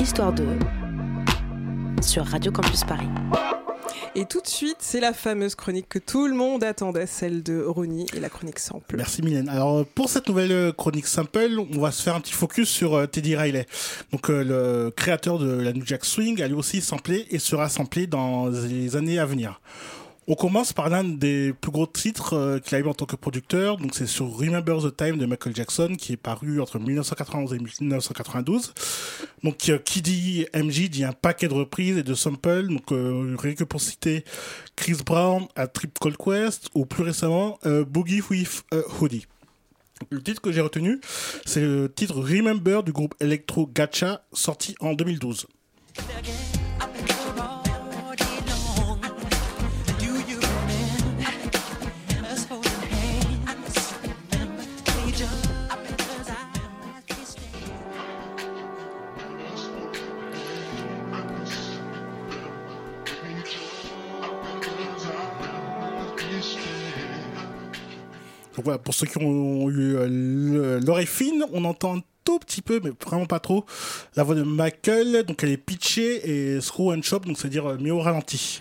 Histoire 0.00 0.32
2 0.32 0.46
sur 2.00 2.24
Radio 2.24 2.52
Campus 2.52 2.84
Paris. 2.84 3.08
Et 4.14 4.26
tout 4.26 4.42
de 4.42 4.46
suite, 4.46 4.76
c'est 4.80 5.00
la 5.00 5.14
fameuse 5.14 5.54
chronique 5.54 5.88
que 5.88 5.98
tout 5.98 6.26
le 6.26 6.34
monde 6.34 6.62
attendait, 6.64 7.06
celle 7.06 7.42
de 7.42 7.64
Ronnie 7.64 8.06
et 8.14 8.20
la 8.20 8.28
chronique 8.28 8.58
sample. 8.58 8.96
Merci 8.98 9.22
Mylène. 9.22 9.48
Alors 9.48 9.78
euh, 9.78 9.86
pour 9.94 10.10
cette 10.10 10.28
nouvelle 10.28 10.52
euh, 10.52 10.70
chronique 10.70 11.06
sample, 11.06 11.58
on 11.58 11.80
va 11.80 11.90
se 11.92 12.02
faire 12.02 12.14
un 12.14 12.20
petit 12.20 12.34
focus 12.34 12.68
sur 12.68 12.94
euh, 12.94 13.06
Teddy 13.06 13.34
Riley. 13.36 13.66
Donc 14.12 14.28
le 14.28 14.92
créateur 14.94 15.38
de 15.38 15.50
la 15.50 15.72
New 15.72 15.86
Jack 15.86 16.04
Swing 16.04 16.42
a 16.42 16.48
lui 16.48 16.54
aussi 16.54 16.82
samplé 16.82 17.26
et 17.30 17.38
sera 17.38 17.70
samplé 17.70 18.06
dans 18.06 18.48
les 18.48 18.96
années 18.96 19.18
à 19.18 19.24
venir. 19.24 19.62
On 20.28 20.36
commence 20.36 20.72
par 20.72 20.88
l'un 20.88 21.02
des 21.02 21.52
plus 21.52 21.72
gros 21.72 21.86
titres 21.86 22.34
euh, 22.34 22.58
qu'il 22.60 22.76
a 22.76 22.78
eu 22.78 22.86
en 22.86 22.94
tant 22.94 23.06
que 23.06 23.16
producteur. 23.16 23.76
Donc 23.76 23.92
c'est 23.94 24.06
sur 24.06 24.32
Remember 24.32 24.78
the 24.80 24.96
Time 24.96 25.18
de 25.18 25.26
Michael 25.26 25.54
Jackson 25.54 25.96
qui 25.98 26.12
est 26.12 26.16
paru 26.16 26.60
entre 26.60 26.78
1991 26.78 27.52
et 27.52 27.58
1992. 27.58 28.72
Donc 29.42 29.56
qui 29.56 30.00
dit 30.00 30.46
MJ 30.54 30.88
dit 30.88 31.04
un 31.04 31.12
paquet 31.12 31.48
de 31.48 31.54
reprises 31.54 31.98
et 31.98 32.04
de 32.04 32.14
samples. 32.14 32.68
Donc 32.68 32.92
euh, 32.92 33.34
rien 33.36 33.54
que 33.54 33.64
pour 33.64 33.80
citer 33.80 34.24
Chris 34.76 34.98
Brown 35.04 35.46
à 35.56 35.66
Trip 35.66 35.98
Called 35.98 36.16
Quest 36.16 36.68
ou 36.74 36.86
plus 36.86 37.02
récemment 37.02 37.58
euh, 37.66 37.84
Boogie 37.84 38.22
with 38.30 38.62
Hoodie. 39.00 39.26
Le 40.10 40.22
titre 40.22 40.40
que 40.40 40.52
j'ai 40.52 40.60
retenu, 40.60 41.00
c'est 41.44 41.60
le 41.60 41.92
titre 41.92 42.14
Remember 42.20 42.82
du 42.84 42.92
groupe 42.92 43.14
Electro 43.20 43.66
Gacha 43.66 44.24
sorti 44.32 44.74
en 44.80 44.94
2012. 44.94 45.46
Donc 68.56 68.64
voilà, 68.64 68.78
pour 68.78 68.92
ceux 68.94 69.06
qui 69.06 69.18
ont 69.18 69.68
eu 69.70 69.96
euh, 69.96 70.06
le- 70.08 70.78
l'oreille 70.80 71.06
fine, 71.06 71.44
on 71.52 71.64
entend 71.64 71.96
un 71.96 72.00
tout 72.24 72.38
petit 72.38 72.62
peu, 72.62 72.80
mais 72.84 72.90
vraiment 73.04 73.26
pas 73.26 73.40
trop, 73.40 73.64
la 74.14 74.22
voix 74.22 74.34
de 74.34 74.42
Michael. 74.42 75.24
Donc 75.24 75.42
elle 75.42 75.50
est 75.50 75.56
pitchée 75.56 76.54
et 76.56 76.58
throw 76.60 76.92
and 76.92 77.02
chop, 77.02 77.26
donc 77.26 77.38
c'est-à-dire 77.38 77.66
euh, 77.66 77.78
mis 77.78 77.90
au 77.90 78.00
ralenti. 78.00 78.60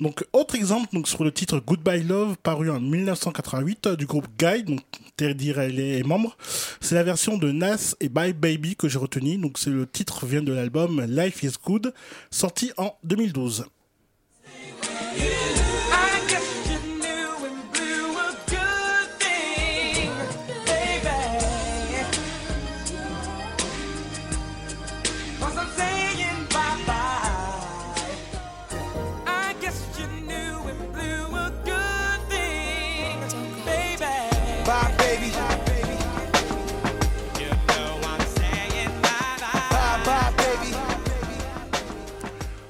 Donc 0.00 0.24
autre 0.32 0.54
exemple, 0.54 0.86
donc 0.92 1.08
sur 1.08 1.24
le 1.24 1.32
titre 1.32 1.58
Goodbye 1.58 2.04
Love, 2.04 2.36
paru 2.40 2.70
en 2.70 2.78
1988 2.78 3.86
euh, 3.88 3.96
du 3.96 4.06
groupe 4.06 4.28
Guy, 4.38 4.62
donc 4.62 4.80
Teddy 5.16 5.50
Riley 5.52 5.98
est 5.98 6.04
membre. 6.06 6.36
C'est 6.80 6.94
la 6.94 7.02
version 7.02 7.36
de 7.36 7.50
Nas 7.50 7.96
et 8.00 8.08
Bye 8.08 8.32
Baby 8.32 8.76
que 8.76 8.88
j'ai 8.88 8.98
retenu. 8.98 9.38
Donc 9.38 9.58
c'est 9.58 9.70
le 9.70 9.86
titre 9.88 10.24
vient 10.26 10.42
de 10.42 10.52
l'album 10.52 11.04
Life 11.08 11.42
Is 11.42 11.54
Good, 11.64 11.92
sorti 12.30 12.70
en 12.76 12.94
2012. 13.02 13.64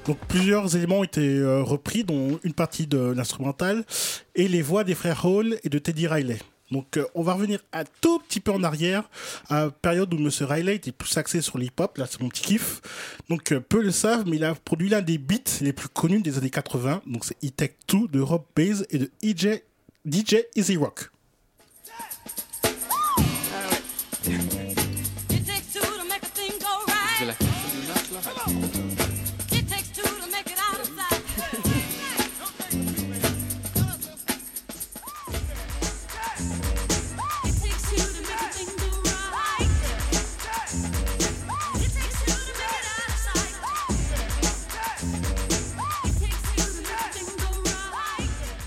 Donc 0.09 0.17
plusieurs 0.27 0.75
éléments 0.75 1.01
ont 1.01 1.03
été 1.03 1.21
euh, 1.21 1.61
repris, 1.61 2.03
dont 2.03 2.39
une 2.43 2.53
partie 2.53 2.87
de 2.87 2.97
l'instrumental 2.97 3.85
et 4.33 4.47
les 4.47 4.63
voix 4.63 4.83
des 4.83 4.95
frères 4.95 5.23
Hall 5.23 5.59
et 5.63 5.69
de 5.69 5.77
Teddy 5.77 6.07
Riley. 6.07 6.39
Donc 6.71 6.97
euh, 6.97 7.05
on 7.13 7.21
va 7.21 7.33
revenir 7.33 7.59
un 7.73 7.83
tout 8.01 8.17
petit 8.17 8.39
peu 8.39 8.51
en 8.51 8.63
arrière, 8.63 9.07
à 9.49 9.65
la 9.65 9.69
période 9.69 10.11
où 10.11 10.17
Monsieur 10.17 10.45
Riley 10.45 10.77
était 10.77 10.91
plus 10.91 11.15
axé 11.15 11.41
sur 11.41 11.59
l'hip-hop, 11.59 11.99
là 11.99 12.07
c'est 12.09 12.21
mon 12.21 12.29
petit 12.29 12.41
kiff. 12.41 12.81
Donc 13.29 13.51
euh, 13.51 13.59
peu 13.59 13.83
le 13.83 13.91
savent, 13.91 14.23
mais 14.25 14.37
il 14.37 14.43
a 14.45 14.55
produit 14.55 14.89
l'un 14.89 15.03
des 15.03 15.19
beats 15.19 15.61
les 15.61 15.73
plus 15.73 15.89
connus 15.89 16.23
des 16.23 16.39
années 16.39 16.49
80, 16.49 17.03
donc 17.05 17.23
c'est 17.23 17.37
E 17.45 17.51
Take 17.55 17.75
Two 17.85 18.07
de 18.07 18.19
Rob 18.19 18.41
Baez 18.55 18.87
et 18.89 18.97
de 18.97 19.11
EJ, 19.21 19.61
DJ 20.09 20.37
Easy 20.55 20.75
Rock. 20.75 21.11
It 24.25 24.58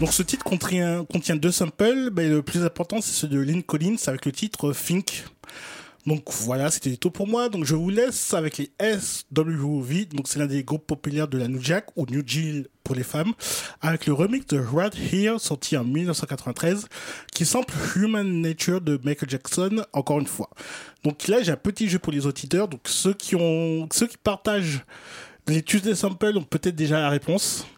Donc 0.03 0.12
ce 0.12 0.24
titre 0.24 0.42
contient, 0.42 1.36
deux 1.36 1.53
samples, 1.53 2.11
mais 2.12 2.28
le 2.28 2.42
plus 2.42 2.64
important 2.64 3.00
c'est 3.00 3.12
celui 3.12 3.36
de 3.36 3.40
Lynn 3.40 3.62
Collins 3.62 3.94
avec 4.09 4.26
le 4.26 4.32
titre 4.32 4.72
Think. 4.72 5.22
Donc 6.07 6.24
voilà, 6.40 6.72
c'était 6.72 6.96
tout 6.96 7.12
pour 7.12 7.28
moi. 7.28 7.48
Donc 7.48 7.64
je 7.64 7.76
vous 7.76 7.88
laisse 7.88 8.34
avec 8.34 8.59
les 8.59 8.72
SWV. 8.80 10.07
Donc 10.07 10.26
c'est 10.26 10.40
l'un 10.40 10.46
des 10.46 10.64
groupes 10.64 10.88
populaires 10.88 11.28
de 11.28 11.38
la 11.38 11.46
New 11.46 11.62
Jack 11.62 11.86
ou 11.94 12.05
New 12.11 12.24
Jill 12.26 12.66
pour 12.82 12.96
les 12.96 13.05
femmes, 13.05 13.32
avec 13.80 14.07
le 14.07 14.12
remix 14.12 14.44
de 14.48 14.59
Right 14.59 14.92
Here 14.92 15.38
sorti 15.38 15.76
en 15.76 15.84
1993, 15.84 16.88
qui 17.32 17.46
sample 17.46 17.72
Human 17.94 18.40
Nature 18.40 18.80
de 18.80 18.98
Michael 19.05 19.30
Jackson 19.30 19.84
encore 19.92 20.18
une 20.18 20.26
fois. 20.26 20.50
Donc 21.05 21.28
là 21.28 21.44
j'ai 21.44 21.53
un 21.53 21.57
petit 21.57 21.88
jeu 21.88 22.00
pour 22.00 22.12
les 22.12 22.26
auditeurs. 22.26 22.66
Donc 22.66 22.80
ceux 22.86 23.14
qui 23.14 23.36
ont, 23.36 23.88
ceux 23.92 24.09
qui 24.09 24.16
partagent 24.16 24.80
les 25.46 25.62
Tuesday 25.62 25.94
Samples 25.94 26.36
ont 26.36 26.42
peut-être 26.42 26.74
déjà 26.74 26.98
la 26.98 27.09
réponse. 27.09 27.68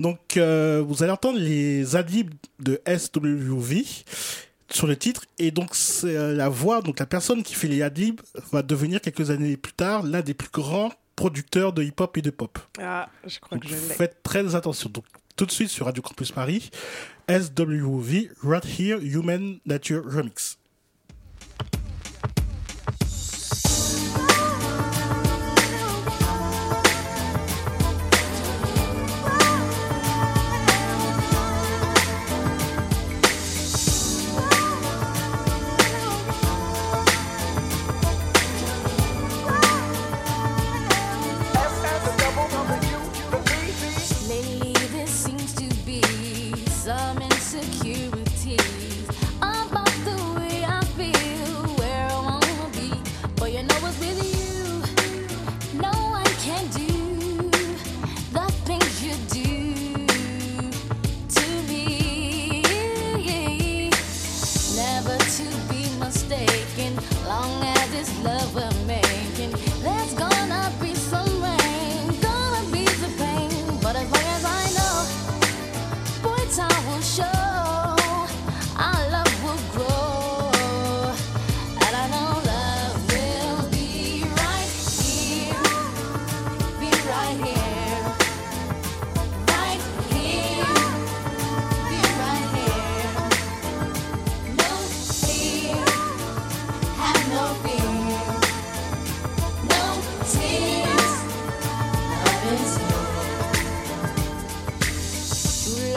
Donc, 0.00 0.36
euh, 0.36 0.82
vous 0.84 1.02
allez 1.02 1.12
entendre 1.12 1.38
les 1.38 1.94
adlibs 1.94 2.32
de 2.58 2.80
SWV 2.88 3.84
sur 4.70 4.86
le 4.86 4.96
titre, 4.96 5.24
et 5.38 5.50
donc 5.50 5.70
euh, 6.04 6.34
la 6.34 6.48
voix, 6.48 6.80
donc 6.80 6.98
la 7.00 7.06
personne 7.06 7.42
qui 7.42 7.54
fait 7.54 7.68
les 7.68 7.82
adlibs 7.82 8.20
va 8.52 8.62
devenir 8.62 9.00
quelques 9.00 9.30
années 9.30 9.56
plus 9.56 9.72
tard 9.74 10.02
l'un 10.04 10.20
des 10.22 10.32
plus 10.34 10.48
grands 10.50 10.90
producteurs 11.16 11.72
de 11.72 11.82
hip-hop 11.82 12.16
et 12.16 12.22
de 12.22 12.30
pop. 12.30 12.58
Ah, 12.80 13.08
je 13.26 13.38
crois 13.40 13.58
Donc, 13.58 13.64
que 13.64 13.68
je 13.68 13.74
l'ai. 13.74 13.94
faites 13.94 14.22
très 14.22 14.54
attention. 14.54 14.88
Donc, 14.88 15.04
tout 15.36 15.44
de 15.44 15.50
suite 15.50 15.68
sur 15.68 15.86
Radio 15.86 16.02
Campus 16.02 16.30
Paris, 16.32 16.70
SWV 17.28 18.30
Right 18.42 18.64
Here 18.78 18.98
Human 19.02 19.58
Nature 19.66 20.02
Remix. 20.06 20.56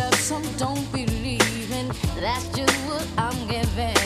up, 0.04 0.16
some 0.16 0.44
don't 0.58 0.92
believe 0.92 1.72
in. 1.72 1.88
That's 2.20 2.48
just 2.50 2.76
what 2.88 3.08
I'm 3.18 3.48
giving. 3.48 4.03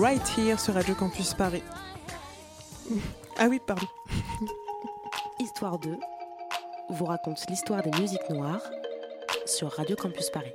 Right 0.00 0.22
Here 0.38 0.58
sur 0.58 0.74
Radio 0.74 0.94
Campus 0.94 1.34
Paris. 1.34 1.62
Ah 3.38 3.46
oui, 3.48 3.60
pardon. 3.64 3.86
Histoire 5.40 5.78
2 5.78 5.90
vous 6.90 7.04
raconte 7.04 7.38
l'histoire 7.48 7.82
des 7.82 7.90
musiques 8.00 8.28
noires 8.30 8.62
sur 9.46 9.70
Radio 9.70 9.96
Campus 9.96 10.30
Paris. 10.30 10.52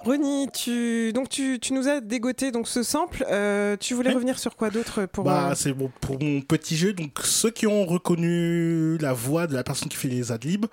Ronnie, 0.00 0.48
tu, 0.50 1.12
donc 1.12 1.28
tu, 1.28 1.58
tu 1.60 1.72
nous 1.74 1.86
as 1.86 2.00
dégoté 2.00 2.50
donc 2.50 2.66
ce 2.66 2.82
sample. 2.82 3.24
Euh, 3.30 3.76
tu 3.78 3.94
voulais 3.94 4.12
revenir 4.12 4.38
sur 4.38 4.56
quoi 4.56 4.70
d'autre 4.70 5.04
pour 5.06 5.24
Bah, 5.24 5.50
euh, 5.50 5.54
c'est 5.54 5.72
bon 5.74 5.90
pour 6.00 6.20
mon 6.20 6.40
petit 6.40 6.76
jeu. 6.76 6.92
Donc, 6.94 7.18
ceux 7.22 7.50
qui 7.50 7.66
ont 7.66 7.84
reconnu 7.84 8.96
la 8.98 9.12
voix 9.12 9.46
de 9.46 9.54
la 9.54 9.62
personne 9.62 9.88
qui 9.88 9.96
fait 9.96 10.08
les 10.08 10.32
adlibs, 10.32 10.66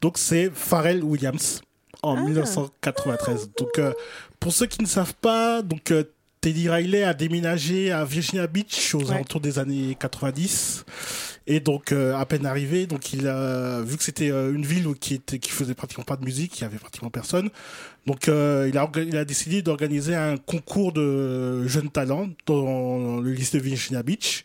donc 0.00 0.18
c'est 0.18 0.50
Pharrell 0.54 1.02
Williams 1.02 1.62
en 2.02 2.16
Ah. 2.16 2.22
1993. 2.22 3.50
Donc, 3.58 3.78
euh, 3.78 3.92
pour 4.38 4.52
ceux 4.52 4.66
qui 4.66 4.80
ne 4.80 4.86
savent 4.86 5.14
pas, 5.14 5.62
donc 5.62 5.90
euh, 5.90 6.04
Teddy 6.40 6.70
Riley 6.70 7.02
a 7.04 7.12
déménagé 7.12 7.90
à 7.92 8.04
Virginia 8.06 8.46
Beach 8.46 8.94
aux 8.94 9.04
Ouais. 9.04 9.14
alentours 9.16 9.40
des 9.42 9.58
années 9.58 9.94
90. 9.98 10.84
Et 11.46 11.60
donc, 11.60 11.92
euh, 11.92 12.14
à 12.16 12.24
peine 12.24 12.46
arrivé, 12.46 12.86
donc 12.86 13.12
il 13.12 13.26
a 13.26 13.82
vu 13.82 13.96
que 13.98 14.04
c'était 14.04 14.30
euh, 14.30 14.54
une 14.54 14.64
ville 14.64 14.86
où- 14.86 14.94
qui 14.94 15.14
était 15.14 15.38
qui 15.38 15.50
faisait 15.50 15.74
pratiquement 15.74 16.04
pas 16.04 16.16
de 16.16 16.24
musique, 16.24 16.58
il 16.58 16.62
y 16.62 16.64
avait 16.64 16.78
pratiquement 16.78 17.10
personne. 17.10 17.50
Donc, 18.06 18.28
euh, 18.28 18.66
il 18.70 18.78
a 18.78 18.90
il 18.96 19.16
a 19.18 19.24
décidé 19.26 19.60
d'organiser 19.60 20.14
un 20.14 20.38
concours 20.38 20.92
de 20.92 21.66
jeunes 21.66 21.90
talents 21.90 22.28
dans 22.46 23.20
le 23.20 23.32
lycée 23.32 23.58
de 23.58 23.62
Virginia 23.62 24.02
Beach. 24.02 24.44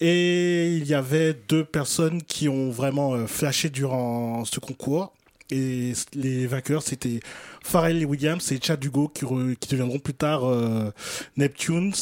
Et 0.00 0.76
il 0.76 0.86
y 0.86 0.94
avait 0.94 1.34
deux 1.48 1.64
personnes 1.64 2.22
qui 2.22 2.48
ont 2.48 2.70
vraiment 2.70 3.26
flashé 3.26 3.68
durant 3.70 4.44
ce 4.44 4.60
concours. 4.60 5.12
Et 5.50 5.92
les 6.14 6.46
vainqueurs, 6.46 6.82
c'était 6.82 7.20
Pharrell 7.62 8.04
Williams 8.04 8.52
et 8.52 8.60
Chad 8.62 8.84
Hugo 8.84 9.08
qui, 9.08 9.24
re- 9.24 9.56
qui 9.56 9.68
deviendront 9.70 9.98
plus 9.98 10.14
tard 10.14 10.44
euh, 10.44 10.90
Neptunes. 11.36 11.94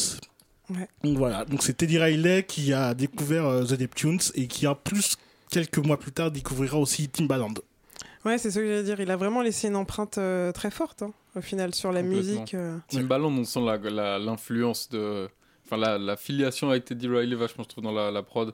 Ouais. 0.69 0.89
Donc 1.05 1.17
voilà, 1.17 1.45
donc 1.45 1.63
c'est 1.63 1.75
Teddy 1.75 1.97
Riley 1.99 2.43
qui 2.43 2.73
a 2.73 2.93
découvert 2.93 3.47
euh, 3.47 3.65
The 3.65 3.79
Neptunes 3.79 4.19
et 4.35 4.49
qui 4.49 4.67
en 4.67 4.75
plus, 4.75 5.17
quelques 5.49 5.79
mois 5.79 5.97
plus 5.97 6.11
tard, 6.11 6.33
découvrira 6.33 6.77
aussi 6.79 7.09
Timbaland. 7.09 7.55
Ouais, 8.25 8.39
c'est 8.39 8.51
ce 8.51 8.59
que 8.59 8.67
j'allais 8.67 8.83
dire. 8.83 8.99
Il 8.99 9.11
a 9.13 9.17
vraiment 9.17 9.43
laissé 9.43 9.69
une 9.69 9.77
empreinte 9.77 10.19
euh, 10.19 10.51
très 10.51 10.73
forte, 10.73 11.03
hein, 11.03 11.13
au 11.37 11.41
final, 11.41 11.73
sur 11.73 11.93
la 11.93 12.03
musique. 12.03 12.55
euh. 12.55 12.77
Timbaland, 12.89 13.31
on 13.31 13.45
sent 13.45 13.61
l'influence 13.61 14.89
de. 14.89 15.29
Enfin, 15.65 15.77
la, 15.77 15.99
la 15.99 16.17
filiation 16.17 16.71
avec 16.71 16.87
Teddy 16.87 17.07
Riley, 17.07 17.37
vachement, 17.37 17.63
je 17.63 17.69
trouve, 17.69 17.85
dans 17.85 17.93
la, 17.93 18.11
la 18.11 18.25
prod. 18.25 18.53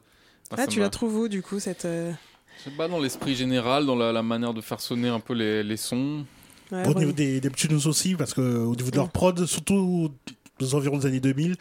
Ah, 0.55 0.67
tu 0.67 0.81
la 0.81 0.91
trouves 0.91 1.17
où, 1.17 1.29
du 1.29 1.43
coup, 1.43 1.61
cette... 1.61 1.87
Je 2.59 2.71
sais 2.71 2.77
pas, 2.77 2.89
dans 2.89 3.01
l'esprit 3.01 3.35
général, 3.35 3.87
dans 3.87 3.97
la, 3.97 4.13
la 4.13 4.23
manière 4.23 4.55
de 4.55 4.61
faire 4.61 4.81
sonner 4.81 5.09
un 5.09 5.21
peu 5.21 5.35
les, 5.35 5.63
les 5.63 5.77
sons. 5.77 6.25
Ouais, 6.71 6.87
au 6.89 6.95
niveau 6.95 7.13
des, 7.13 7.41
des 7.41 7.49
Neptunes 7.49 7.75
aussi, 7.87 8.15
parce 8.15 8.33
que 8.35 8.41
au 8.41 8.75
niveau 8.75 8.91
de 8.91 8.97
leur 8.97 9.11
prod, 9.11 9.45
surtout 9.47 10.11
aux 10.61 10.75
environs 10.75 10.97
des 10.99 11.07
années 11.07 11.21
2000, 11.21 11.57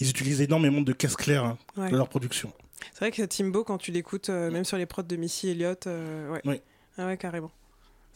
ils 0.00 0.08
utilisent 0.10 0.40
énormément 0.40 0.80
de 0.80 0.92
caisses 0.92 1.16
claires 1.16 1.44
hein, 1.44 1.58
Ouais. 1.76 1.90
dans 1.90 1.96
leur 1.98 2.08
production. 2.08 2.52
C'est 2.92 3.00
vrai 3.00 3.10
que 3.10 3.22
Timbo, 3.22 3.64
quand 3.64 3.78
tu 3.78 3.90
l'écoutes, 3.92 4.28
euh, 4.30 4.50
même 4.50 4.64
sur 4.64 4.76
les 4.76 4.86
prods 4.86 5.02
de 5.02 5.16
Missy 5.16 5.48
Elliott, 5.50 5.86
euh, 5.86 6.30
ouais. 6.30 6.40
Oui. 6.44 6.60
Ah 6.96 7.06
ouais, 7.06 7.16
carrément. 7.16 7.50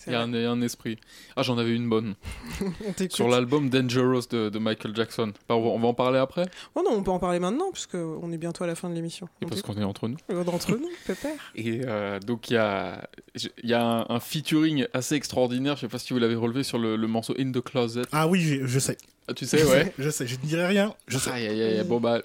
Il 0.07 0.13
y, 0.13 0.17
a 0.17 0.21
un, 0.23 0.33
il 0.33 0.41
y 0.41 0.45
a 0.45 0.51
un 0.51 0.63
esprit. 0.63 0.99
Ah, 1.37 1.43
j'en 1.43 1.59
avais 1.59 1.75
une 1.75 1.89
bonne. 1.89 2.15
Sur 3.11 3.29
l'album 3.29 3.69
Dangerous 3.69 4.23
de, 4.31 4.49
de 4.49 4.59
Michael 4.59 4.95
Jackson. 4.95 5.33
Bah, 5.49 5.57
on, 5.57 5.63
va, 5.63 5.69
on 5.71 5.79
va 5.79 5.89
en 5.89 5.95
parler 5.95 6.19
après 6.19 6.47
Oh 6.75 6.83
non, 6.85 6.97
on 6.97 7.03
peut 7.03 7.11
en 7.11 7.19
parler 7.19 7.41
maintenant, 7.41 7.71
puisqu'on 7.73 8.33
est 8.33 8.39
bientôt 8.39 8.65
à 8.65 8.67
la 8.67 8.75
fin 8.75 8.89
de 8.89 8.95
l'émission. 8.95 9.29
Et 9.43 9.45
On 9.45 9.49
parce 9.49 9.63
qu'on 9.63 9.77
est 9.77 9.85
entre 9.85 10.09
nous. 10.09 10.17
D'entre 10.45 10.73
nous, 10.77 10.89
pépère. 11.07 11.53
Et 11.57 11.81
euh, 11.85 12.21
donc 12.21 12.51
il 12.51 12.55
y 12.55 12.57
a, 12.57 13.09
il 13.35 13.69
y 13.69 13.75
a 13.75 13.85
un, 13.85 14.07
un 14.09 14.21
featuring 14.21 14.87
assez 14.95 15.15
extraordinaire, 15.17 15.77
je 15.77 15.83
sais 15.83 15.89
pas 15.89 15.99
si 15.99 16.13
vous 16.13 16.19
l'avez 16.19 16.37
relevé 16.37 16.63
sur 16.63 16.79
le, 16.79 16.97
le 16.97 17.07
morceau 17.07 17.35
In 17.39 17.51
the 17.53 17.61
Closet. 17.61 18.03
Ah 18.13 18.29
oui, 18.29 18.41
je, 18.41 18.67
je 18.67 18.79
sais. 18.79 18.97
Ah, 19.27 19.35
tu 19.35 19.45
sais, 19.47 19.63
ouais. 19.65 19.93
je 19.99 20.09
sais, 20.11 20.27
je 20.27 20.37
ne 20.37 20.41
dirai 20.47 20.67
rien. 20.67 20.95
Je 21.07 21.19
sais. 21.19 21.31
Aïe, 21.31 21.47
aïe, 21.47 21.63
aïe, 21.63 21.85
bon 21.85 22.01
bah, 22.01 22.23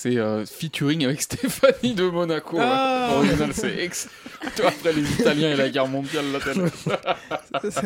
c'est 0.00 0.16
euh, 0.16 0.46
featuring 0.46 1.04
avec 1.06 1.20
Stéphanie 1.28 1.92
de 1.94 2.04
Monaco. 2.08 2.56
ouais. 2.56 2.62
Ah. 2.64 3.10
Original, 3.16 3.50
c'est 3.52 3.78
ex. 3.82 4.08
Toi, 4.54 4.68
après 4.68 4.92
les 4.92 5.02
Italiens 5.02 5.50
et 5.50 5.56
la 5.56 5.68
guerre 5.70 5.88
mondiale, 5.88 6.24
là, 6.32 6.38
t'as- 6.44 7.16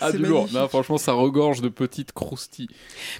Ah, 0.00 0.08
c'est 0.10 0.18
du 0.18 0.26
lourd. 0.26 0.48
Non, 0.52 0.68
franchement, 0.68 0.98
ça 0.98 1.12
regorge 1.12 1.62
de 1.62 1.70
petites 1.70 2.12
croustilles. 2.12 2.68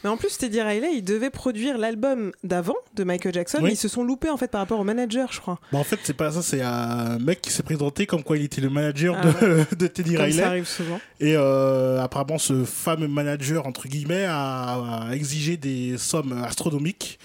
Mais 0.05 0.11
en 0.11 0.19
plus, 0.19 0.37
Teddy 0.37 0.61
Riley, 0.61 0.91
il 0.97 1.03
devait 1.03 1.31
produire 1.31 1.79
l'album 1.79 2.33
d'avant 2.45 2.75
de 2.95 3.05
Michael 3.05 3.33
Jackson. 3.33 3.59
Oui. 3.63 3.65
mais 3.69 3.73
Ils 3.73 3.77
se 3.79 3.89
sont 3.89 4.05
loupés 4.05 4.29
en 4.29 4.37
fait 4.37 4.51
par 4.51 4.61
rapport 4.61 4.79
au 4.81 4.85
manager, 4.85 5.33
je 5.33 5.41
crois. 5.41 5.59
Bah, 5.73 5.79
en 5.79 5.85
fait, 5.85 5.99
c'est 6.03 6.13
pas 6.13 6.31
ça, 6.33 6.43
c'est 6.43 6.61
un 6.61 7.19
mec 7.19 7.41
qui 7.41 7.51
s'est 7.51 7.63
présenté 7.63 8.05
comme 8.05 8.23
quoi 8.23 8.37
il 8.37 8.45
était 8.45 8.61
le 8.61 8.69
manager 8.69 9.17
Ah 9.19 9.25
de, 9.47 9.65
de 9.77 9.87
Teddy 9.87 10.13
Comme 10.17 10.25
Riley. 10.27 10.43
ça 10.43 10.49
arrive 10.49 10.67
souvent. 10.67 11.01
Et 11.21 11.35
euh, 11.37 12.03
apparemment, 12.03 12.37
ce 12.37 12.65
fameux 12.65 13.09
manager, 13.09 13.67
entre 13.67 13.89
guillemets, 13.89 14.27
a, 14.29 15.07
a 15.09 15.13
exigé 15.15 15.57
des 15.57 15.97
sommes 15.97 16.35
astronomiques. 16.45 17.19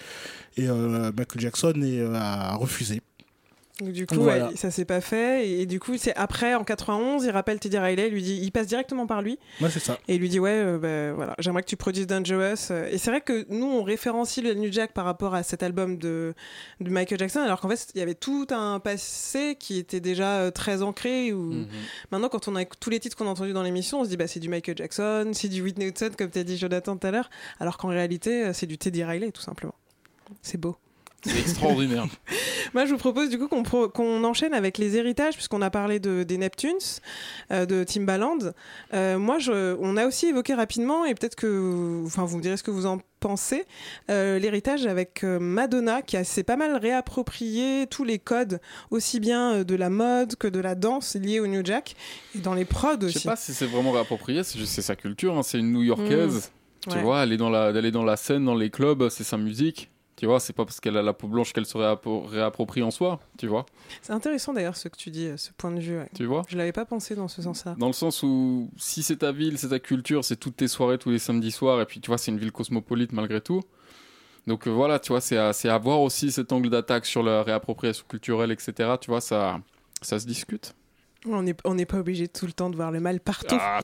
Et 0.58 0.68
euh, 0.68 1.12
Michael 1.18 1.40
Jackson 1.42 1.74
est, 1.82 2.00
euh, 2.00 2.14
a 2.16 2.56
refusé. 2.56 3.02
Donc, 3.80 3.94
du 3.94 4.06
coup, 4.06 4.14
Voilà. 4.16 4.50
ouais, 4.50 4.56
ça 4.58 4.70
s'est 4.70 4.86
pas 4.86 5.02
fait. 5.02 5.50
Et, 5.50 5.66
du 5.66 5.80
coup, 5.80 5.98
c'est 5.98 6.14
après, 6.16 6.54
en 6.54 6.64
91, 6.64 7.24
il 7.24 7.32
rappelle 7.32 7.60
Teddy 7.60 7.80
Riley, 7.80 8.10
il 8.10 8.14
lui 8.14 8.22
dit, 8.22 8.40
il 8.40 8.52
passe 8.52 8.68
directement 8.68 9.08
par 9.08 9.24
lui. 9.24 9.40
Ouais, 9.60 9.72
c'est 9.72 9.80
ça. 9.80 9.98
Et 10.08 10.16
il 10.16 10.22
lui 10.22 10.30
dit 10.30 10.40
ouais, 10.40 10.52
euh, 10.52 10.78
bah, 10.78 11.16
voilà, 11.16 11.34
j'aimerais 11.40 11.64
que 11.64 11.68
tu 11.68 11.78
produises 11.78 12.06
Dangerous. 12.06 12.72
Et 12.92 13.00
c'est 13.00 13.10
vrai 13.10 13.22
que 13.22 13.48
nous 13.50 13.66
on 13.66 13.82
référencie 13.82 14.42
le 14.42 14.54
New 14.54 14.72
Jack 14.72 14.94
par 14.94 15.06
rapport 15.06 15.34
à 15.34 15.42
cet 15.42 15.64
album 15.64 15.98
de, 15.98 16.36
de 16.80 16.90
Michael 16.92 17.18
Jackson, 17.18 17.40
alors 17.40 17.60
qu'en 17.60 17.70
fait 17.70 17.88
il 17.96 18.00
y 18.00 18.02
avait 18.04 18.14
tout 18.14 18.46
un 18.52 18.80
passé 18.80 19.56
qui 19.60 19.80
était 19.80 20.02
déjà 20.02 20.42
euh, 20.42 20.52
très 20.52 20.84
ancré. 20.84 21.34
Où 21.34 21.42
Mhm. 21.52 21.68
maintenant 22.12 22.30
quand 22.30 22.48
on 22.50 22.56
a 22.58 22.66
tous 22.66 22.92
les 22.92 23.00
titres 23.00 23.18
qu'on 23.18 23.26
a 23.26 23.32
entendus 23.32 23.54
dans 23.54 23.64
l'émission, 23.64 24.02
on 24.02 24.04
se 24.04 24.10
dit 24.10 24.18
bah 24.18 24.28
c'est 24.28 24.40
du 24.42 24.50
Michael 24.50 24.78
Jackson, 24.78 25.32
c'est 25.34 25.48
du 25.50 25.64
Whitney 25.64 25.88
Houston 25.90 26.12
comme 26.16 26.30
t'as 26.30 26.44
dit 26.44 26.58
Jonathan 26.58 26.98
tout 26.98 27.08
à 27.08 27.12
l'heure, 27.12 27.32
alors 27.60 27.78
qu'en 27.80 27.88
réalité 27.88 28.54
c'est 28.54 28.68
du 28.68 28.78
Teddy 28.78 29.04
Riley 29.04 29.32
tout 29.32 29.42
simplement. 29.42 29.74
C'est 30.42 30.60
beau. 30.60 30.76
C'est 31.24 31.38
extraordinaire. 31.40 32.08
Moi, 32.74 32.86
je 32.86 32.92
vous 32.94 32.98
propose 32.98 33.30
du 33.30 33.38
coup 33.38 33.48
qu'on 33.48 34.24
enchaîne 34.24 34.56
avec 34.56 34.80
les 34.80 34.98
héritages, 34.98 35.36
puisqu'on 35.36 35.62
a 35.62 35.70
parlé 35.70 36.00
de, 36.00 36.24
des 36.24 36.38
Neptunes, 36.40 36.72
euh, 37.52 37.68
de 37.68 37.84
Timbaland. 37.84 38.40
Euh, 38.96 39.20
moi, 39.20 39.38
je, 39.38 39.76
on 39.80 39.98
a 39.98 40.08
aussi 40.08 40.28
évoqué 40.28 40.56
rapidement, 40.56 41.06
et 41.06 41.14
peut-être 41.14 41.36
que, 41.36 42.02
enfin, 42.08 42.24
vous 42.26 42.38
me 42.38 42.42
direz 42.42 42.58
ce 42.58 42.64
que 42.64 42.72
vous 42.72 42.88
en 42.88 43.00
pensez, 43.20 43.66
euh, 44.10 44.40
l'héritage 44.40 44.88
avec 44.88 45.22
Madonna, 45.24 46.02
qui 46.02 46.18
a- 46.18 46.24
s'est 46.24 46.42
pas 46.44 46.56
mal 46.56 46.76
réapproprié 46.78 47.86
tous 47.88 48.04
les 48.04 48.18
codes, 48.18 48.60
aussi 48.90 49.20
bien 49.20 49.64
de 49.64 49.76
la 49.76 49.92
mode 49.92 50.38
que 50.38 50.48
de 50.48 50.60
la 50.60 50.74
danse 50.74 51.16
liés 51.16 51.40
au 51.40 51.46
New 51.46 51.64
Jack, 51.64 51.96
et 52.36 52.40
dans 52.40 52.56
les 52.56 52.66
prods 52.66 52.96
Je 53.02 53.06
aussi. 53.08 53.20
sais 53.20 53.30
pas 53.30 53.36
si 53.36 53.54
c'est 53.54 53.68
vraiment 53.68 53.92
réapproprié, 53.92 54.44
c'est 54.44 54.58
juste 54.58 54.80
sa 54.82 54.96
culture, 54.96 55.38
hein, 55.38 55.44
c'est 55.44 55.60
une 55.60 55.72
New-Yorkaise. 55.72 56.48
Mmh. 56.88 56.90
Tu 56.90 56.96
Ouais. 56.98 57.04
vois, 57.04 57.22
elle 57.24 57.32
est, 57.34 57.38
dans 57.38 57.52
la, 57.52 57.70
elle 57.70 57.86
est 57.86 57.92
dans 57.92 58.04
la 58.04 58.18
scène, 58.18 58.44
dans 58.46 58.56
les 58.56 58.72
clubs, 58.72 59.08
c'est 59.10 59.24
sa 59.24 59.38
musique. 59.38 59.92
Tu 60.22 60.28
vois, 60.28 60.40
c'est 60.40 60.54
pas 60.54 60.66
parce 60.66 60.80
qu'elle 60.80 60.98
a 60.98 61.02
la 61.02 61.14
peau 61.14 61.28
blanche 61.28 61.52
qu'elle 61.52 61.66
se 61.66 61.76
réappro- 61.76 62.28
réapproprie 62.28 62.84
en 62.84 62.92
soi, 62.92 63.20
tu 63.40 63.48
vois. 63.48 63.66
C'est 64.04 64.14
intéressant 64.14 64.54
d'ailleurs 64.54 64.76
ce 64.76 64.88
que 64.88 64.96
tu 64.96 65.10
dis, 65.10 65.26
euh, 65.26 65.36
ce 65.36 65.50
point 65.52 65.72
de 65.72 65.80
vue. 65.80 65.98
ouais. 65.98 66.12
Tu 66.16 66.26
vois 66.26 66.44
Je 66.48 66.56
l'avais 66.60 66.72
pas 66.72 66.86
pensé 66.86 67.16
dans 67.16 67.28
ce 67.28 67.42
sens-là. 67.42 67.76
Dans 67.80 67.88
le 67.88 67.94
sens 67.94 68.22
où 68.22 68.70
si 68.78 69.02
c'est 69.02 69.16
ta 69.16 69.32
ville, 69.32 69.58
c'est 69.58 69.70
ta 69.70 69.80
culture, 69.80 70.24
c'est 70.24 70.36
toutes 70.36 70.58
tes 70.58 70.68
soirées 70.68 71.00
tous 71.00 71.10
les 71.10 71.18
samedis 71.18 71.50
soirs, 71.50 71.82
et 71.82 71.88
puis 71.88 72.02
tu 72.02 72.06
vois, 72.10 72.20
c'est 72.20 72.30
une 72.30 72.38
ville 72.38 72.52
cosmopolite 72.52 73.14
malgré 73.14 73.42
tout. 73.42 73.62
Donc 74.46 74.68
euh, 74.68 74.70
voilà, 74.70 75.00
tu 75.00 75.08
vois, 75.12 75.22
c'est 75.22 75.38
à, 75.38 75.54
c'est 75.54 75.70
à 75.70 75.80
voir 75.80 76.00
aussi 76.02 76.32
cet 76.32 76.52
angle 76.52 76.70
d'attaque 76.70 77.08
sur 77.08 77.24
la 77.24 77.42
réappropriation 77.42 78.06
culturelle, 78.08 78.52
etc. 78.52 79.00
Tu 79.02 79.10
vois, 79.10 79.22
ça, 79.22 79.60
ça 80.04 80.20
se 80.20 80.28
discute. 80.28 80.76
On 81.28 81.44
n'est 81.44 81.56
on 81.66 81.76
n'est 81.76 81.86
pas 81.86 81.98
obligé 82.00 82.28
tout 82.28 82.48
le 82.48 82.52
temps 82.52 82.72
de 82.72 82.76
voir 82.76 82.90
le 82.92 83.00
mal 83.00 83.20
partout. 83.20 83.56
Ah. 83.60 83.80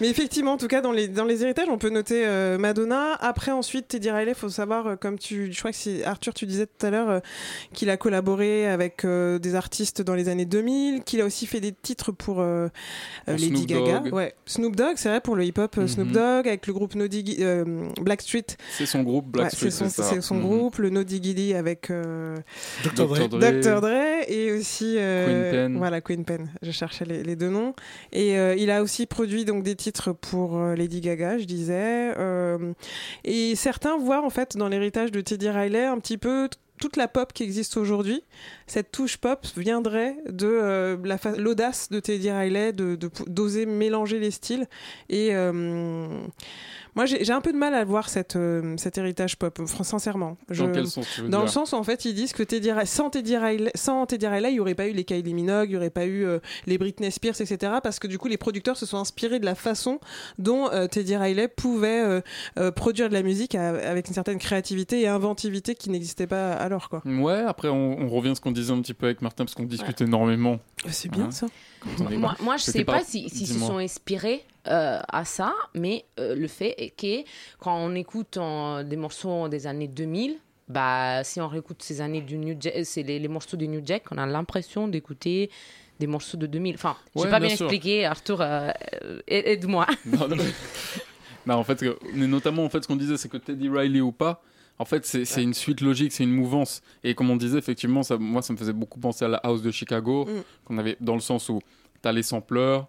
Mais 0.00 0.08
effectivement, 0.08 0.52
en 0.52 0.56
tout 0.56 0.66
cas, 0.66 0.80
dans 0.80 0.92
les, 0.92 1.08
dans 1.08 1.26
les 1.26 1.42
héritages, 1.42 1.68
on 1.68 1.76
peut 1.76 1.90
noter 1.90 2.22
euh, 2.26 2.56
Madonna. 2.56 3.12
Après, 3.20 3.50
ensuite, 3.50 3.88
Teddy 3.88 4.10
Riley, 4.10 4.32
faut 4.32 4.48
savoir, 4.48 4.86
euh, 4.86 4.96
comme 4.96 5.18
tu, 5.18 5.52
je 5.52 5.58
crois 5.58 5.72
que 5.72 5.76
c'est 5.76 6.02
Arthur, 6.04 6.32
tu 6.32 6.46
disais 6.46 6.66
tout 6.66 6.86
à 6.86 6.90
l'heure, 6.90 7.10
euh, 7.10 7.20
qu'il 7.74 7.90
a 7.90 7.98
collaboré 7.98 8.66
avec 8.66 9.04
euh, 9.04 9.38
des 9.38 9.54
artistes 9.56 10.00
dans 10.00 10.14
les 10.14 10.30
années 10.30 10.46
2000, 10.46 11.02
qu'il 11.04 11.20
a 11.20 11.26
aussi 11.26 11.46
fait 11.46 11.60
des 11.60 11.72
titres 11.72 12.12
pour, 12.12 12.40
euh, 12.40 12.68
euh, 13.28 13.36
Lady 13.36 13.48
Snoop 13.48 13.66
Gaga. 13.66 13.98
Dogg. 14.00 14.14
Ouais. 14.14 14.34
Snoop 14.46 14.74
Dogg, 14.74 14.94
c'est 14.96 15.10
vrai, 15.10 15.20
pour 15.20 15.36
le 15.36 15.44
hip-hop, 15.44 15.74
Snoop 15.86 16.06
Mhm. 16.08 16.12
Dogg, 16.14 16.48
avec 16.48 16.66
le 16.66 16.72
groupe 16.72 16.94
No 16.94 17.08
Diggy, 17.08 17.44
Blackstreet. 18.00 18.56
C'est 18.72 18.86
son 18.86 19.02
groupe 19.02 19.26
Ouais, 19.26 19.42
Blackstreet, 19.42 19.70
c'est 19.70 19.84
son, 19.84 19.88
c'est 19.90 20.02
ça. 20.02 20.20
son 20.22 20.36
Mhm. 20.36 20.40
groupe, 20.42 20.78
le 20.78 20.88
No 20.88 21.04
Diggity 21.04 21.52
avec 21.54 21.90
euh, 21.90 22.36
Dr. 22.84 23.06
Dr. 23.06 23.28
Dre. 23.28 23.38
Dr. 23.38 23.80
Dre 23.82 24.24
et 24.28 24.52
aussi 24.52 24.94
euh, 24.98 25.26
Queen 25.26 25.50
Pen. 25.72 25.76
Voilà, 25.78 26.00
Queen 26.00 26.24
Pen. 26.24 26.48
Je 26.62 26.69
cherchais 26.70 27.04
les, 27.04 27.36
deux 27.36 27.48
noms. 27.48 27.74
Et 28.12 28.38
euh, 28.38 28.54
il 28.56 28.70
a 28.70 28.82
aussi 28.82 29.06
produit 29.06 29.44
donc 29.44 29.62
des 29.62 29.76
titres 29.76 30.12
pour 30.12 30.58
euh, 30.58 30.74
Lady 30.74 31.00
Gaga, 31.00 31.38
je 31.38 31.44
disais. 31.44 32.14
Euh, 32.18 32.72
et 33.24 33.54
certains 33.56 33.96
voient 33.98 34.24
en 34.24 34.30
fait 34.30 34.56
dans 34.56 34.68
l'héritage 34.68 35.12
de 35.12 35.20
Teddy 35.20 35.48
Riley 35.48 35.84
un 35.84 35.98
petit 35.98 36.18
peu 36.18 36.48
toute 36.80 36.96
la 36.96 37.08
pop 37.08 37.32
qui 37.32 37.42
existe 37.42 37.76
aujourd'hui. 37.76 38.22
Cette 38.66 38.90
touche 38.90 39.18
pop 39.18 39.46
viendrait 39.56 40.16
de 40.28 40.96
l'audace 41.36 41.90
de 41.90 42.00
Teddy 42.00 42.30
Riley 42.30 42.72
de 42.72 42.98
d'oser 43.26 43.66
mélanger 43.66 44.18
les 44.18 44.30
styles. 44.30 44.66
Et 45.10 45.34
moi, 47.00 47.06
j'ai 47.06 47.32
un 47.32 47.40
peu 47.40 47.52
de 47.52 47.56
mal 47.56 47.72
à 47.74 47.84
voir 47.84 48.08
cette, 48.08 48.36
euh, 48.36 48.74
cet 48.76 48.98
héritage 48.98 49.36
pop, 49.36 49.58
sincèrement. 49.82 50.36
Dans 50.48 50.70
quel 50.70 50.86
sens 50.86 51.06
tu 51.14 51.22
veux 51.22 51.28
Dans 51.28 51.40
le 51.42 51.48
sens 51.48 51.72
où, 51.72 51.76
en 51.76 51.82
fait, 51.82 52.04
ils 52.04 52.14
disent 52.14 52.32
que 52.32 52.42
Teddy 52.42 52.70
Riley- 52.72 52.86
sans, 52.86 53.08
Teddy 53.10 53.36
Riley, 53.36 53.70
sans 53.74 54.04
Teddy 54.06 54.26
Riley, 54.26 54.50
il 54.50 54.54
n'y 54.54 54.60
aurait 54.60 54.74
pas 54.74 54.86
eu 54.86 54.92
les 54.92 55.04
Kylie 55.04 55.32
Minogue, 55.34 55.68
il 55.68 55.72
n'y 55.72 55.76
aurait 55.76 55.90
pas 55.90 56.04
eu 56.04 56.24
euh, 56.26 56.38
les 56.66 56.76
Britney 56.78 57.10
Spears, 57.10 57.40
etc. 57.40 57.72
Parce 57.82 57.98
que 57.98 58.06
du 58.06 58.18
coup, 58.18 58.28
les 58.28 58.36
producteurs 58.36 58.76
se 58.76 58.84
sont 58.86 58.98
inspirés 58.98 59.38
de 59.40 59.44
la 59.46 59.54
façon 59.54 59.98
dont 60.38 60.70
euh, 60.72 60.86
Teddy 60.88 61.16
Riley 61.16 61.48
pouvait 61.48 62.22
produire 62.76 63.08
de 63.08 63.14
la 63.14 63.22
musique 63.22 63.54
à- 63.54 63.70
avec 63.90 64.08
une 64.08 64.14
certaine 64.14 64.38
créativité 64.38 65.00
et 65.00 65.08
inventivité 65.08 65.74
qui 65.74 65.90
n'existait 65.90 66.26
pas 66.26 66.52
alors. 66.52 66.88
Quoi. 66.88 67.02
Ouais, 67.06 67.40
après 67.46 67.68
on, 67.68 67.98
on 68.00 68.08
revient 68.08 68.30
à 68.30 68.34
ce 68.34 68.40
qu'on 68.40 68.52
disait 68.52 68.72
un 68.72 68.80
petit 68.80 68.94
peu 68.94 69.06
avec 69.06 69.22
Martin 69.22 69.44
parce 69.44 69.54
qu'on 69.54 69.64
discute 69.64 70.00
énormément. 70.00 70.58
C'est 70.88 71.10
bien, 71.10 71.30
ça. 71.30 71.46
Moi, 71.98 72.34
moi, 72.40 72.56
je 72.56 72.64
C'était 72.64 72.78
sais 72.80 72.84
pas, 72.84 73.02
si- 73.02 73.28
s'ils 73.30 73.46
se 73.46 73.58
sont 73.58 73.78
inspirés 73.78 74.44
euh, 74.66 75.00
à 75.08 75.24
ça, 75.24 75.54
mais 75.74 76.04
euh, 76.18 76.34
le 76.34 76.46
fait 76.48 76.74
est 76.78 76.90
que 76.90 77.26
quand 77.58 77.74
on 77.76 77.94
écoute 77.94 78.36
en- 78.36 78.82
des 78.84 78.96
morceaux 78.96 79.48
des 79.48 79.66
années 79.66 79.88
2000, 79.88 80.36
bah, 80.68 81.24
si 81.24 81.40
on 81.40 81.48
réécoute 81.48 81.82
ces 81.82 82.00
années 82.00 82.20
du 82.20 82.36
New 82.36 82.56
Jack, 82.60 82.74
c'est 82.84 83.02
les, 83.02 83.18
les 83.18 83.28
morceaux 83.28 83.56
du 83.56 83.66
New 83.68 83.80
Jack, 83.84 84.04
on 84.10 84.18
a 84.18 84.26
l'impression 84.26 84.88
d'écouter 84.88 85.50
des 85.98 86.06
morceaux 86.06 86.36
de 86.36 86.46
2000. 86.46 86.74
Enfin, 86.74 86.96
j'ai 87.16 87.22
Ouais, 87.22 87.30
pas 87.30 87.40
bien 87.40 87.48
bien 87.48 87.56
expliqué, 87.56 88.04
Arthur, 88.04 88.40
euh, 88.40 88.70
euh, 89.04 89.20
aide-moi. 89.26 89.86
Non, 90.06 90.28
non, 90.28 90.36
mais- 90.36 90.44
Non, 91.46 91.54
en 91.54 91.64
fait, 91.64 91.82
euh, 91.82 91.96
mais 92.12 92.26
notamment, 92.26 92.64
en 92.64 92.68
fait, 92.68 92.82
ce 92.82 92.86
qu'on 92.88 92.96
disait, 92.96 93.16
c'est 93.16 93.30
que 93.30 93.38
Teddy 93.38 93.68
Riley 93.70 94.00
ou 94.02 94.12
pas, 94.12 94.42
en 94.80 94.84
fait, 94.86 95.04
c'est 95.04 95.42
une 95.42 95.52
suite 95.54 95.82
logique, 95.82 96.10
c'est 96.12 96.24
une 96.24 96.32
mouvance. 96.32 96.80
Et 97.04 97.14
comme 97.14 97.28
on 97.28 97.36
disait, 97.36 97.58
effectivement, 97.58 98.02
ça, 98.02 98.16
moi, 98.16 98.40
ça 98.40 98.52
me 98.54 98.58
faisait 98.58 98.72
beaucoup 98.72 98.98
penser 98.98 99.26
à 99.26 99.28
la 99.28 99.36
house 99.44 99.60
de 99.62 99.70
Chicago, 99.70 100.24
Mm. 100.24 100.30
qu'on 100.64 100.78
avait 100.78 100.96
dans 101.00 101.14
le 101.14 101.20
sens 101.20 101.48
où 101.50 101.60
t'as 102.02 102.12
les 102.12 102.22
sampleurs, 102.22 102.88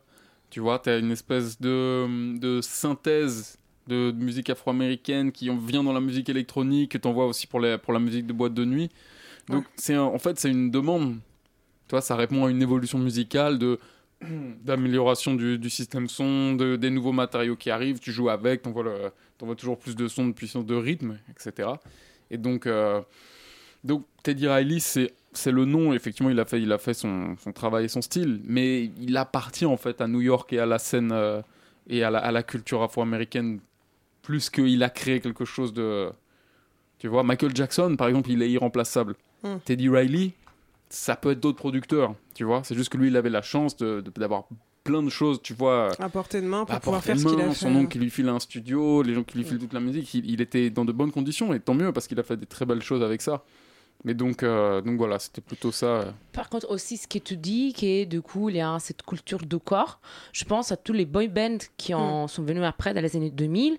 tu 0.49 0.59
vois, 0.61 0.79
t'as 0.79 0.99
une 0.99 1.11
espèce 1.11 1.59
de, 1.59 2.37
de 2.39 2.61
synthèse 2.61 3.57
de, 3.87 4.11
de 4.11 4.23
musique 4.23 4.49
afro-américaine 4.49 5.31
qui 5.33 5.49
en- 5.49 5.57
vient 5.57 5.83
dans 5.83 5.91
la 5.93 5.99
musique 6.01 6.29
électronique, 6.29 6.91
que 6.93 6.97
t'envoies 6.97 7.25
aussi 7.25 7.45
pour, 7.47 7.59
les, 7.59 7.77
pour 7.77 7.91
la 7.93 7.99
musique 7.99 8.25
de 8.25 8.33
boîte 8.33 8.53
de 8.53 8.63
nuit. 8.65 8.89
Donc, 9.49 9.65
c'est 9.75 9.97
en 9.97 10.17
fait, 10.19 10.39
c'est 10.39 10.49
une 10.49 10.71
demande. 10.71 11.15
Tu 11.87 11.91
vois, 11.91 12.01
ça 12.01 12.15
répond 12.15 12.45
à 12.45 12.51
une 12.51 12.61
évolution 12.61 12.99
musicale 12.99 13.59
de 13.59 13.79
d'amélioration 14.63 15.33
du, 15.33 15.57
du 15.57 15.69
système 15.69 16.07
son, 16.07 16.53
de, 16.53 16.75
des 16.75 16.89
nouveaux 16.89 17.11
matériaux 17.11 17.55
qui 17.55 17.69
arrivent, 17.69 17.99
tu 17.99 18.11
joues 18.11 18.29
avec, 18.29 18.61
t'envoies, 18.61 18.83
le, 18.83 19.11
t'envoies 19.37 19.55
toujours 19.55 19.77
plus 19.77 19.95
de 19.95 20.07
son, 20.07 20.27
de 20.27 20.33
puissance, 20.33 20.65
de 20.65 20.75
rythme, 20.75 21.19
etc. 21.29 21.69
Et 22.29 22.37
donc, 22.37 22.67
euh, 22.67 23.01
donc 23.83 24.05
Teddy 24.23 24.47
Riley, 24.47 24.79
c'est, 24.79 25.13
c'est 25.33 25.51
le 25.51 25.65
nom, 25.65 25.93
effectivement, 25.93 26.29
il 26.29 26.39
a 26.39 26.45
fait, 26.45 26.61
il 26.61 26.71
a 26.71 26.77
fait 26.77 26.93
son, 26.93 27.35
son 27.37 27.51
travail 27.51 27.85
et 27.85 27.87
son 27.87 28.01
style, 28.01 28.41
mais 28.43 28.85
il 28.99 29.17
appartient 29.17 29.65
en 29.65 29.77
fait 29.77 30.01
à 30.01 30.07
New 30.07 30.21
York 30.21 30.51
et 30.53 30.59
à 30.59 30.65
la 30.65 30.79
scène 30.79 31.11
euh, 31.11 31.41
et 31.87 32.03
à 32.03 32.09
la, 32.11 32.19
à 32.19 32.31
la 32.31 32.43
culture 32.43 32.83
afro-américaine 32.83 33.59
plus 34.21 34.49
qu'il 34.49 34.83
a 34.83 34.89
créé 34.89 35.19
quelque 35.19 35.45
chose 35.45 35.73
de... 35.73 36.11
Tu 36.99 37.07
vois, 37.07 37.23
Michael 37.23 37.55
Jackson, 37.55 37.95
par 37.97 38.07
exemple, 38.07 38.29
il 38.29 38.43
est 38.43 38.51
irremplaçable. 38.51 39.15
Mm. 39.43 39.55
Teddy 39.65 39.89
Riley, 39.89 40.31
ça 40.93 41.15
peut 41.15 41.31
être 41.31 41.39
d'autres 41.39 41.57
producteurs, 41.57 42.13
tu 42.35 42.43
vois. 42.43 42.61
C'est 42.63 42.75
juste 42.75 42.89
que 42.89 42.97
lui, 42.97 43.07
il 43.07 43.15
avait 43.17 43.29
la 43.29 43.41
chance 43.41 43.75
de- 43.77 44.01
de- 44.01 44.11
d'avoir 44.19 44.45
plein 44.83 45.01
de 45.03 45.09
choses, 45.09 45.41
tu 45.41 45.53
vois. 45.53 45.89
À 45.99 46.09
portée 46.09 46.41
de 46.41 46.47
main 46.47 46.65
pour 46.65 46.79
pouvoir 46.79 47.03
faire 47.03 47.15
de 47.15 47.21
ce 47.21 47.25
qu'il 47.27 47.39
a 47.39 47.45
main, 47.45 47.53
fait. 47.53 47.59
Son 47.59 47.75
oncle 47.75 47.87
qui 47.93 47.99
lui 47.99 48.09
file 48.09 48.27
un 48.29 48.39
studio, 48.39 49.01
les 49.03 49.13
gens 49.13 49.23
qui 49.23 49.37
lui 49.37 49.43
filent 49.45 49.59
toute 49.59 49.73
la 49.73 49.79
musique, 49.79 50.13
il, 50.15 50.29
il 50.29 50.41
était 50.41 50.69
dans 50.69 50.85
de 50.85 50.91
bonnes 50.91 51.11
conditions, 51.11 51.53
et 51.53 51.59
tant 51.59 51.73
mieux, 51.75 51.91
parce 51.93 52.07
qu'il 52.07 52.19
a 52.19 52.23
fait 52.23 52.35
des 52.37 52.45
très 52.45 52.65
belles 52.65 52.81
choses 52.81 53.01
avec 53.03 53.21
ça. 53.21 53.43
Mais 54.03 54.15
donc, 54.15 54.41
euh, 54.41 54.81
donc 54.81 54.97
voilà, 54.97 55.19
c'était 55.19 55.41
plutôt 55.41 55.71
ça. 55.71 56.15
Par 56.33 56.49
contre, 56.49 56.67
aussi, 56.71 56.97
ce 56.97 57.07
que 57.07 57.19
tu 57.19 57.37
dis, 57.37 57.71
que 57.73 58.05
du 58.05 58.23
coup, 58.23 58.49
il 58.49 58.55
y 58.55 58.61
a 58.61 58.79
cette 58.79 59.03
culture 59.03 59.37
de 59.45 59.57
corps, 59.57 59.99
je 60.33 60.43
pense 60.43 60.71
à 60.71 60.77
tous 60.77 60.93
les 60.93 61.05
boy 61.05 61.27
bands 61.27 61.59
qui 61.77 61.93
en 61.93 62.27
sont 62.27 62.41
venus 62.41 62.63
après, 62.63 62.95
dans 62.95 63.01
les 63.01 63.15
années 63.15 63.29
2000, 63.29 63.77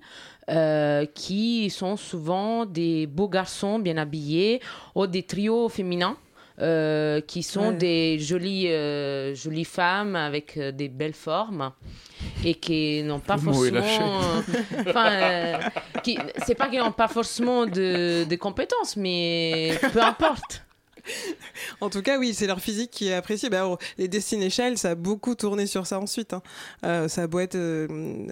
euh, 0.51 1.05
qui 1.07 1.69
sont 1.71 1.97
souvent 1.97 2.65
des 2.67 3.09
beaux 3.09 3.29
garçons 3.29 3.81
bien 3.81 3.97
habillés, 3.97 4.61
ou 4.95 5.09
des 5.09 5.25
trios 5.25 5.69
féminins. 5.69 6.17
Euh, 6.63 7.21
qui 7.21 7.43
sont 7.43 7.69
Ouais. 7.71 7.75
des 7.75 8.19
jolies, 8.21 8.69
euh, 8.69 9.35
jolies 9.35 9.65
femmes 9.65 10.15
avec 10.17 10.57
euh, 10.57 10.71
des 10.73 10.89
belles 10.89 11.13
formes 11.13 11.73
et 12.45 12.55
qui 12.55 13.03
n'ont 13.03 13.19
pas 13.21 13.37
forcément. 13.37 13.81
euh, 13.81 14.41
enfin, 14.89 15.11
euh, 15.13 15.57
qui- 16.03 16.19
c'est 16.47 16.55
pas 16.55 16.69
qu'ils 16.69 16.79
n'ont 16.79 16.93
pas 16.93 17.09
forcément 17.09 17.67
de, 17.67 18.25
de 18.25 18.37
compétences, 18.37 18.97
mais 18.97 19.79
peu 19.93 20.01
importe. 20.03 20.63
En 21.81 21.91
tout 21.91 22.03
cas, 22.03 22.19
oui, 22.19 22.35
c'est 22.35 22.47
leur 22.47 22.61
physique 22.61 22.91
qui 22.91 23.09
est 23.09 23.15
appréciée. 23.15 23.51
Bah, 23.51 23.59
alors, 23.59 23.79
les 23.99 24.09
Destiny 24.09 24.51
Child, 24.51 24.79
ça 24.79 24.91
a 24.91 24.95
beaucoup 24.95 25.35
tourné 25.35 25.67
sur 25.67 25.87
ça 25.87 25.99
ensuite. 25.99 26.33
hein. 26.33 26.43
Euh, 26.85 27.09
ça 27.09 27.23
a 27.23 27.27
beau 27.27 27.41
être, 27.41 27.57
euh, 27.57 28.27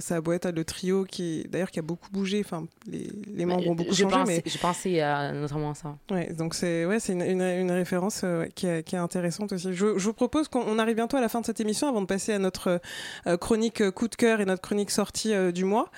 ça 0.00 0.16
a 0.16 0.20
beau 0.20 0.32
être 0.32 0.50
le 0.50 0.64
trio 0.64 1.04
qui, 1.04 1.46
d'ailleurs, 1.48 1.70
qui 1.70 1.78
a 1.78 1.82
beaucoup 1.82 2.08
bougé. 2.10 2.42
Enfin, 2.44 2.66
les, 2.90 3.08
les 3.34 3.44
membres 3.44 3.68
ont 3.68 3.74
beaucoup 3.74 3.94
changé, 3.94 4.16
mais 4.26 4.42
je 4.44 4.58
pensais 4.58 5.00
à, 5.00 5.32
notamment 5.32 5.70
à 5.70 5.74
ça. 5.74 5.96
Ouais, 6.10 6.32
donc 6.32 6.54
c'est 6.54 6.84
ouais, 6.86 7.00
c'est 7.00 7.12
une, 7.12 7.22
une, 7.22 7.42
une 7.42 7.70
référence 7.70 8.22
euh, 8.24 8.46
qui, 8.54 8.66
est, 8.66 8.82
qui 8.82 8.94
est 8.96 8.98
intéressante 8.98 9.52
aussi. 9.52 9.72
Je, 9.72 9.98
je 9.98 10.04
vous 10.04 10.12
propose 10.12 10.48
qu'on 10.48 10.62
on 10.62 10.78
arrive 10.78 10.96
bientôt 10.96 11.16
à 11.16 11.20
la 11.20 11.28
fin 11.28 11.40
de 11.40 11.46
cette 11.46 11.60
émission 11.60 11.88
avant 11.88 12.00
de 12.00 12.06
passer 12.06 12.32
à 12.32 12.38
notre 12.38 12.80
euh, 13.26 13.36
chronique 13.36 13.90
coup 13.90 14.08
de 14.08 14.14
cœur 14.16 14.40
et 14.40 14.44
notre 14.44 14.62
chronique 14.62 14.90
sortie 14.90 15.32
euh, 15.32 15.52
du 15.52 15.64
mois, 15.64 15.90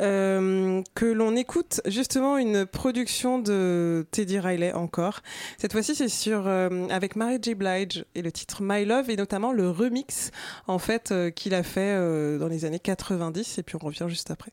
euh, 0.00 0.82
que 0.94 1.04
l'on 1.04 1.36
écoute 1.36 1.80
justement 1.86 2.38
une 2.38 2.66
production 2.66 3.38
de 3.38 4.06
Teddy 4.10 4.38
Riley 4.38 4.72
encore. 4.72 5.20
Cette 5.58 5.72
fois-ci, 5.72 5.94
c'est 5.94 6.08
sur 6.08 6.46
euh, 6.46 6.86
avec 6.88 7.16
Mary 7.16 7.38
J. 7.40 7.54
Blige 7.54 8.04
et 8.14 8.22
le 8.22 8.32
titre 8.32 8.58
My 8.62 8.84
Love 8.84 9.10
et 9.10 9.16
notamment 9.16 9.52
le 9.52 9.68
remix 9.70 10.30
en 10.66 10.78
fait 10.78 11.12
euh, 11.12 11.30
qu'il 11.30 11.54
a 11.54 11.62
fait 11.62 11.92
dans 12.38 12.48
les 12.48 12.64
années 12.64 12.78
90 12.78 13.58
et 13.58 13.62
puis 13.62 13.76
on 13.76 13.84
revient 13.84 14.06
juste 14.08 14.30
après. 14.30 14.52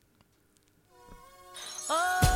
Baby, 1.88 2.29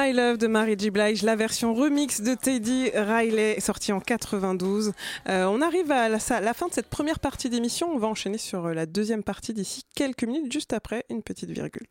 My 0.00 0.12
Love 0.12 0.38
de 0.38 0.46
Mary 0.46 0.76
J. 0.78 0.90
Blige, 0.90 1.22
la 1.22 1.34
version 1.34 1.74
remix 1.74 2.20
de 2.20 2.36
Teddy 2.36 2.90
Riley, 2.94 3.58
sortie 3.58 3.92
en 3.92 3.98
92. 3.98 4.92
Euh, 5.28 5.44
on 5.46 5.60
arrive 5.60 5.90
à 5.90 6.08
la, 6.08 6.18
la 6.40 6.54
fin 6.54 6.68
de 6.68 6.72
cette 6.72 6.88
première 6.88 7.18
partie 7.18 7.50
d'émission. 7.50 7.90
On 7.92 7.98
va 7.98 8.06
enchaîner 8.06 8.38
sur 8.38 8.66
euh, 8.66 8.74
la 8.74 8.86
deuxième 8.86 9.24
partie 9.24 9.52
d'ici 9.52 9.82
quelques 9.96 10.22
minutes, 10.22 10.52
juste 10.52 10.72
après 10.72 11.04
une 11.10 11.24
petite 11.24 11.50
virgule. 11.50 11.88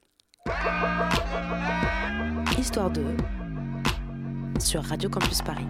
Histoire 2.57 2.91
de 2.91 3.03
sur 4.57 4.83
Radio 4.83 5.09
Campus 5.09 5.41
Paris. 5.41 5.67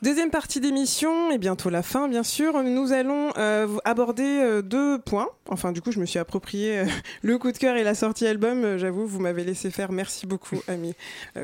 Deuxième 0.00 0.30
partie 0.30 0.60
d'émission, 0.60 1.32
et 1.32 1.38
bientôt 1.38 1.70
la 1.70 1.82
fin, 1.82 2.06
bien 2.06 2.22
sûr. 2.22 2.62
Nous 2.62 2.92
allons 2.92 3.30
euh, 3.36 3.66
aborder 3.84 4.22
euh, 4.22 4.62
deux 4.62 5.00
points. 5.00 5.26
Enfin, 5.48 5.72
du 5.72 5.80
coup, 5.80 5.90
je 5.90 5.98
me 5.98 6.06
suis 6.06 6.20
approprié 6.20 6.78
euh, 6.78 6.84
le 7.22 7.36
coup 7.36 7.50
de 7.50 7.58
cœur 7.58 7.76
et 7.76 7.82
la 7.82 7.96
sortie 7.96 8.26
album. 8.26 8.76
J'avoue, 8.76 9.06
vous 9.06 9.18
m'avez 9.18 9.42
laissé 9.42 9.70
faire. 9.70 9.90
Merci 9.90 10.26
beaucoup, 10.26 10.60
amis 10.68 10.94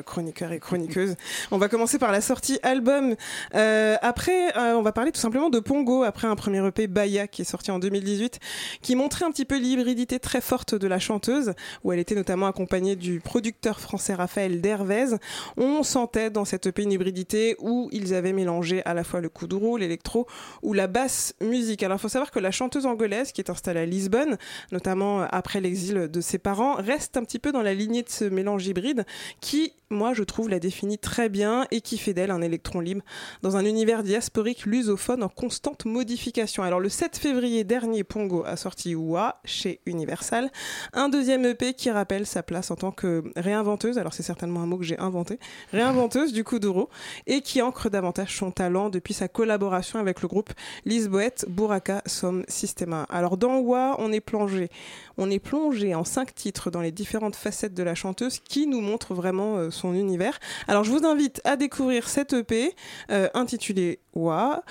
chroniqueurs 0.05 0.52
et 0.52 0.60
chroniqueuses. 0.60 1.16
On 1.51 1.59
va 1.59 1.68
commencer 1.68 1.98
par 1.98 2.12
la 2.12 2.20
sortie 2.20 2.59
album. 2.62 3.16
Euh, 3.55 3.97
après, 4.02 4.56
euh, 4.56 4.74
on 4.74 4.82
va 4.82 4.93
parler 4.93 5.10
tout 5.10 5.20
simplement 5.20 5.51
de 5.51 5.59
Pongo, 5.59 6.02
après 6.02 6.28
un 6.28 6.36
premier 6.36 6.64
EP 6.66 6.86
Baya 6.86 7.26
qui 7.26 7.43
est 7.43 7.47
sorti 7.47 7.70
en 7.70 7.78
2018, 7.78 8.39
qui 8.82 8.94
montrait 8.94 9.24
un 9.24 9.31
petit 9.31 9.44
peu 9.44 9.59
l'hybridité 9.59 10.20
très 10.20 10.40
forte 10.40 10.74
de 10.74 10.86
la 10.86 10.98
chanteuse, 10.98 11.55
où 11.82 11.93
elle 11.93 11.98
était 11.98 12.14
notamment 12.14 12.47
accompagnée 12.47 12.94
du 12.94 13.20
producteur 13.20 13.81
français 13.81 14.14
Raphaël 14.14 14.60
Dervez. 14.60 15.16
On 15.56 15.82
sentait 15.82 16.31
dans 16.31 16.44
cette 16.44 16.66
EP 16.66 16.82
une 16.82 16.93
hybridité 16.93 17.56
où 17.59 17.89
ils 17.90 18.14
avaient 18.14 18.32
mélangé 18.45 18.83
à 18.85 18.93
la 18.93 19.05
fois 19.05 19.21
le 19.21 19.29
kuduro, 19.31 19.79
l'électro 19.79 20.27
ou 20.62 20.75
la 20.75 20.87
basse 20.87 21.35
musique. 21.41 21.83
Alors 21.83 21.97
il 21.99 22.01
faut 22.01 22.09
savoir 22.09 22.31
que 22.31 22.39
la 22.39 22.51
chanteuse 22.51 22.85
angolaise 22.85 23.33
qui 23.33 23.41
est 23.41 23.51
installée 23.51 23.81
à 23.81 23.87
Lisbonne, 23.87 24.37
notamment 24.71 25.23
après 25.23 25.61
l'exil 25.61 26.09
de 26.09 26.21
ses 26.21 26.39
parents, 26.39 26.75
reste 26.75 27.16
un 27.16 27.25
petit 27.25 27.39
peu 27.39 27.53
dans 27.53 27.62
la 27.62 27.73
lignée 27.73 28.03
de 28.03 28.11
ce 28.11 28.25
mélange 28.25 28.66
hybride 28.66 29.07
qui, 29.41 29.73
moi 29.95 30.12
je 30.12 30.23
trouve, 30.23 30.49
la 30.49 30.59
définit 30.59 30.99
très 30.99 31.29
bien 31.29 31.66
et 31.71 31.81
qui 31.81 31.97
fait 31.97 32.12
d'elle 32.12 32.31
un 32.31 32.43
électron 32.43 32.81
libre 32.81 33.03
dans 33.43 33.57
un 33.57 33.65
univers 33.65 34.03
diasporique 34.03 34.66
lusophone 34.66 35.23
en 35.23 35.29
constante 35.29 35.87
modification. 35.87 36.62
Alors 36.62 36.81
le 36.81 36.89
7 36.89 37.16
février 37.16 37.65
dernier, 37.65 38.05
Pongo 38.05 38.45
a 38.45 38.57
sorti 38.57 38.95
Wa 38.95 39.41
chez 39.45 39.81
Universal, 39.87 40.51
un 40.93 41.09
deuxième 41.09 41.45
EP 41.45 41.75
qui 41.75 41.91
rappelle 41.91 42.27
sa 42.27 42.43
place 42.43 42.71
en 42.71 42.77
tant 42.77 42.91
que 42.91 43.25
réinventeuse, 43.37 43.99
alors 43.99 44.12
c'est 44.12 44.23
certainement 44.23 44.61
un 44.61 44.66
mot 44.66 44.79
que 44.79 44.85
j'ai 44.85 44.99
inventé, 44.99 45.39
réinventeuse 45.73 46.33
du 46.33 46.45
kuduro, 46.45 46.89
et 47.27 47.41
qui 47.41 47.62
ancre 47.62 47.89
davantage 47.89 48.37
son 48.37 48.51
talent 48.51 48.91
depuis 48.91 49.15
sa 49.15 49.29
collaboration 49.29 49.99
avec 49.99 50.23
le 50.23 50.29
groupe 50.29 50.53
Lisboète 50.85 51.47
Buraka 51.49 52.03
Som 52.07 52.45
Sistema. 52.49 53.07
Alors 53.11 53.37
dans 53.37 53.59
Wa, 53.59 53.97
on 53.99 54.12
est 54.12 54.21
plongé, 54.21 54.69
on 55.16 55.31
est 55.31 55.39
plongé 55.39 55.95
en 55.95 56.05
cinq 56.05 56.35
titres 56.35 56.71
dans 56.71 56.81
les 56.81 56.93
différentes 56.93 57.37
facettes 57.37 57.75
de 57.75 57.83
la 57.83 57.95
chanteuse 57.95 58.41
qui 58.41 58.66
nous 58.66 58.81
montre 58.81 59.15
vraiment 59.15 59.57
euh, 59.59 59.71
univers. 59.93 60.39
Alors 60.69 60.85
je 60.85 60.90
vous 60.90 61.05
invite 61.05 61.43
à 61.44 61.56
découvrir 61.56 62.09
cette 62.09 62.32
EP 62.32 62.74
euh, 63.11 63.28
intitulée 63.35 64.01
Wa. 64.15 64.62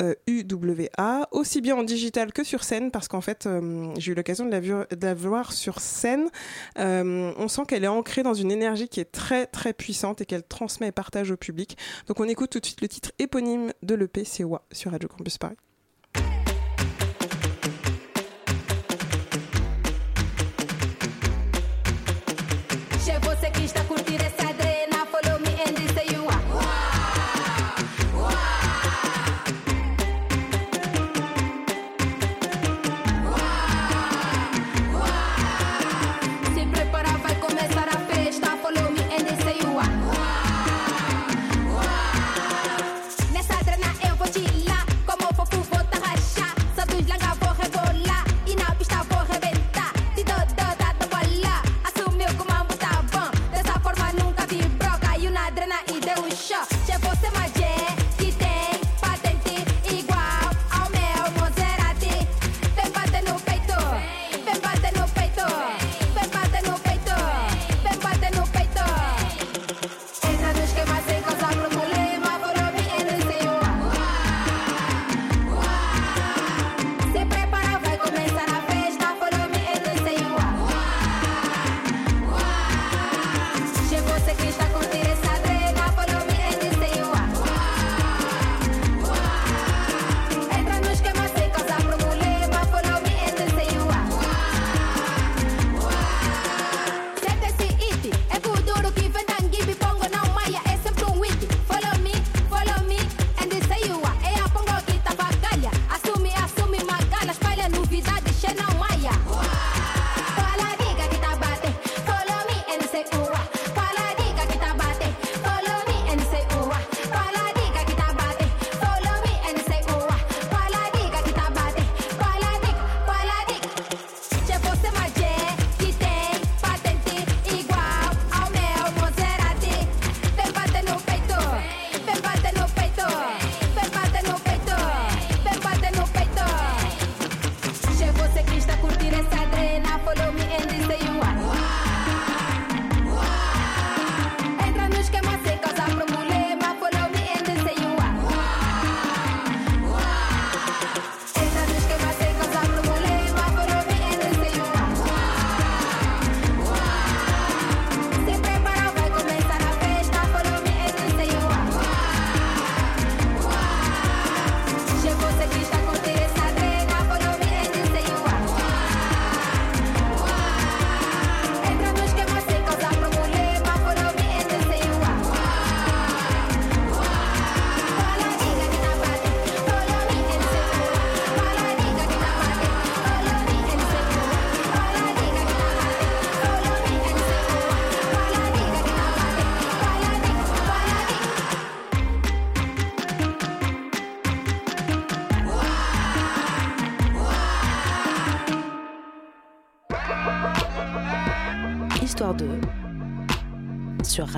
euh, 0.00 0.14
UWA, 0.26 1.28
aussi 1.30 1.60
bien 1.60 1.76
en 1.76 1.82
digital 1.82 2.32
que 2.32 2.44
sur 2.44 2.64
scène, 2.64 2.90
parce 2.90 3.08
qu'en 3.08 3.20
fait, 3.20 3.46
euh, 3.46 3.92
j'ai 3.98 4.12
eu 4.12 4.14
l'occasion 4.14 4.46
de, 4.46 4.86
la 5.00 5.14
voir 5.14 5.52
sur 5.52 5.80
scène. 5.80 6.30
Euh, 6.78 7.32
on 7.36 7.48
sent 7.48 7.62
qu'elle 7.68 7.84
est 7.84 7.88
ancrée 7.88 8.22
dans 8.22 8.34
une 8.34 8.50
énergie 8.50 8.88
qui 8.88 9.00
est 9.00 9.10
très 9.10 9.46
très 9.46 9.72
puissante 9.72 10.20
et 10.20 10.26
qu'elle 10.26 10.42
transmet 10.42 10.88
et 10.88 10.92
partage 10.92 11.30
au 11.30 11.36
public. 11.36 11.76
Donc 12.08 12.20
on 12.20 12.24
écoute 12.24 12.50
tout 12.50 12.60
de 12.60 12.66
suite 12.66 12.80
le 12.80 12.88
titre 12.88 13.12
éponyme 13.18 13.72
de 13.82 13.94
l'EP, 13.94 14.24
c'est 14.24 14.44
Wa, 14.44 14.62
sur 14.72 14.90
Radio 14.90 15.08
Campus 15.08 15.38
Paris. 15.38 15.56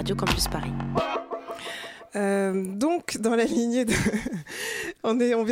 Radio 0.06 0.14
Campus 0.14 0.46
Paris. 0.46 0.75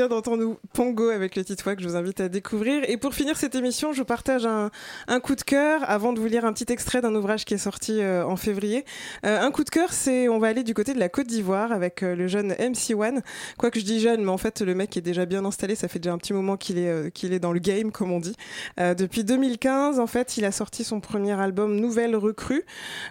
Vient 0.05 0.16
d'entendre 0.16 0.56
Pongo 0.72 1.09
avec 1.09 1.35
le 1.35 1.44
titre 1.44 1.72
que 1.74 1.82
je 1.82 1.89
vous 1.89 1.97
invite 1.97 2.20
à 2.20 2.28
découvrir. 2.28 2.82
Et 2.89 2.97
pour 2.97 3.14
finir 3.14 3.36
cette 3.36 3.55
émission, 3.55 3.93
je 3.93 4.01
vous 4.01 4.05
partage 4.05 4.44
un, 4.44 4.70
un 5.09 5.20
coup 5.20 5.35
de 5.35 5.43
cœur 5.43 5.81
avant 5.89 6.12
de 6.12 6.20
vous 6.20 6.26
lire 6.26 6.44
un 6.44 6.52
petit 6.52 6.70
extrait 6.70 7.01
d'un 7.01 7.14
ouvrage 7.14 7.44
qui 7.44 7.55
est 7.55 7.59
sorti 7.59 8.01
euh, 8.01 8.24
en 8.26 8.36
février. 8.36 8.85
Euh, 9.24 9.40
un 9.40 9.51
coup 9.51 9.64
de 9.64 9.70
cœur, 9.70 9.93
c'est. 9.93 10.28
On 10.28 10.39
va 10.39 10.48
aller 10.48 10.62
du 10.62 10.74
côté 10.74 10.93
de 10.93 10.98
la 10.98 11.09
Côte 11.09 11.26
d'Ivoire 11.26 11.72
avec 11.72 12.02
euh, 12.02 12.14
le 12.14 12.28
jeune 12.28 12.52
MC1. 12.52 13.22
Quoique 13.56 13.81
je 13.81 13.85
dis 13.85 14.01
jeune, 14.01 14.24
mais 14.24 14.31
en 14.31 14.36
fait, 14.36 14.60
le 14.60 14.74
mec 14.74 14.97
est 14.97 15.01
déjà 15.01 15.24
bien 15.24 15.44
installé. 15.44 15.74
Ça 15.74 15.89
fait 15.89 15.98
déjà 15.98 16.12
un 16.12 16.18
petit 16.18 16.35
moment 16.35 16.56
qu'il 16.56 16.78
est, 16.78 17.10
qu'il 17.12 17.32
est 17.32 17.40
dans 17.40 17.52
le 17.52 17.60
game, 17.60 17.90
comme 17.90 18.12
on 18.12 18.20
dit. 18.20 18.36
Depuis 18.78 19.24
2015, 19.24 20.01
en 20.01 20.06
fait, 20.06 20.36
il 20.36 20.44
a 20.44 20.52
sorti 20.52 20.85
son 20.85 21.01
premier 21.01 21.32
album 21.32 21.76
Nouvelle 21.76 22.16
Recrue. 22.16 22.64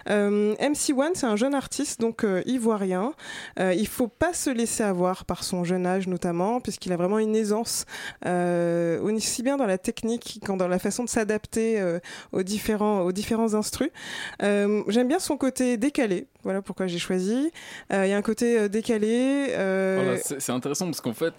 Euh, 0.10 0.54
MC1, 0.56 1.12
c'est 1.16 1.26
un 1.26 1.36
jeune 1.36 1.56
artiste, 1.56 2.00
donc 2.02 2.26
ivoirien. 2.46 3.14
Il 3.60 3.88
faut 3.88 4.08
pas 4.08 4.34
se 4.34 4.50
laisser 4.50 4.84
avoir 4.84 5.26
par 5.26 5.44
son 5.44 5.64
jeune 5.64 5.86
âge 5.86 6.08
notamment, 6.08 6.60
puisqu'il 6.84 6.94
a 6.94 6.98
vraiment 6.98 7.20
une 7.20 7.36
aisance 7.36 7.86
euh, 8.26 9.00
aussi 9.02 9.44
bien 9.44 9.58
dans 9.58 9.66
la 9.66 9.78
technique 9.78 10.40
qu'en 10.46 10.58
dans 10.58 10.68
la 10.68 10.80
façon 10.80 11.04
de 11.04 11.10
s'adapter 11.10 11.80
euh, 11.80 12.00
aux 12.32 12.44
différents 12.44 13.02
aux 13.02 13.12
différents 13.12 13.54
instrus. 13.54 13.90
Euh, 14.42 14.84
J'aime 14.88 15.08
bien 15.08 15.20
son 15.20 15.38
côté 15.38 15.78
décalé. 15.78 16.28
Voilà 16.44 16.62
pourquoi 16.62 16.88
j'ai 16.88 17.00
choisi. 17.00 17.52
Il 17.92 18.08
y 18.08 18.14
a 18.14 18.18
un 18.18 18.22
côté 18.22 18.68
décalé. 18.70 19.48
Voilà, 19.54 20.18
c'est 20.18 20.52
intéressant 20.52 20.86
parce 20.86 21.02
qu'en 21.02 21.14
fait, 21.14 21.34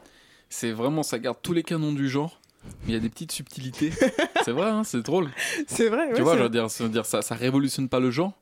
c'est 0.48 0.72
vraiment, 0.72 1.02
ça 1.02 1.18
garde 1.18 1.38
tous 1.42 1.52
les 1.52 1.62
canons 1.62 1.92
du 1.92 2.08
genre, 2.08 2.40
mais 2.64 2.92
il 2.92 2.94
y 2.94 2.96
a 2.96 3.00
des 3.00 3.10
petites 3.10 3.32
subtilités. 3.32 3.92
c'est 4.44 4.52
vrai, 4.52 4.70
hein, 4.70 4.84
c'est 4.84 5.02
drôle. 5.02 5.30
C'est 5.66 5.88
vrai, 5.88 6.08
ouais, 6.08 6.14
Tu 6.14 6.22
vois, 6.22 6.36
je 6.38 6.42
veux 6.42 6.48
dire, 6.48 6.68
dire 6.88 7.06
ça, 7.06 7.20
ça 7.22 7.34
révolutionne 7.34 7.88
pas 7.88 8.00
le 8.00 8.10
genre, 8.10 8.32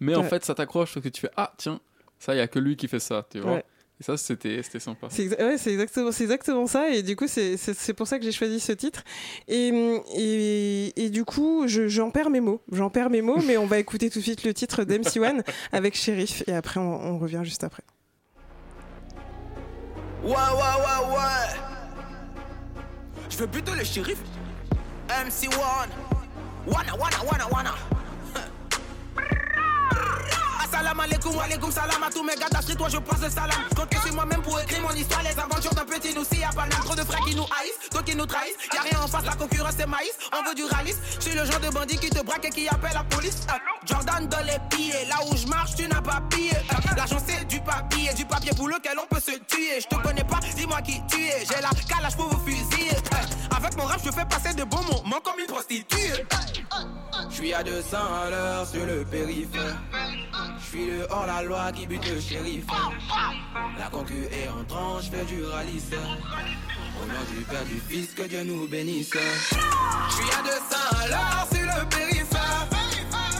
mais 0.00 0.14
en 0.14 0.24
fait, 0.24 0.44
ça 0.44 0.54
t'accroche 0.54 0.92
parce 0.92 1.04
que 1.04 1.08
tu 1.08 1.22
fais 1.22 1.30
Ah, 1.36 1.52
tiens, 1.56 1.80
ça, 2.18 2.34
il 2.34 2.38
y 2.38 2.42
a 2.42 2.48
que 2.48 2.58
lui 2.58 2.76
qui 2.76 2.88
fait 2.88 3.00
ça, 3.00 3.26
tu 3.30 3.40
vois. 3.40 3.54
Ouais. 3.54 3.64
Et 4.00 4.02
ça, 4.02 4.16
c'était 4.16 4.62
c'était 4.62 4.80
sympa. 4.80 5.08
C'est 5.10 5.26
exa- 5.26 5.38
ouais, 5.44 5.58
c'est 5.58 5.72
exactement, 5.72 6.10
c'est 6.10 6.22
exactement 6.24 6.66
ça. 6.66 6.88
Et 6.88 7.02
du 7.02 7.16
coup, 7.16 7.26
c'est- 7.28 7.56
c'est 7.58 7.74
c'est 7.76 7.92
pour 7.92 8.06
ça 8.06 8.18
que 8.18 8.24
j'ai 8.24 8.32
choisi 8.32 8.58
ce 8.58 8.72
titre. 8.72 9.02
Et, 9.46 9.68
et, 10.16 11.04
et 11.04 11.10
du 11.10 11.24
coup, 11.26 11.64
je- 11.66 11.86
j'en 11.88 12.10
perds 12.10 12.30
mes 12.30 12.40
mots. 12.40 12.62
J'en 12.72 12.88
perds 12.88 13.10
mes 13.10 13.20
mots, 13.20 13.40
mais 13.46 13.58
on 13.58 13.66
va 13.66 13.78
écouter 13.84 14.08
tout 14.08 14.20
de 14.20 14.24
suite 14.24 14.44
le 14.44 14.54
titre 14.54 14.84
d'MC1 14.84 15.42
avec 15.72 15.94
Sheriff. 15.96 16.42
Et 16.48 16.52
après, 16.54 16.80
on, 16.80 17.14
on 17.14 17.18
revient 17.18 17.42
juste 17.44 17.62
après. 17.62 17.82
Ouais, 20.24 20.30
ouais, 20.30 20.34
ouais, 20.34 21.14
ouais. 21.14 21.60
Je 23.30 23.36
veux 23.38 23.46
buter 23.46 23.72
le 23.76 23.84
shérif. 23.84 24.18
MC1. 25.08 25.50
Wanna, 26.66 26.94
wanna, 26.96 27.24
wanna, 27.30 27.48
wanna. 27.50 27.74
Assalamu 30.80 31.02
alaikum, 31.02 31.38
alaikum 31.38 31.70
salam 31.70 32.02
à 32.02 32.08
tous 32.10 32.22
mes 32.22 32.34
gars 32.36 32.48
toi 32.48 32.88
je 32.88 32.96
passe 32.96 33.20
le 33.20 33.28
salam. 33.28 33.60
Que 33.90 33.96
c'est 34.02 34.14
moi-même 34.14 34.40
pour 34.40 34.58
écrire 34.60 34.80
mon 34.80 34.92
histoire, 34.94 35.22
les 35.22 35.38
aventures 35.38 35.74
d'un 35.74 35.84
petit 35.84 36.14
nous, 36.14 36.24
y'a 36.40 36.48
pas 36.48 36.62
même 36.62 36.80
trop 36.82 36.94
de 36.94 37.02
frères 37.02 37.20
qui 37.26 37.34
nous 37.34 37.42
haïssent, 37.42 37.90
toi 37.90 38.02
qui 38.02 38.16
nous 38.16 38.24
trahissent. 38.24 38.56
Y'a 38.72 38.80
rien 38.80 38.98
en 39.02 39.06
face, 39.06 39.26
la 39.26 39.34
concurrence 39.34 39.74
c'est 39.76 39.86
maïs, 39.86 40.16
on 40.32 40.48
veut 40.48 40.54
du 40.54 40.64
ralice. 40.64 40.96
Je 41.18 41.20
suis 41.20 41.34
le 41.34 41.44
genre 41.44 41.60
de 41.60 41.68
bandit 41.68 41.98
qui 41.98 42.08
te 42.08 42.24
braque 42.24 42.46
et 42.46 42.48
qui 42.50 42.66
appelle 42.66 42.94
la 42.94 43.04
police. 43.04 43.42
Euh, 43.50 43.58
Jordan 43.84 44.26
dans 44.26 44.40
les 44.46 44.58
pieds, 44.70 45.04
là 45.06 45.16
où 45.30 45.36
je 45.36 45.46
marche, 45.48 45.74
tu 45.74 45.86
n'as 45.86 46.00
pas 46.00 46.22
pillé. 46.30 46.52
Euh, 46.54 46.94
L'argent 46.96 47.18
c'est 47.26 47.44
du 47.46 47.60
papier, 47.60 48.14
du 48.14 48.24
papier 48.24 48.52
pour 48.56 48.68
lequel 48.68 48.96
on 49.02 49.14
peut 49.14 49.20
se 49.20 49.32
tuer. 49.32 49.80
Je 49.82 49.86
te 49.86 50.00
connais 50.00 50.24
pas, 50.24 50.40
dis-moi 50.56 50.80
qui 50.80 51.02
tu 51.08 51.20
es. 51.22 51.44
J'ai 51.44 51.60
la 51.60 51.70
calage 51.94 52.16
pour 52.16 52.28
vous 52.28 52.42
fusiller. 52.46 52.92
Euh, 52.92 53.54
Avec 53.56 53.76
mon 53.76 53.84
rap, 53.84 54.00
je 54.02 54.10
fais 54.10 54.24
passer 54.24 54.54
de 54.54 54.64
bons 54.64 54.82
moments 54.82 55.20
comme 55.22 55.38
une 55.40 55.46
prostituée. 55.46 56.24
Je 57.28 57.34
suis 57.34 57.52
à 57.52 57.62
200 57.62 57.96
à 57.96 58.30
l'heure 58.30 58.66
sur 58.66 58.86
le 58.86 59.04
périphère. 59.04 59.76
Je 60.72 60.76
suis 60.76 60.86
le 60.86 61.04
hors-la-loi 61.10 61.72
qui 61.72 61.84
bute 61.84 62.08
le 62.08 62.20
shérif. 62.20 62.64
La 63.76 63.86
concu 63.86 64.22
est 64.30 64.48
en 64.48 64.62
tranche, 64.68 65.10
fais 65.10 65.24
du 65.24 65.44
ralice. 65.44 65.90
Au 65.92 67.06
nom 67.06 67.24
du 67.36 67.44
Père, 67.44 67.64
du 67.64 67.80
Fils, 67.88 68.14
que 68.14 68.22
Dieu 68.22 68.44
nous 68.44 68.68
bénisse. 68.68 69.10
Je 69.10 70.14
suis 70.14 70.30
à 70.30 70.42
200 70.44 70.60
à 71.02 71.08
l'heure 71.08 71.48
sur 71.52 71.62
le 71.62 71.88
périphère. 71.88 72.68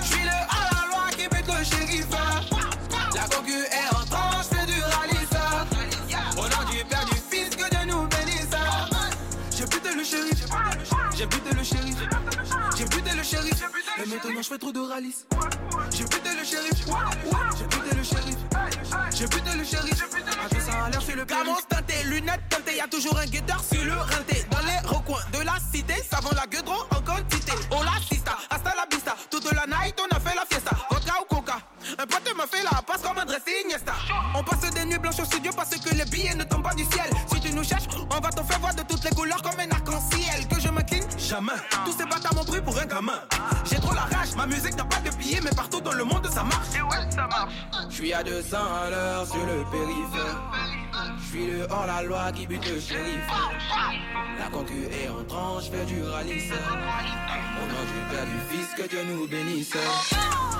Je 0.01 0.07
suis 0.07 0.25
le 0.25 0.31
hors-la-loi 0.31 1.11
qui 1.13 1.29
bute 1.29 1.47
le 1.47 1.65
shérif. 1.65 2.07
La 3.15 3.23
concu 3.37 3.53
est 3.53 3.95
en 3.95 4.05
tranche, 4.07 4.47
fais 4.47 4.67
du 4.67 4.83
ralice. 4.83 5.37
Au 6.33 6.43
nom 6.43 6.69
du 6.69 6.85
Père, 6.85 7.05
du 7.05 7.15
Fils, 7.15 7.51
que 7.51 7.71
Dieu 7.71 7.93
nous 7.93 8.09
bénisse. 8.09 8.57
J'ai 9.57 9.67
buté 9.67 9.95
le 9.95 10.03
shérif. 10.03 10.47
J'ai 11.17 11.27
buté 11.27 11.55
le 11.57 11.63
shérif. 11.63 11.97
J'ai 12.77 12.85
buté 12.87 13.11
le 13.17 13.23
shérif. 13.23 13.63
Et 14.03 14.09
maintenant 14.09 14.43
je 14.43 14.49
fais 14.49 14.59
trop 14.59 14.73
de 14.73 14.81
ralice. 14.81 15.27
J'ai 16.01 16.07
buté 16.07 16.31
le 16.35 16.45
shérif. 16.45 16.73
J'ai 17.59 17.65
buté 17.67 17.95
le 17.95 18.03
shérif. 18.03 18.37
J'ai 19.15 19.27
buté 19.27 19.51
le 19.55 19.65
shérif. 19.65 20.09
Tout 20.51 20.61
ça 20.61 20.89
l'air 20.91 21.03
sur 21.03 21.15
le 21.15 21.27
Camons 21.27 21.57
teinté, 21.69 22.05
lunettes 22.05 22.41
teintées, 22.49 22.77
y 22.77 22.81
a 22.81 22.89
toujours 22.89 23.19
un 23.19 23.27
guetteur 23.27 23.63
sur 23.63 23.85
le 23.85 23.93
rinté. 23.93 24.47
Dans 24.51 24.61
les 24.61 24.79
recoins 24.89 25.21
de 25.31 25.45
la 25.45 25.57
cité, 25.71 26.03
savon 26.11 26.31
la 26.35 26.47
gueudron 26.47 26.81
en 26.91 27.03
quantité. 27.03 27.53
On 27.71 27.83
l'assista, 27.83 28.39
hasta 28.49 28.75
la 28.75 28.87
vista. 28.91 29.15
Toute 29.31 29.53
la 29.53 29.67
night, 29.67 30.01
on 30.01 30.17
a 30.17 30.19
fait 30.21 30.35
la 30.35 30.47
fiesta. 30.49 30.71
Vodka 30.91 31.13
ou 31.21 31.35
coca? 31.35 31.59
Un 31.99 32.07
pote 32.07 32.35
m'a 32.35 32.47
fait 32.47 32.63
la 32.63 32.81
passe 32.81 33.03
comme 33.03 33.19
un 33.19 33.27
dressing 33.27 33.67
Iniesta. 33.67 33.93
On 34.35 34.43
passe 34.43 34.71
des 34.71 34.87
nuits 34.87 34.99
blanches 34.99 35.21
au 35.21 35.27
studio 35.27 35.53
parce 35.55 35.69
que 35.69 35.95
les 35.95 36.05
billets 36.07 36.35
ne 36.35 36.45
tombent 36.45 36.63
pas 36.63 36.75
du 36.75 36.85
ciel. 36.85 37.11
Tous 41.85 41.93
ces 41.93 42.05
bâtards 42.07 42.35
m'ont 42.35 42.45
pris 42.45 42.61
pour 42.61 42.77
un 42.77 42.87
gamin. 42.87 43.21
J'ai 43.65 43.77
trop 43.77 43.95
la 43.95 44.01
rage, 44.01 44.35
ma 44.37 44.47
musique 44.47 44.77
n'a 44.77 44.85
pas 44.85 44.99
de 44.99 45.15
billets, 45.17 45.41
mais 45.41 45.51
partout 45.51 45.81
dans 45.81 45.93
le 45.93 46.03
monde 46.03 46.27
ça 46.29 46.43
marche. 46.43 46.67
ça 47.11 47.29
marche. 47.29 47.53
Je 47.89 47.95
suis 47.95 48.13
à 48.13 48.25
200 48.25 48.57
à 48.57 48.91
l'heure 48.91 49.27
sur 49.27 49.47
le 49.47 49.63
périphère. 49.71 50.43
Je 51.23 51.29
suis 51.29 51.47
le 51.47 51.67
hors-la-loi 51.71 52.33
qui 52.33 52.49
bute 52.49 52.69
le 52.69 52.81
shérif. 52.81 53.21
La 54.41 54.47
concu 54.47 54.89
est 54.91 55.09
en 55.09 55.23
tranche, 55.23 55.71
fais 55.71 55.85
du 55.85 56.03
ralice. 56.03 56.51
Au 56.51 57.67
nom 57.67 57.85
du 57.85 58.01
Père, 58.11 58.27
du 58.27 58.41
Fils, 58.51 58.75
que 58.77 58.89
Dieu 58.89 59.05
nous 59.05 59.29
bénisse. 59.29 59.77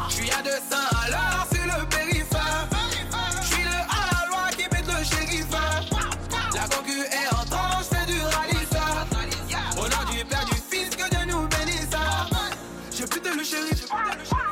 Je 0.09 0.15
suis 0.15 0.31
à 0.31 0.41
200 0.41 0.57
à 1.05 1.11
l'heure 1.11 1.47
sur 1.53 1.65
le 1.65 1.85
périphère. 1.87 2.69
Je 3.43 3.47
suis 3.47 3.65
le 3.65 3.71
hors-la-loi 3.71 4.51
qui 4.57 4.69
bute 4.69 4.87
le 4.87 5.05
shérif. 5.05 5.70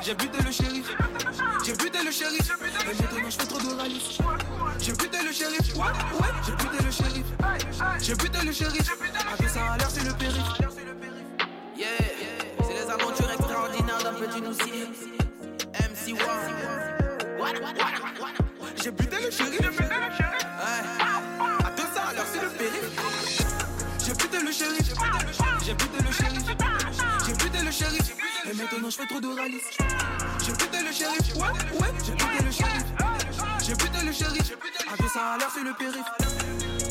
J'ai 0.09 0.15
buté 0.15 0.39
le 0.43 0.51
shérif. 0.51 0.97
J'ai 1.67 1.73
buté 1.75 1.99
le 2.03 2.11
shérif. 2.11 2.51
Et 2.51 3.03
maintenant 3.03 3.29
je 3.29 3.37
fais 3.37 3.47
trop 3.47 3.61
de 3.61 3.75
ralice. 3.79 4.19
J'ai 4.81 4.93
buté 4.93 5.19
le 5.23 5.33
shérif. 5.33 5.77
Ouais, 5.77 5.85
j'ai 6.47 6.53
buté 6.53 6.83
le 6.83 6.91
shérif. 6.91 7.27
J'ai 8.01 8.15
buté 8.15 8.39
le 8.43 8.53
shérif. 8.53 8.91
À 8.91 9.37
tout 9.37 9.49
ça 9.49 9.73
a 9.73 9.77
l'air 9.77 9.91
sur 9.91 10.05
le 10.05 10.15
périph'. 10.15 10.35
Yeah, 11.77 11.89
c'est 12.65 12.73
les 12.73 12.91
aventures 12.91 13.31
extraordinaires 13.31 14.03
d'un 14.03 14.15
petit 14.15 14.41
nouci. 14.41 14.73
MC1. 15.75 16.25
What, 17.39 17.61
what, 17.61 17.75
what, 17.77 18.19
what? 18.19 18.33
J'ai 18.83 18.91
buté 18.91 19.17
le 19.23 19.31
shérif. 19.31 19.61
Ouais. 19.61 19.87
À 21.67 21.71
tout 21.77 21.87
ça 21.95 22.05
a 22.09 22.15
l'air 22.15 22.27
sur 22.33 22.43
le 22.45 22.49
périph'. 22.49 22.99
J'ai 24.07 24.15
buté 24.15 24.39
le 24.43 24.53
shérif. 24.53 24.91
J'ai 25.63 25.75
buté 25.75 25.99
le 26.03 26.13
shérif. 26.13 26.45
J'ai 27.27 27.33
buté 27.35 27.63
le 27.63 27.71
shérif. 27.71 28.18
Et 28.51 28.55
maintenant 28.55 28.89
je 28.89 28.97
fais 28.97 29.07
trop 29.07 29.21
de 29.21 29.27
ralice. 29.27 29.69
J'ai 30.45 30.53
buté 30.53 30.79
le 30.83 30.93
shérif. 30.93 31.35
Ouais, 31.35 31.81
ouais. 31.81 31.89
J'ai 32.05 32.13
buté 32.13 32.45
le 32.45 32.51
shérif. 32.51 32.85
J'ai 33.63 33.75
buté 33.75 34.07
le 34.07 34.13
shérif. 34.13 34.53
À 34.91 34.97
tout 34.97 35.09
ça 35.09 35.33
a 35.35 35.39
l'air 35.39 35.51
sur 35.51 35.65
le 35.65 35.75
périph'. 35.75 36.88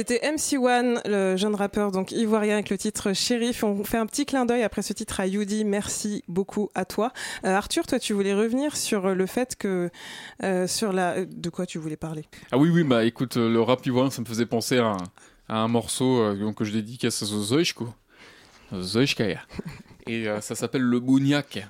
C'était 0.00 0.26
MC1, 0.26 1.06
le 1.06 1.36
jeune 1.36 1.54
rappeur 1.54 1.92
donc 1.92 2.10
ivoirien 2.10 2.54
avec 2.54 2.70
le 2.70 2.78
titre 2.78 3.12
Shérif. 3.12 3.64
On 3.64 3.84
fait 3.84 3.98
un 3.98 4.06
petit 4.06 4.24
clin 4.24 4.46
d'œil 4.46 4.62
après 4.62 4.80
ce 4.80 4.94
titre 4.94 5.20
à 5.20 5.26
Yudi. 5.26 5.62
Merci 5.66 6.24
beaucoup 6.26 6.70
à 6.74 6.86
toi. 6.86 7.12
Euh, 7.44 7.54
Arthur, 7.54 7.86
toi, 7.86 7.98
tu 7.98 8.14
voulais 8.14 8.32
revenir 8.32 8.78
sur 8.78 9.14
le 9.14 9.26
fait 9.26 9.56
que 9.56 9.90
euh, 10.42 10.66
sur 10.66 10.94
la 10.94 11.26
de 11.26 11.50
quoi 11.50 11.66
tu 11.66 11.76
voulais 11.76 11.98
parler? 11.98 12.24
Ah 12.50 12.56
oui, 12.56 12.70
oui, 12.70 12.82
bah 12.82 13.04
écoute, 13.04 13.36
euh, 13.36 13.50
le 13.50 13.60
rap 13.60 13.84
ivoirien, 13.84 14.10
ça 14.10 14.22
me 14.22 14.26
faisait 14.26 14.46
penser 14.46 14.78
à 14.78 14.86
un, 14.86 14.96
à 15.50 15.58
un 15.58 15.68
morceau 15.68 16.22
euh, 16.22 16.52
que 16.54 16.64
je 16.64 16.72
dédicace 16.72 17.22
à 17.22 17.26
Zoishko. 17.26 17.86
Zoishkaya. 18.74 19.42
Et 20.06 20.26
euh, 20.26 20.40
ça 20.40 20.54
s'appelle 20.54 20.80
Le 20.80 20.98
Bougnac. 20.98 21.68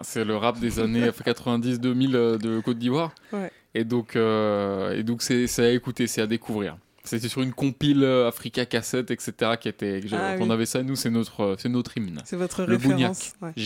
C'est 0.00 0.24
le 0.24 0.36
rap 0.38 0.58
des 0.60 0.80
années 0.80 1.10
90-2000 1.10 2.14
euh, 2.14 2.38
de 2.38 2.60
Côte 2.60 2.78
d'Ivoire. 2.78 3.14
Ouais. 3.34 3.52
Et 3.74 3.84
donc, 3.84 4.16
euh, 4.16 4.98
et 4.98 5.02
donc 5.02 5.20
c'est 5.20 5.46
à 5.58 5.70
écouter, 5.72 6.06
c'est 6.06 6.22
à 6.22 6.26
découvrir. 6.26 6.78
C'était 7.04 7.28
sur 7.28 7.42
une 7.42 7.52
compile 7.52 8.02
euh, 8.02 8.28
Africa 8.28 8.64
Cassette, 8.64 9.10
etc. 9.10 9.52
qui 9.60 9.68
était, 9.68 10.00
que 10.00 10.06
Ah 10.14 10.36
qu'on 10.38 10.46
oui. 10.46 10.52
avait 10.52 10.64
ça, 10.66 10.82
nous, 10.82 10.96
c'est 10.96 11.10
notre, 11.10 11.40
euh, 11.42 11.54
c'est 11.58 11.68
notre 11.68 11.96
hymne. 11.98 12.22
C'est 12.24 12.36
votre 12.36 12.64
Le 12.64 12.76
référence, 12.76 13.34
Bougnac. 13.40 13.54
ouais. 13.56 13.62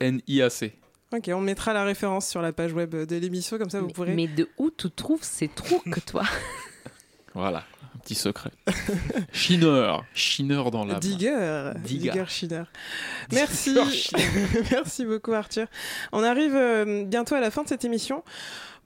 G-B-O-U-N-I-A-C. 0.00 0.72
Ok, 1.12 1.30
on 1.32 1.40
mettra 1.40 1.72
la 1.72 1.84
référence 1.84 2.28
sur 2.28 2.42
la 2.42 2.52
page 2.52 2.72
web 2.72 2.94
de 2.94 3.16
l'émission, 3.16 3.56
comme 3.56 3.70
ça 3.70 3.80
vous 3.80 3.88
pourrez. 3.88 4.14
Mais 4.14 4.26
de 4.26 4.48
où 4.58 4.70
tu 4.76 4.90
trouves 4.90 5.22
ces 5.22 5.46
trucs, 5.48 6.04
toi? 6.06 6.24
Voilà, 7.34 7.64
un 7.94 7.98
petit 7.98 8.16
secret. 8.16 8.50
Chineur, 9.32 10.04
chineur 10.12 10.70
dans 10.72 10.84
l'âme. 10.84 10.98
Digger, 10.98 11.72
Digger. 11.84 12.10
Digger 12.10 12.24
Schneider. 12.28 12.66
Merci, 13.32 13.76
merci 14.72 15.04
beaucoup 15.04 15.32
Arthur. 15.32 15.66
On 16.12 16.22
arrive 16.24 16.54
euh, 16.54 17.04
bientôt 17.04 17.36
à 17.36 17.40
la 17.40 17.50
fin 17.52 17.62
de 17.62 17.68
cette 17.68 17.84
émission. 17.84 18.24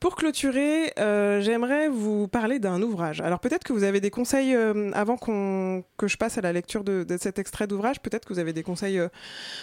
Pour 0.00 0.14
clôturer, 0.16 0.92
euh, 0.98 1.40
j'aimerais 1.40 1.88
vous 1.88 2.28
parler 2.28 2.58
d'un 2.58 2.80
ouvrage. 2.82 3.20
Alors 3.20 3.40
peut-être 3.40 3.64
que 3.64 3.72
vous 3.72 3.82
avez 3.82 4.00
des 4.00 4.10
conseils 4.10 4.54
euh, 4.54 4.90
avant 4.92 5.16
qu'on 5.16 5.82
que 5.96 6.06
je 6.06 6.16
passe 6.16 6.38
à 6.38 6.40
la 6.40 6.52
lecture 6.52 6.84
de, 6.84 7.04
de 7.04 7.16
cet 7.18 7.38
extrait 7.38 7.66
d'ouvrage. 7.66 8.00
Peut-être 8.00 8.24
que 8.24 8.32
vous 8.32 8.38
avez 8.38 8.52
des 8.52 8.62
conseils 8.62 8.98
euh, 8.98 9.08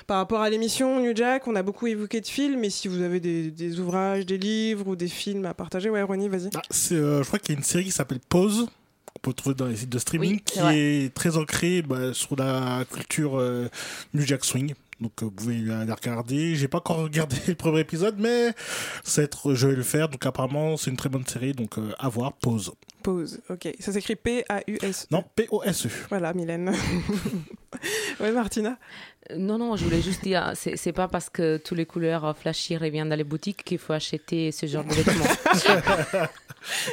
par 0.07 0.17
rapport 0.17 0.41
à 0.41 0.49
l'émission 0.49 0.99
New 0.99 1.15
Jack. 1.15 1.47
On 1.47 1.55
a 1.55 1.63
beaucoup 1.63 1.87
évoqué 1.87 2.19
de 2.21 2.27
films, 2.27 2.59
mais 2.59 2.69
si 2.69 2.87
vous 2.87 3.01
avez 3.01 3.19
des, 3.19 3.49
des 3.51 3.79
ouvrages, 3.79 4.25
des 4.25 4.37
livres 4.37 4.87
ou 4.87 4.95
des 4.95 5.07
films 5.07 5.45
à 5.45 5.53
partager, 5.53 5.89
ouais, 5.89 6.01
Ronnie, 6.01 6.27
vas-y. 6.29 6.49
C'est, 6.69 6.95
euh, 6.95 7.21
je 7.23 7.27
crois 7.27 7.39
qu'il 7.39 7.53
y 7.53 7.55
a 7.55 7.59
une 7.59 7.63
série 7.63 7.85
qui 7.85 7.91
s'appelle 7.91 8.19
Pause 8.27 8.67
qu'on 9.05 9.19
peut 9.21 9.33
trouver 9.33 9.55
dans 9.55 9.67
les 9.67 9.77
sites 9.77 9.89
de 9.89 9.99
streaming 9.99 10.31
Oui, 10.33 10.41
qui 10.43 10.59
est 10.59 11.13
très 11.13 11.37
ancrée 11.37 11.81
bah, 11.81 12.13
sur 12.13 12.35
la 12.35 12.83
culture 12.91 13.39
euh, 13.39 13.69
New 14.13 14.23
Jack 14.25 14.43
Swing. 14.43 14.73
Donc 15.01 15.11
euh, 15.22 15.26
vous 15.26 15.31
pouvez 15.31 15.57
la 15.59 15.93
regarder. 15.93 16.55
J'ai 16.55 16.67
pas 16.67 16.77
encore 16.77 16.97
regardé 16.97 17.35
le 17.47 17.55
premier 17.55 17.81
épisode, 17.81 18.15
mais 18.19 18.53
je 19.05 19.67
vais 19.67 19.76
le 19.76 19.84
faire. 19.84 20.09
Donc 20.09 20.26
apparemment 20.26 20.77
c'est 20.77 20.89
une 20.89 20.97
très 20.97 21.09
bonne 21.09 21.26
série. 21.26 21.53
Donc 21.53 21.77
euh, 21.77 21.91
à 21.99 22.09
voir. 22.09 22.34
Pause. 22.34 22.73
Pause, 23.03 23.41
ok. 23.49 23.76
Ça 23.80 23.91
s'écrit 23.91 24.15
P-A-U-S. 24.15 25.07
Non, 25.11 25.23
P-O-S-E. 25.35 25.89
Voilà, 26.09 26.34
Mylène. 26.34 26.73
ouais, 28.19 28.31
Martina. 28.31 28.77
Non, 29.35 29.57
non, 29.57 29.76
je 29.76 29.84
voulais 29.84 30.03
juste 30.03 30.23
dire, 30.23 30.52
c'est 30.53 30.77
c'est 30.77 30.93
pas 30.93 31.07
parce 31.07 31.31
que 31.31 31.57
tous 31.57 31.73
les 31.73 31.88
couleurs 31.88 32.26
euh, 32.26 32.34
flashy 32.34 32.77
reviennent 32.77 33.10
dans 33.10 33.15
les 33.15 33.23
boutiques 33.23 33.64
qu'il 33.64 33.80
faut 33.80 33.93
acheter 33.93 34.52
ce 34.52 34.68
genre 34.68 34.84
de 34.84 34.93
vêtements. 34.93 35.26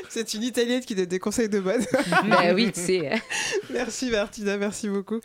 C'est 0.09 0.35
une 0.35 0.43
Italienne 0.43 0.83
qui 0.83 0.95
donne 0.95 1.07
des 1.07 1.19
conseils 1.19 1.49
de 1.49 1.59
mode. 1.59 1.81
Ben 2.25 2.55
oui, 2.55 2.71
sais. 2.75 3.11
Merci 3.71 4.11
Martina, 4.11 4.57
merci 4.57 4.89
beaucoup. 4.89 5.21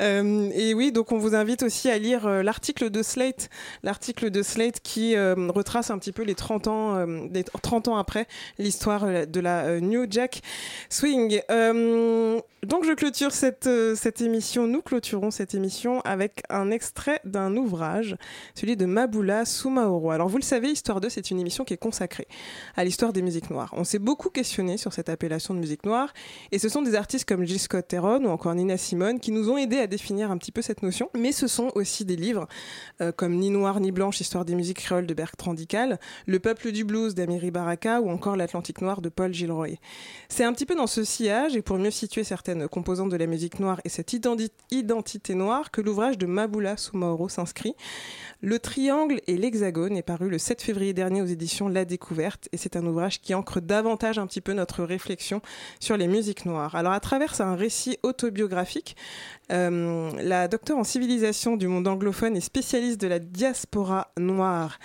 Euh, 0.00 0.50
et 0.54 0.74
oui, 0.74 0.92
donc 0.92 1.12
on 1.12 1.18
vous 1.18 1.34
invite 1.34 1.62
aussi 1.62 1.88
à 1.90 1.98
lire 1.98 2.26
euh, 2.26 2.42
l'article 2.42 2.90
de 2.90 3.02
Slate, 3.02 3.48
l'article 3.82 4.30
de 4.30 4.42
Slate 4.42 4.80
qui 4.80 5.16
euh, 5.16 5.34
retrace 5.48 5.90
un 5.90 5.98
petit 5.98 6.12
peu 6.12 6.22
les 6.22 6.34
30 6.34 6.68
ans, 6.68 6.96
euh, 6.96 7.26
les 7.32 7.44
30 7.44 7.88
ans 7.88 7.96
après 7.96 8.26
l'histoire 8.58 9.04
euh, 9.04 9.26
de 9.26 9.40
la 9.40 9.64
euh, 9.64 9.80
New 9.80 10.06
Jack 10.08 10.42
Swing. 10.88 11.40
Euh, 11.50 12.40
donc 12.66 12.84
je 12.84 12.92
clôture 12.92 13.32
cette, 13.32 13.66
euh, 13.66 13.94
cette 13.94 14.20
émission, 14.20 14.66
nous 14.66 14.82
clôturons 14.96 15.30
cette 15.30 15.54
émission 15.54 16.00
avec 16.06 16.42
un 16.48 16.70
extrait 16.70 17.20
d'un 17.26 17.54
ouvrage, 17.54 18.16
celui 18.54 18.78
de 18.78 18.86
Mabula 18.86 19.44
Sumaoro. 19.44 20.10
Alors 20.10 20.26
vous 20.30 20.38
le 20.38 20.42
savez, 20.42 20.70
Histoire 20.70 21.02
2, 21.02 21.10
c'est 21.10 21.30
une 21.30 21.38
émission 21.38 21.64
qui 21.64 21.74
est 21.74 21.76
consacrée 21.76 22.26
à 22.76 22.84
l'histoire 22.84 23.12
des 23.12 23.20
musiques 23.20 23.50
noires. 23.50 23.74
On 23.76 23.84
s'est 23.84 23.98
beaucoup 23.98 24.30
questionné 24.30 24.78
sur 24.78 24.94
cette 24.94 25.10
appellation 25.10 25.52
de 25.52 25.58
musique 25.58 25.84
noire, 25.84 26.14
et 26.50 26.58
ce 26.58 26.70
sont 26.70 26.80
des 26.80 26.94
artistes 26.94 27.28
comme 27.28 27.44
Gil 27.44 27.60
Scott 27.60 27.92
Heron 27.92 28.24
ou 28.24 28.28
encore 28.28 28.54
Nina 28.54 28.78
Simone 28.78 29.20
qui 29.20 29.32
nous 29.32 29.50
ont 29.50 29.58
aidés 29.58 29.76
à 29.80 29.86
définir 29.86 30.30
un 30.30 30.38
petit 30.38 30.50
peu 30.50 30.62
cette 30.62 30.82
notion, 30.82 31.10
mais 31.14 31.32
ce 31.32 31.46
sont 31.46 31.70
aussi 31.74 32.06
des 32.06 32.16
livres 32.16 32.48
euh, 33.02 33.12
comme 33.12 33.34
Ni 33.34 33.50
noir 33.50 33.80
ni 33.80 33.92
blanche, 33.92 34.18
Histoire 34.22 34.46
des 34.46 34.54
musiques 34.54 34.78
créoles 34.78 35.06
de 35.06 35.12
Bertrand 35.12 35.52
Dical, 35.52 36.00
Le 36.26 36.38
peuple 36.38 36.72
du 36.72 36.84
blues 36.84 37.14
d'Amiri 37.14 37.50
Baraka 37.50 38.00
ou 38.00 38.08
encore 38.08 38.36
L'Atlantique 38.36 38.80
noir 38.80 39.02
de 39.02 39.10
Paul 39.10 39.34
Gilroy. 39.34 39.76
C'est 40.30 40.44
un 40.44 40.54
petit 40.54 40.64
peu 40.64 40.74
dans 40.74 40.86
ce 40.86 41.04
sillage, 41.04 41.54
et 41.54 41.60
pour 41.60 41.76
mieux 41.76 41.90
situer 41.90 42.24
certaines 42.24 42.66
composantes 42.66 43.10
de 43.10 43.16
la 43.16 43.26
musique 43.26 43.60
noire 43.60 43.78
et 43.84 43.90
cette 43.90 44.14
identi- 44.14 44.50
identité 44.78 45.34
noire, 45.34 45.70
que 45.70 45.80
l'ouvrage 45.80 46.18
de 46.18 46.26
Mabula 46.26 46.76
Soumaoro 46.76 47.28
s'inscrit. 47.28 47.74
Le 48.42 48.58
triangle 48.58 49.20
et 49.26 49.36
l'hexagone 49.36 49.96
est 49.96 50.02
paru 50.02 50.28
le 50.28 50.38
7 50.38 50.62
février 50.62 50.92
dernier 50.92 51.22
aux 51.22 51.26
éditions 51.26 51.68
La 51.68 51.84
Découverte, 51.84 52.48
et 52.52 52.56
c'est 52.56 52.76
un 52.76 52.86
ouvrage 52.86 53.20
qui 53.20 53.34
ancre 53.34 53.60
davantage 53.60 54.18
un 54.18 54.26
petit 54.26 54.40
peu 54.40 54.52
notre 54.52 54.84
réflexion 54.84 55.40
sur 55.80 55.96
les 55.96 56.08
musiques 56.08 56.44
noires. 56.44 56.74
Alors 56.74 56.92
à 56.92 57.00
travers 57.00 57.40
un 57.40 57.56
récit 57.56 57.98
autobiographique, 58.02 58.96
euh, 59.52 60.10
la 60.22 60.48
docteure 60.48 60.78
en 60.78 60.84
civilisation 60.84 61.56
du 61.56 61.68
monde 61.68 61.88
anglophone 61.88 62.36
et 62.36 62.40
spécialiste 62.40 63.00
de 63.00 63.06
la 63.06 63.18
diaspora 63.18 64.12
noire 64.18 64.78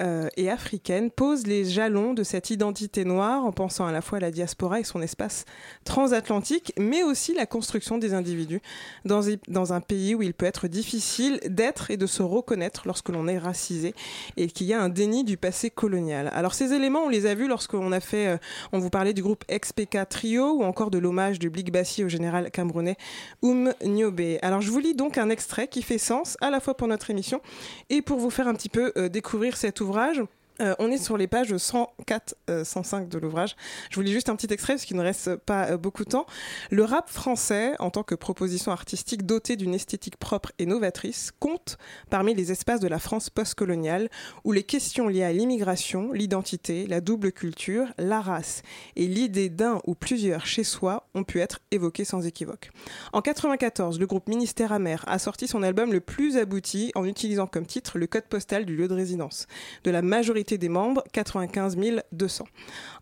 euh, 0.00 0.28
et 0.38 0.48
africaine 0.48 1.10
pose 1.10 1.46
les 1.46 1.66
jalons 1.66 2.14
de 2.14 2.22
cette 2.22 2.48
identité 2.48 3.04
noire 3.04 3.44
en 3.44 3.52
pensant 3.52 3.84
à 3.84 3.92
la 3.92 4.00
fois 4.00 4.18
à 4.18 4.20
la 4.22 4.30
diaspora 4.30 4.80
et 4.80 4.84
son 4.84 5.02
espace 5.02 5.44
transatlantique, 5.84 6.72
mais 6.78 7.02
aussi 7.02 7.34
la 7.34 7.44
construction 7.44 7.98
des 7.98 8.14
individus 8.14 8.62
dans, 9.04 9.20
dans 9.48 9.74
un 9.74 9.80
pays 9.82 10.14
où 10.14 10.22
il 10.22 10.32
peut 10.32 10.46
être 10.46 10.66
difficile 10.66 11.40
d'être 11.46 11.90
et 11.90 11.98
de 11.98 12.06
se 12.06 12.22
reconnaître 12.22 12.82
lorsque 12.86 13.10
l'on 13.10 13.28
est 13.28 13.38
racisé 13.38 13.94
et 14.38 14.46
qu'il 14.48 14.66
y 14.66 14.72
a 14.72 14.80
un 14.80 14.88
déni 14.88 15.24
du 15.24 15.36
passé 15.36 15.68
colonial. 15.68 16.30
Alors 16.32 16.54
ces 16.54 16.72
éléments, 16.72 17.04
on 17.04 17.08
les 17.10 17.26
a 17.26 17.34
vus 17.34 17.46
lorsqu'on 17.46 17.92
a 17.92 18.00
fait, 18.00 18.28
euh, 18.28 18.38
on 18.72 18.78
vous 18.78 18.90
parlait 18.90 19.12
du 19.12 19.22
groupe 19.22 19.44
XPK 19.50 20.08
Trio 20.08 20.52
ou 20.52 20.64
encore 20.64 20.90
de 20.90 20.98
l'hommage 20.98 21.38
du 21.38 21.50
Blik 21.50 21.70
Bassi 21.70 22.02
au 22.02 22.08
général 22.08 22.50
camerounais 22.50 22.96
Oum 23.42 23.74
Niobe. 23.84 24.38
Alors 24.40 24.62
je 24.62 24.70
vous 24.70 24.78
lis 24.78 24.94
donc 24.94 25.18
un 25.18 25.28
extrait 25.28 25.68
qui 25.68 25.82
fait 25.82 25.98
sens 25.98 26.38
à 26.40 26.48
la 26.48 26.60
fois 26.60 26.76
pour 26.78 26.88
notre 26.88 27.10
émission 27.10 27.42
et 27.90 28.00
pour 28.00 28.18
vous 28.18 28.30
faire 28.30 28.48
un 28.48 28.54
petit 28.54 28.70
peu 28.70 28.92
euh, 28.96 29.10
découvrir 29.10 29.58
cet 29.58 29.81
ouvrage. 29.82 30.26
Euh, 30.60 30.74
on 30.78 30.90
est 30.90 30.98
sur 30.98 31.16
les 31.16 31.26
pages 31.26 31.56
104, 31.56 32.34
euh, 32.50 32.64
105 32.64 33.08
de 33.08 33.18
l'ouvrage. 33.18 33.56
Je 33.90 33.96
vous 33.96 34.02
lis 34.02 34.12
juste 34.12 34.28
un 34.28 34.36
petit 34.36 34.52
extrait 34.52 34.74
parce 34.74 34.84
qu'il 34.84 34.96
ne 34.96 35.02
reste 35.02 35.36
pas 35.36 35.70
euh, 35.70 35.76
beaucoup 35.76 36.04
de 36.04 36.10
temps. 36.10 36.26
Le 36.70 36.84
rap 36.84 37.08
français, 37.08 37.74
en 37.78 37.90
tant 37.90 38.02
que 38.02 38.14
proposition 38.14 38.70
artistique 38.70 39.24
dotée 39.24 39.56
d'une 39.56 39.74
esthétique 39.74 40.16
propre 40.16 40.52
et 40.58 40.66
novatrice, 40.66 41.32
compte 41.38 41.78
parmi 42.10 42.34
les 42.34 42.52
espaces 42.52 42.80
de 42.80 42.88
la 42.88 42.98
France 42.98 43.30
postcoloniale 43.30 44.10
où 44.44 44.52
les 44.52 44.62
questions 44.62 45.08
liées 45.08 45.24
à 45.24 45.32
l'immigration, 45.32 46.12
l'identité, 46.12 46.86
la 46.86 47.00
double 47.00 47.32
culture, 47.32 47.86
la 47.98 48.20
race 48.20 48.62
et 48.96 49.06
l'idée 49.06 49.48
d'un 49.48 49.80
ou 49.86 49.94
plusieurs 49.94 50.46
chez 50.46 50.64
soi 50.64 51.08
ont 51.14 51.24
pu 51.24 51.40
être 51.40 51.60
évoquées 51.70 52.04
sans 52.04 52.26
équivoque. 52.26 52.70
En 53.12 53.22
94, 53.22 53.98
le 53.98 54.06
groupe 54.06 54.28
Ministère 54.28 54.72
Amer 54.72 55.02
a 55.06 55.18
sorti 55.18 55.48
son 55.48 55.62
album 55.62 55.92
le 55.92 56.00
plus 56.00 56.36
abouti 56.36 56.92
en 56.94 57.04
utilisant 57.04 57.46
comme 57.46 57.66
titre 57.66 57.98
le 57.98 58.06
code 58.06 58.24
postal 58.24 58.66
du 58.66 58.76
lieu 58.76 58.88
de 58.88 58.94
résidence 58.94 59.46
de 59.84 59.90
la 59.90 60.02
majorité 60.02 60.41
des 60.44 60.68
membres, 60.68 61.04
95 61.12 61.76
200. 62.12 62.44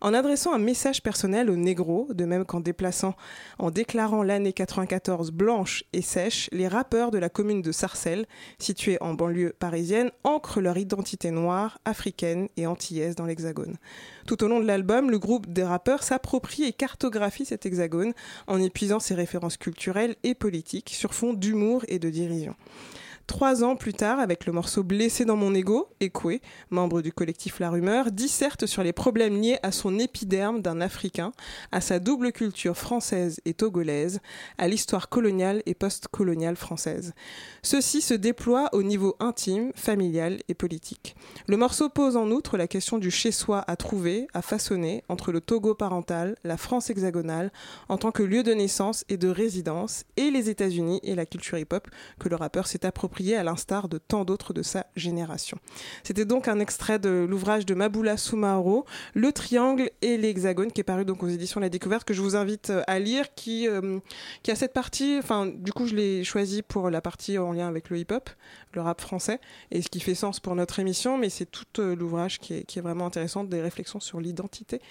En 0.01 0.13
adressant 0.13 0.53
un 0.53 0.59
message 0.59 1.01
personnel 1.01 1.49
aux 1.49 1.55
négros, 1.55 2.07
de 2.13 2.25
même 2.25 2.45
qu'en 2.45 2.59
déplaçant, 2.59 3.15
en 3.59 3.71
déclarant 3.71 4.23
l'année 4.23 4.53
94 4.53 5.31
blanche 5.31 5.83
et 5.93 6.01
sèche, 6.01 6.49
les 6.51 6.67
rappeurs 6.67 7.11
de 7.11 7.17
la 7.17 7.29
commune 7.29 7.61
de 7.61 7.71
Sarcelles, 7.71 8.25
située 8.59 8.97
en 9.01 9.13
banlieue 9.13 9.55
parisienne, 9.57 10.11
ancrent 10.23 10.61
leur 10.61 10.77
identité 10.77 11.31
noire, 11.31 11.79
africaine 11.85 12.47
et 12.57 12.67
antillaise 12.67 13.15
dans 13.15 13.25
l'Hexagone. 13.25 13.77
Tout 14.27 14.43
au 14.43 14.47
long 14.47 14.59
de 14.59 14.67
l'album, 14.67 15.09
le 15.09 15.19
groupe 15.19 15.51
des 15.51 15.63
rappeurs 15.63 16.03
s'approprie 16.03 16.63
et 16.63 16.73
cartographie 16.73 17.45
cet 17.45 17.65
hexagone 17.65 18.13
en 18.47 18.61
épuisant 18.61 18.99
ses 18.99 19.15
références 19.15 19.57
culturelles 19.57 20.15
et 20.23 20.35
politiques 20.35 20.91
sur 20.91 21.13
fond 21.13 21.33
d'humour 21.33 21.83
et 21.87 21.99
de 21.99 22.09
dérision. 22.09 22.55
Trois 23.27 23.63
ans 23.63 23.75
plus 23.75 23.93
tard, 23.93 24.19
avec 24.19 24.45
le 24.45 24.51
morceau 24.51 24.83
Blessé 24.83 25.25
dans 25.25 25.35
mon 25.35 25.53
ego, 25.53 25.87
Ekwe, 25.99 26.39
membre 26.69 27.01
du 27.01 27.13
collectif 27.13 27.59
La 27.59 27.69
Rumeur, 27.69 28.11
disserte 28.11 28.65
sur 28.65 28.83
les 28.83 28.93
problèmes 28.93 29.41
liés 29.41 29.59
à 29.63 29.71
son 29.71 29.99
épiderme 29.99 30.61
d'un 30.61 30.81
Africain, 30.81 31.31
à 31.71 31.81
sa 31.81 31.99
double 31.99 32.31
culture 32.31 32.75
française 32.75 33.39
et 33.45 33.53
togolaise, 33.53 34.19
à 34.57 34.67
l'histoire 34.67 35.07
coloniale 35.09 35.61
et 35.65 35.75
post-coloniale 35.75 36.55
française. 36.55 37.13
Ceci 37.61 38.01
se 38.01 38.13
déploie 38.13 38.69
au 38.73 38.83
niveau 38.83 39.15
intime, 39.19 39.71
familial 39.75 40.39
et 40.47 40.53
politique. 40.53 41.15
Le 41.47 41.57
morceau 41.57 41.89
pose 41.89 42.17
en 42.17 42.31
outre 42.31 42.57
la 42.57 42.67
question 42.67 42.97
du 42.97 43.11
chez-soi 43.11 43.63
à 43.67 43.75
trouver, 43.75 44.27
à 44.33 44.41
façonner 44.41 45.03
entre 45.09 45.31
le 45.31 45.41
Togo 45.41 45.75
parental, 45.75 46.35
la 46.43 46.57
France 46.57 46.89
hexagonale, 46.89 47.51
en 47.87 47.97
tant 47.97 48.11
que 48.11 48.23
lieu 48.23 48.43
de 48.43 48.53
naissance 48.53 49.05
et 49.09 49.17
de 49.17 49.29
résidence, 49.29 50.03
et 50.17 50.31
les 50.31 50.49
États-Unis 50.49 50.99
et 51.03 51.15
la 51.15 51.25
culture 51.25 51.57
hip-hop 51.57 51.87
que 52.19 52.27
le 52.27 52.35
rappeur 52.35 52.67
s'est 52.67 52.85
approprié 52.85 53.10
à 53.19 53.43
l'instar 53.43 53.87
de 53.87 53.97
tant 53.97 54.25
d'autres 54.25 54.53
de 54.53 54.63
sa 54.63 54.87
génération. 54.95 55.59
C'était 56.03 56.25
donc 56.25 56.47
un 56.47 56.59
extrait 56.59 56.97
de 56.97 57.25
l'ouvrage 57.29 57.65
de 57.65 57.75
Mabula 57.75 58.17
Soumaoro, 58.17 58.85
Le 59.13 59.31
Triangle 59.31 59.91
et 60.01 60.17
l'Hexagone, 60.17 60.71
qui 60.71 60.81
est 60.81 60.85
paru 60.85 61.05
donc 61.05 61.21
aux 61.21 61.27
éditions 61.27 61.59
La 61.59 61.69
Découverte, 61.69 62.03
que 62.03 62.13
je 62.13 62.21
vous 62.21 62.35
invite 62.35 62.71
euh, 62.71 62.81
à 62.87 62.99
lire, 62.99 63.33
qui, 63.35 63.67
euh, 63.67 63.99
qui 64.41 64.51
a 64.51 64.55
cette 64.55 64.73
partie, 64.73 65.17
enfin, 65.19 65.45
du 65.45 65.71
coup, 65.71 65.85
je 65.85 65.95
l'ai 65.95 66.23
choisi 66.23 66.63
pour 66.63 66.89
la 66.89 67.01
partie 67.01 67.37
en 67.37 67.51
lien 67.51 67.67
avec 67.67 67.89
le 67.89 67.99
hip-hop, 67.99 68.29
le 68.73 68.81
rap 68.81 69.01
français, 69.01 69.39
et 69.69 69.81
ce 69.81 69.89
qui 69.89 69.99
fait 69.99 70.15
sens 70.15 70.39
pour 70.39 70.55
notre 70.55 70.79
émission, 70.79 71.17
mais 71.17 71.29
c'est 71.29 71.45
tout 71.45 71.65
euh, 71.79 71.95
l'ouvrage 71.95 72.39
qui 72.39 72.53
est, 72.53 72.81
vraiment 72.81 73.05
intéressant, 73.05 73.43
des 73.43 73.61
réflexions 73.61 73.99
sur 73.99 74.19
l'identité 74.19 74.81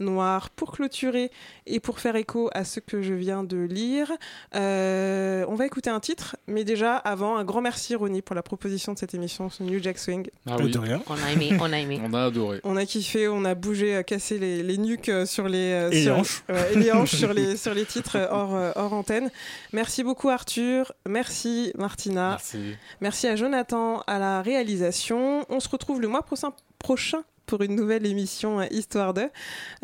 noire. 0.00 0.50
Pour 0.50 0.72
clôturer 0.72 1.30
et 1.66 1.78
pour 1.78 2.00
faire 2.00 2.16
écho 2.16 2.50
à 2.52 2.64
ce 2.64 2.80
que 2.80 3.02
je 3.02 3.14
viens 3.14 3.44
de 3.44 3.58
lire, 3.58 4.10
on 4.52 5.54
va 5.54 5.66
écouter 5.66 5.90
un 5.90 6.00
titre, 6.00 6.36
mais 6.48 6.64
déjà, 6.64 6.96
avant, 6.96 7.36
un 7.36 7.44
grand 7.44 7.60
merci 7.66 7.96
Ronnie 7.96 8.22
pour 8.22 8.36
la 8.36 8.44
proposition 8.44 8.92
de 8.92 8.98
cette 8.98 9.12
émission 9.14 9.50
sur 9.50 9.64
New 9.64 9.82
Jack 9.82 9.98
Swing. 9.98 10.28
Ah 10.48 10.56
oui. 10.62 10.72
On 11.08 11.16
a 11.20 11.32
aimé, 11.32 11.56
on 11.60 11.72
a 11.72 11.78
aimé. 11.80 12.00
On 12.04 12.14
a 12.14 12.26
adoré. 12.26 12.60
On 12.62 12.76
a 12.76 12.86
kiffé, 12.86 13.26
on 13.26 13.44
a 13.44 13.56
bougé, 13.56 13.96
euh, 13.96 14.02
cassé 14.04 14.38
les, 14.38 14.62
les 14.62 14.78
nuques 14.78 15.08
euh, 15.08 15.26
sur 15.26 15.48
les 15.48 15.72
euh, 15.72 15.90
les 15.90 16.04
sur- 16.04 16.16
hanches. 16.16 16.44
ouais, 16.48 16.74
et 16.74 16.76
les 16.76 16.92
hanches 16.92 17.16
sur 17.16 17.34
les 17.34 17.56
sur 17.64 17.74
les 17.74 17.84
titres 17.84 18.16
euh, 18.18 18.28
hors 18.30 18.54
euh, 18.54 18.70
hors 18.76 18.92
antenne. 18.92 19.30
Merci 19.72 20.04
beaucoup 20.04 20.28
Arthur, 20.28 20.92
merci 21.08 21.72
Martina, 21.76 22.30
Merci. 22.38 22.58
merci 23.00 23.26
à 23.26 23.34
Jonathan 23.34 24.02
à 24.06 24.18
la 24.20 24.42
réalisation. 24.42 25.44
On 25.48 25.58
se 25.58 25.68
retrouve 25.68 26.00
le 26.00 26.06
mois 26.06 26.22
prochain 26.22 26.52
prochain 26.78 27.22
pour 27.46 27.62
une 27.62 27.74
nouvelle 27.74 28.04
émission 28.06 28.60
euh, 28.60 28.66
Histoire 28.70 29.14
de. 29.14 29.30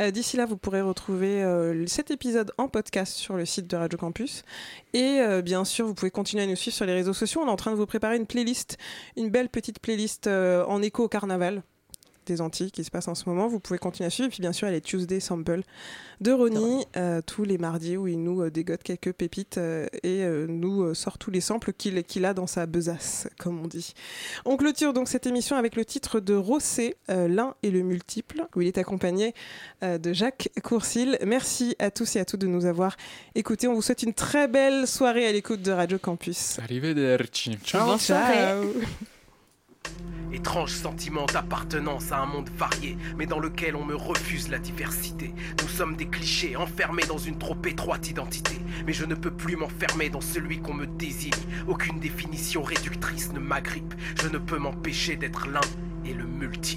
Euh, 0.00 0.10
D'ici 0.10 0.36
là, 0.36 0.46
vous 0.46 0.56
pourrez 0.56 0.82
retrouver 0.82 1.42
euh, 1.42 1.86
cet 1.86 2.10
épisode 2.10 2.52
en 2.58 2.68
podcast 2.68 3.14
sur 3.14 3.36
le 3.36 3.46
site 3.46 3.66
de 3.68 3.76
Radio 3.76 3.98
Campus. 3.98 4.42
Et 4.92 5.20
bien 5.42 5.64
sûr, 5.64 5.86
vous 5.86 5.94
pouvez 5.94 6.10
continuer 6.10 6.42
à 6.42 6.46
nous 6.46 6.56
suivre 6.56 6.76
sur 6.76 6.84
les 6.84 6.92
réseaux 6.92 7.14
sociaux. 7.14 7.40
On 7.42 7.46
est 7.46 7.50
en 7.50 7.56
train 7.56 7.70
de 7.70 7.76
vous 7.76 7.86
préparer 7.86 8.16
une 8.16 8.26
playlist, 8.26 8.76
une 9.16 9.30
belle 9.30 9.48
petite 9.48 9.78
playlist 9.78 10.26
en 10.26 10.82
écho 10.82 11.04
au 11.04 11.08
carnaval 11.08 11.62
des 12.26 12.40
Antilles 12.40 12.70
qui 12.70 12.84
se 12.84 12.90
passe 12.90 13.08
en 13.08 13.14
ce 13.14 13.28
moment. 13.28 13.48
Vous 13.48 13.60
pouvez 13.60 13.78
continuer 13.78 14.06
à 14.06 14.10
suivre. 14.10 14.26
Et 14.28 14.30
puis 14.30 14.40
bien 14.40 14.52
sûr, 14.52 14.66
il 14.68 14.70
y 14.70 14.74
a 14.74 14.76
les 14.76 14.80
Tuesday 14.80 15.20
Sample 15.20 15.62
de 16.20 16.30
Ronnie 16.30 16.84
euh, 16.96 17.20
tous 17.26 17.42
les 17.44 17.58
mardis 17.58 17.96
où 17.96 18.06
il 18.06 18.22
nous 18.22 18.42
euh, 18.42 18.50
dégote 18.50 18.82
quelques 18.82 19.12
pépites 19.12 19.58
euh, 19.58 19.86
et 20.04 20.22
euh, 20.22 20.46
nous 20.48 20.82
euh, 20.84 20.94
sort 20.94 21.18
tous 21.18 21.30
les 21.32 21.40
samples 21.40 21.72
qu'il 21.72 22.24
a 22.24 22.34
dans 22.34 22.46
sa 22.46 22.66
besace, 22.66 23.28
comme 23.38 23.60
on 23.60 23.66
dit. 23.66 23.94
On 24.44 24.56
clôture 24.56 24.92
donc 24.92 25.08
cette 25.08 25.26
émission 25.26 25.56
avec 25.56 25.74
le 25.74 25.84
titre 25.84 26.20
de 26.20 26.34
Rossé, 26.34 26.96
euh, 27.10 27.26
l'un 27.28 27.54
et 27.62 27.70
le 27.70 27.82
multiple, 27.82 28.46
où 28.54 28.60
il 28.62 28.68
est 28.68 28.78
accompagné 28.78 29.34
euh, 29.82 29.98
de 29.98 30.12
Jacques 30.12 30.50
Courcil. 30.62 31.18
Merci 31.26 31.74
à 31.78 31.90
tous 31.90 32.16
et 32.16 32.20
à 32.20 32.24
toutes 32.24 32.40
de 32.42 32.46
nous 32.46 32.66
avoir 32.66 32.96
écoutés. 33.34 33.66
On 33.66 33.74
vous 33.74 33.82
souhaite 33.82 34.02
une 34.02 34.14
très 34.14 34.46
belle 34.48 34.86
soirée 34.86 35.26
à 35.26 35.32
l'écoute 35.32 35.62
de 35.62 35.72
Radio 35.72 35.98
Campus. 35.98 36.58
Arrivederci. 36.60 37.58
Ciao. 37.64 37.98
Ciao. 37.98 38.64
Étrange 40.32 40.72
sentiment 40.72 41.26
d'appartenance 41.26 42.10
à 42.10 42.20
un 42.20 42.26
monde 42.26 42.48
varié, 42.56 42.96
mais 43.18 43.26
dans 43.26 43.38
lequel 43.38 43.76
on 43.76 43.84
me 43.84 43.94
refuse 43.94 44.48
la 44.48 44.58
diversité. 44.58 45.34
Nous 45.60 45.68
sommes 45.68 45.94
des 45.94 46.06
clichés, 46.06 46.56
enfermés 46.56 47.04
dans 47.06 47.18
une 47.18 47.36
trop 47.36 47.56
étroite 47.66 48.08
identité. 48.08 48.56
Mais 48.86 48.94
je 48.94 49.04
ne 49.04 49.14
peux 49.14 49.30
plus 49.30 49.56
m'enfermer 49.56 50.08
dans 50.08 50.22
celui 50.22 50.60
qu'on 50.60 50.74
me 50.74 50.86
désigne. 50.86 51.32
Aucune 51.68 52.00
définition 52.00 52.62
réductrice 52.62 53.32
ne 53.32 53.40
m'agrippe. 53.40 53.94
Je 54.22 54.28
ne 54.28 54.38
peux 54.38 54.58
m'empêcher 54.58 55.16
d'être 55.16 55.48
l'un 55.48 55.60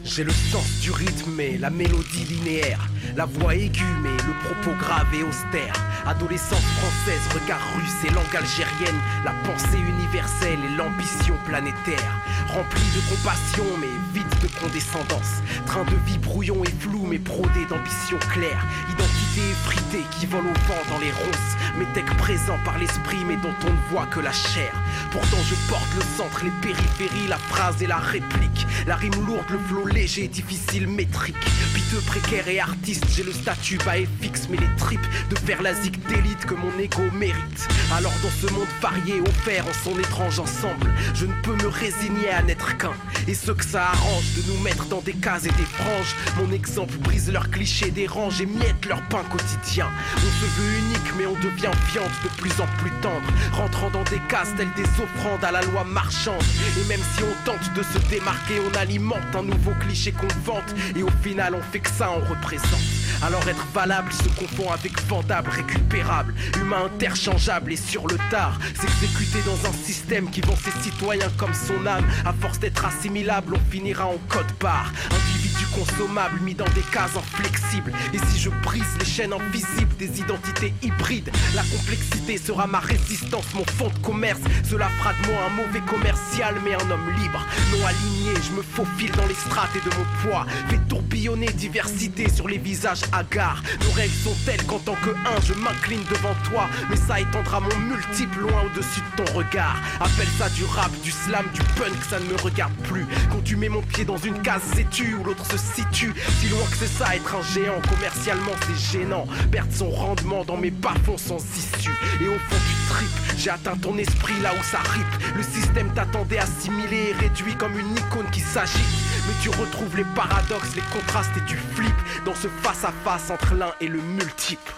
J'ai 0.04 0.24
le 0.24 0.32
sens 0.32 0.80
du 0.82 0.92
rythme 0.92 1.40
et 1.40 1.58
la 1.58 1.70
mélodie 1.70 2.26
linéaire. 2.30 2.88
La 3.16 3.26
voix 3.26 3.56
aiguë 3.56 3.84
mais 4.02 4.16
le 4.26 4.34
propos 4.44 4.78
grave 4.78 5.08
et 5.14 5.24
austère. 5.24 5.74
Adolescence 6.06 6.64
française, 6.80 7.22
regard 7.34 7.62
russe 7.76 8.06
et 8.06 8.14
langue 8.14 8.36
algérienne. 8.36 9.00
La 9.24 9.34
pensée 9.44 9.80
universelle 9.80 10.60
et 10.64 10.76
l'ambition 10.78 11.36
planétaire. 11.46 12.22
Rempli 12.48 12.84
de 12.96 13.02
compassion 13.10 13.66
mais 13.80 13.90
vide 14.16 14.40
de 14.42 14.48
condescendance. 14.60 15.44
Train 15.66 15.84
de 15.84 15.96
vie 16.06 16.18
brouillon 16.18 16.64
et 16.64 16.74
flou 16.80 17.06
mais 17.06 17.18
brodé 17.18 17.66
d'ambition 17.70 18.18
claire. 18.32 18.66
Identité 18.90 19.42
effritée 19.52 20.06
qui 20.12 20.26
vole 20.26 20.46
au 20.46 20.60
vent 20.68 20.84
dans 20.90 21.00
les 21.00 21.12
ronces. 21.12 21.52
Métèque 21.78 22.16
présent 22.18 22.58
par 22.64 22.78
l'esprit 22.78 23.24
mais 23.28 23.36
dont 23.36 23.54
on 23.68 23.72
ne 23.72 23.92
voit 23.92 24.06
que 24.06 24.22
la 24.22 24.32
chair. 24.32 24.72
Pourtant 25.12 25.44
je 25.50 25.56
porte 25.70 25.94
le 25.96 26.02
centre, 26.18 26.46
les 26.46 26.52
périphéries, 26.62 27.28
la 27.28 27.38
phrase 27.38 27.84
et 27.84 27.88
la 27.88 27.98
réplique. 27.98 28.66
La 28.88 28.96
rime 28.96 29.26
lourde, 29.28 29.50
le 29.50 29.60
flot 29.68 29.88
léger, 29.88 30.30
difficile, 30.30 30.88
métrique. 30.88 31.36
Piteux, 31.74 32.02
précaire 32.06 32.48
et 32.48 32.60
artiste, 32.60 33.06
j'ai 33.14 33.24
le 33.24 33.34
statut 33.34 33.78
bas 33.86 33.98
et 33.98 34.08
fixe, 34.22 34.48
mais 34.50 34.58
les 34.58 34.76
tripes 34.78 35.08
de 35.30 35.36
faire 35.36 35.62
la 35.62 35.74
zig 35.74 36.00
d'élite 36.08 36.46
que 36.46 36.54
mon 36.54 36.72
ego 36.80 37.04
mérite. 37.14 37.68
Alors 37.94 38.14
dans 38.24 38.30
ce 38.30 38.54
monde 38.54 38.68
varié, 38.82 39.20
offert 39.20 39.66
en 39.68 39.74
son 39.84 40.00
étrange 40.00 40.40
ensemble, 40.40 40.94
je 41.14 41.26
ne 41.26 41.34
peux 41.42 41.56
me 41.56 41.68
résigner 41.68 42.30
à 42.30 42.42
n'être 42.44 42.78
qu'un. 42.78 42.94
Et 43.28 43.34
ceux 43.34 43.56
que 43.56 43.66
ça 43.66 43.90
arrange 43.90 44.05
de 44.06 44.52
nous 44.52 44.60
mettre 44.62 44.86
dans 44.86 45.02
des 45.02 45.14
cases 45.14 45.46
et 45.46 45.52
des 45.52 45.66
franges, 45.66 46.16
mon 46.38 46.52
exemple 46.52 46.96
brise 46.98 47.32
leurs 47.32 47.50
clichés, 47.50 47.90
dérange 47.90 48.40
et 48.40 48.46
miette 48.46 48.86
leur 48.88 49.02
pain 49.04 49.24
quotidien. 49.32 49.88
On 50.16 50.20
se 50.20 50.62
veut 50.62 50.78
unique, 50.78 51.14
mais 51.18 51.26
on 51.26 51.34
devient 51.34 51.72
viande 51.92 52.12
de 52.24 52.30
plus 52.38 52.52
en 52.62 52.68
plus 52.78 52.92
tendre, 53.02 53.28
rentrant 53.54 53.90
dans 53.90 54.04
des 54.04 54.22
cases 54.30 54.54
telles 54.58 54.72
des 54.76 54.84
offrandes 55.02 55.44
à 55.44 55.52
la 55.52 55.62
loi 55.62 55.84
marchande. 55.84 56.44
Et 56.80 56.88
même 56.88 57.02
si 57.16 57.24
on 57.24 57.46
tente 57.46 57.74
de 57.74 57.82
se 57.82 57.98
démarquer, 58.10 58.62
on 58.72 58.78
alimente 58.78 59.36
un 59.36 59.44
nouveau 59.44 59.72
cliché 59.80 60.12
qu'on 60.12 60.28
vante, 60.44 60.76
et 60.96 61.02
au 61.02 61.12
final 61.24 61.56
on 61.56 61.62
fait 61.72 61.80
que 61.80 61.90
ça, 61.90 62.12
on 62.12 62.24
représente. 62.30 62.82
Alors 63.24 63.48
être 63.48 63.66
valable 63.74 64.12
se 64.12 64.28
confond 64.40 64.70
avec 64.72 65.02
vendable, 65.08 65.50
récupérable, 65.50 66.36
humain 66.60 66.86
interchangeable 66.86 67.72
et 67.72 67.78
sur 67.78 68.08
le 68.08 68.18
tard, 68.30 68.60
s'exécuter 68.76 69.40
dans 69.46 69.70
un 69.70 69.74
système 69.74 70.30
qui 70.30 70.42
vend 70.42 70.56
ses 70.56 70.84
citoyens 70.84 71.32
comme 71.38 71.54
son 71.54 71.86
âme. 71.88 72.06
À 72.26 72.34
force 72.34 72.60
d'être 72.60 72.86
assimilable, 72.86 73.54
on 73.56 73.72
en 74.04 74.18
code 74.30 74.46
barre. 74.60 74.92
Individu 75.12 75.66
consommable 75.74 76.40
mis 76.42 76.54
dans 76.54 76.70
des 76.70 76.82
cases 76.92 77.16
inflexibles. 77.16 77.92
Et 78.14 78.18
si 78.30 78.40
je 78.40 78.50
brise 78.64 78.98
les 79.00 79.06
chaînes 79.06 79.34
invisibles 79.34 79.96
des 79.98 80.20
identités 80.20 80.74
hybrides, 80.82 81.32
la 81.56 81.64
complexité 81.64 82.38
sera 82.38 82.68
ma 82.68 82.80
résistance, 82.80 83.46
mon 83.54 83.66
fond 83.66 83.90
de 83.90 84.00
commerce. 84.00 84.42
Cela 84.70 84.90
fera 84.90 85.14
de 85.14 85.32
moi 85.32 85.42
un 85.48 85.50
mauvais 85.50 85.82
commercial, 85.82 86.56
mais 86.64 86.74
un 86.74 86.92
homme 86.92 87.10
libre, 87.22 87.46
non 87.72 87.86
aligné. 87.86 88.34
Je 88.42 88.52
me 88.52 88.62
faufile 88.62 89.12
dans 89.12 89.26
les 89.28 89.36
strates 89.36 89.76
et 89.76 89.90
de 89.90 89.96
mon 89.96 90.06
poids. 90.24 90.46
Fais 90.70 90.80
tourbillonner 90.90 91.48
diversité 91.48 92.30
sur 92.30 92.48
les 92.48 92.58
visages 92.58 93.02
hagards. 93.12 93.62
Nos 93.86 93.92
règles 93.92 94.14
sont 94.24 94.36
telles 94.46 94.64
qu'en 94.66 94.80
tant 94.80 94.96
que 94.96 95.12
un, 95.12 95.42
je 95.46 95.54
m'incline 95.54 96.04
devant 96.10 96.36
toi. 96.50 96.68
Mais 96.90 96.98
ça 96.98 97.20
étendra 97.20 97.60
mon 97.60 97.78
multiple 97.78 98.40
loin 98.40 98.64
au-dessus 98.66 99.02
de 99.02 99.24
ton 99.24 99.34
regard. 99.34 99.78
Appelle 100.00 100.28
ça 100.38 100.50
du 100.50 100.64
rap, 100.66 100.92
du 101.04 101.12
slam, 101.12 101.46
du 101.54 101.62
punk, 101.76 101.96
ça 102.10 102.20
ne 102.20 102.26
me 102.26 102.38
regarde 102.38 102.74
plus. 102.84 103.06
Quand 103.32 103.44
tu 103.44 103.56
mets 103.56 103.70
mon 103.70 103.82
pied 103.86 104.06
dans 104.06 104.18
une 104.18 104.42
case, 104.42 104.62
sais-tu 104.76 105.16
où 105.16 105.24
l'autre 105.24 105.46
se 105.46 105.58
situe? 105.58 106.14
Si 106.40 106.50
loin 106.50 106.66
que 106.70 106.78
c'est 106.78 106.88
ça, 106.88 107.16
être 107.16 107.36
un 107.36 107.42
géant, 107.42 107.82
commercialement 107.90 108.52
c'est 108.68 109.00
gênant. 109.00 109.28
Perdre 109.52 109.74
son 109.74 109.90
rendement 109.90 110.44
dans 110.44 110.58
mes 110.58 110.72
bas-fonds 110.72 111.18
sans 111.18 111.38
issue. 111.38 111.96
Et 112.22 112.28
au 112.28 112.38
fond 112.40 112.56
du 112.56 112.90
trip, 112.90 113.10
j'ai 113.38 113.50
atteint 113.50 113.78
ton 113.78 113.98
esprit 113.98 114.40
là 114.42 114.52
où 114.54 114.64
ça 114.64 114.80
ripe. 114.80 115.36
Le 115.36 115.44
système 115.44 115.94
t'attendait 115.94 116.40
assimilé 116.40 117.12
et 117.12 117.14
réduit 117.14 117.56
comme 117.56 117.78
une 117.78 117.96
icône 117.96 118.30
qui 118.32 118.42
s'agite. 118.42 118.82
Mais 119.28 119.34
tu 119.42 119.50
retrouves 119.50 119.96
les 119.98 120.06
paradoxes, 120.16 120.76
les 120.76 120.84
contrastes 120.94 121.36
et 121.38 121.46
tu 121.48 121.58
flippes 121.74 121.94
dans 122.26 122.36
ce 122.36 122.48
face-à-face 122.62 123.32
entre 123.32 123.56
l'un 123.56 123.72
et 123.82 123.88
le 123.88 124.02
multiple. 124.02 124.74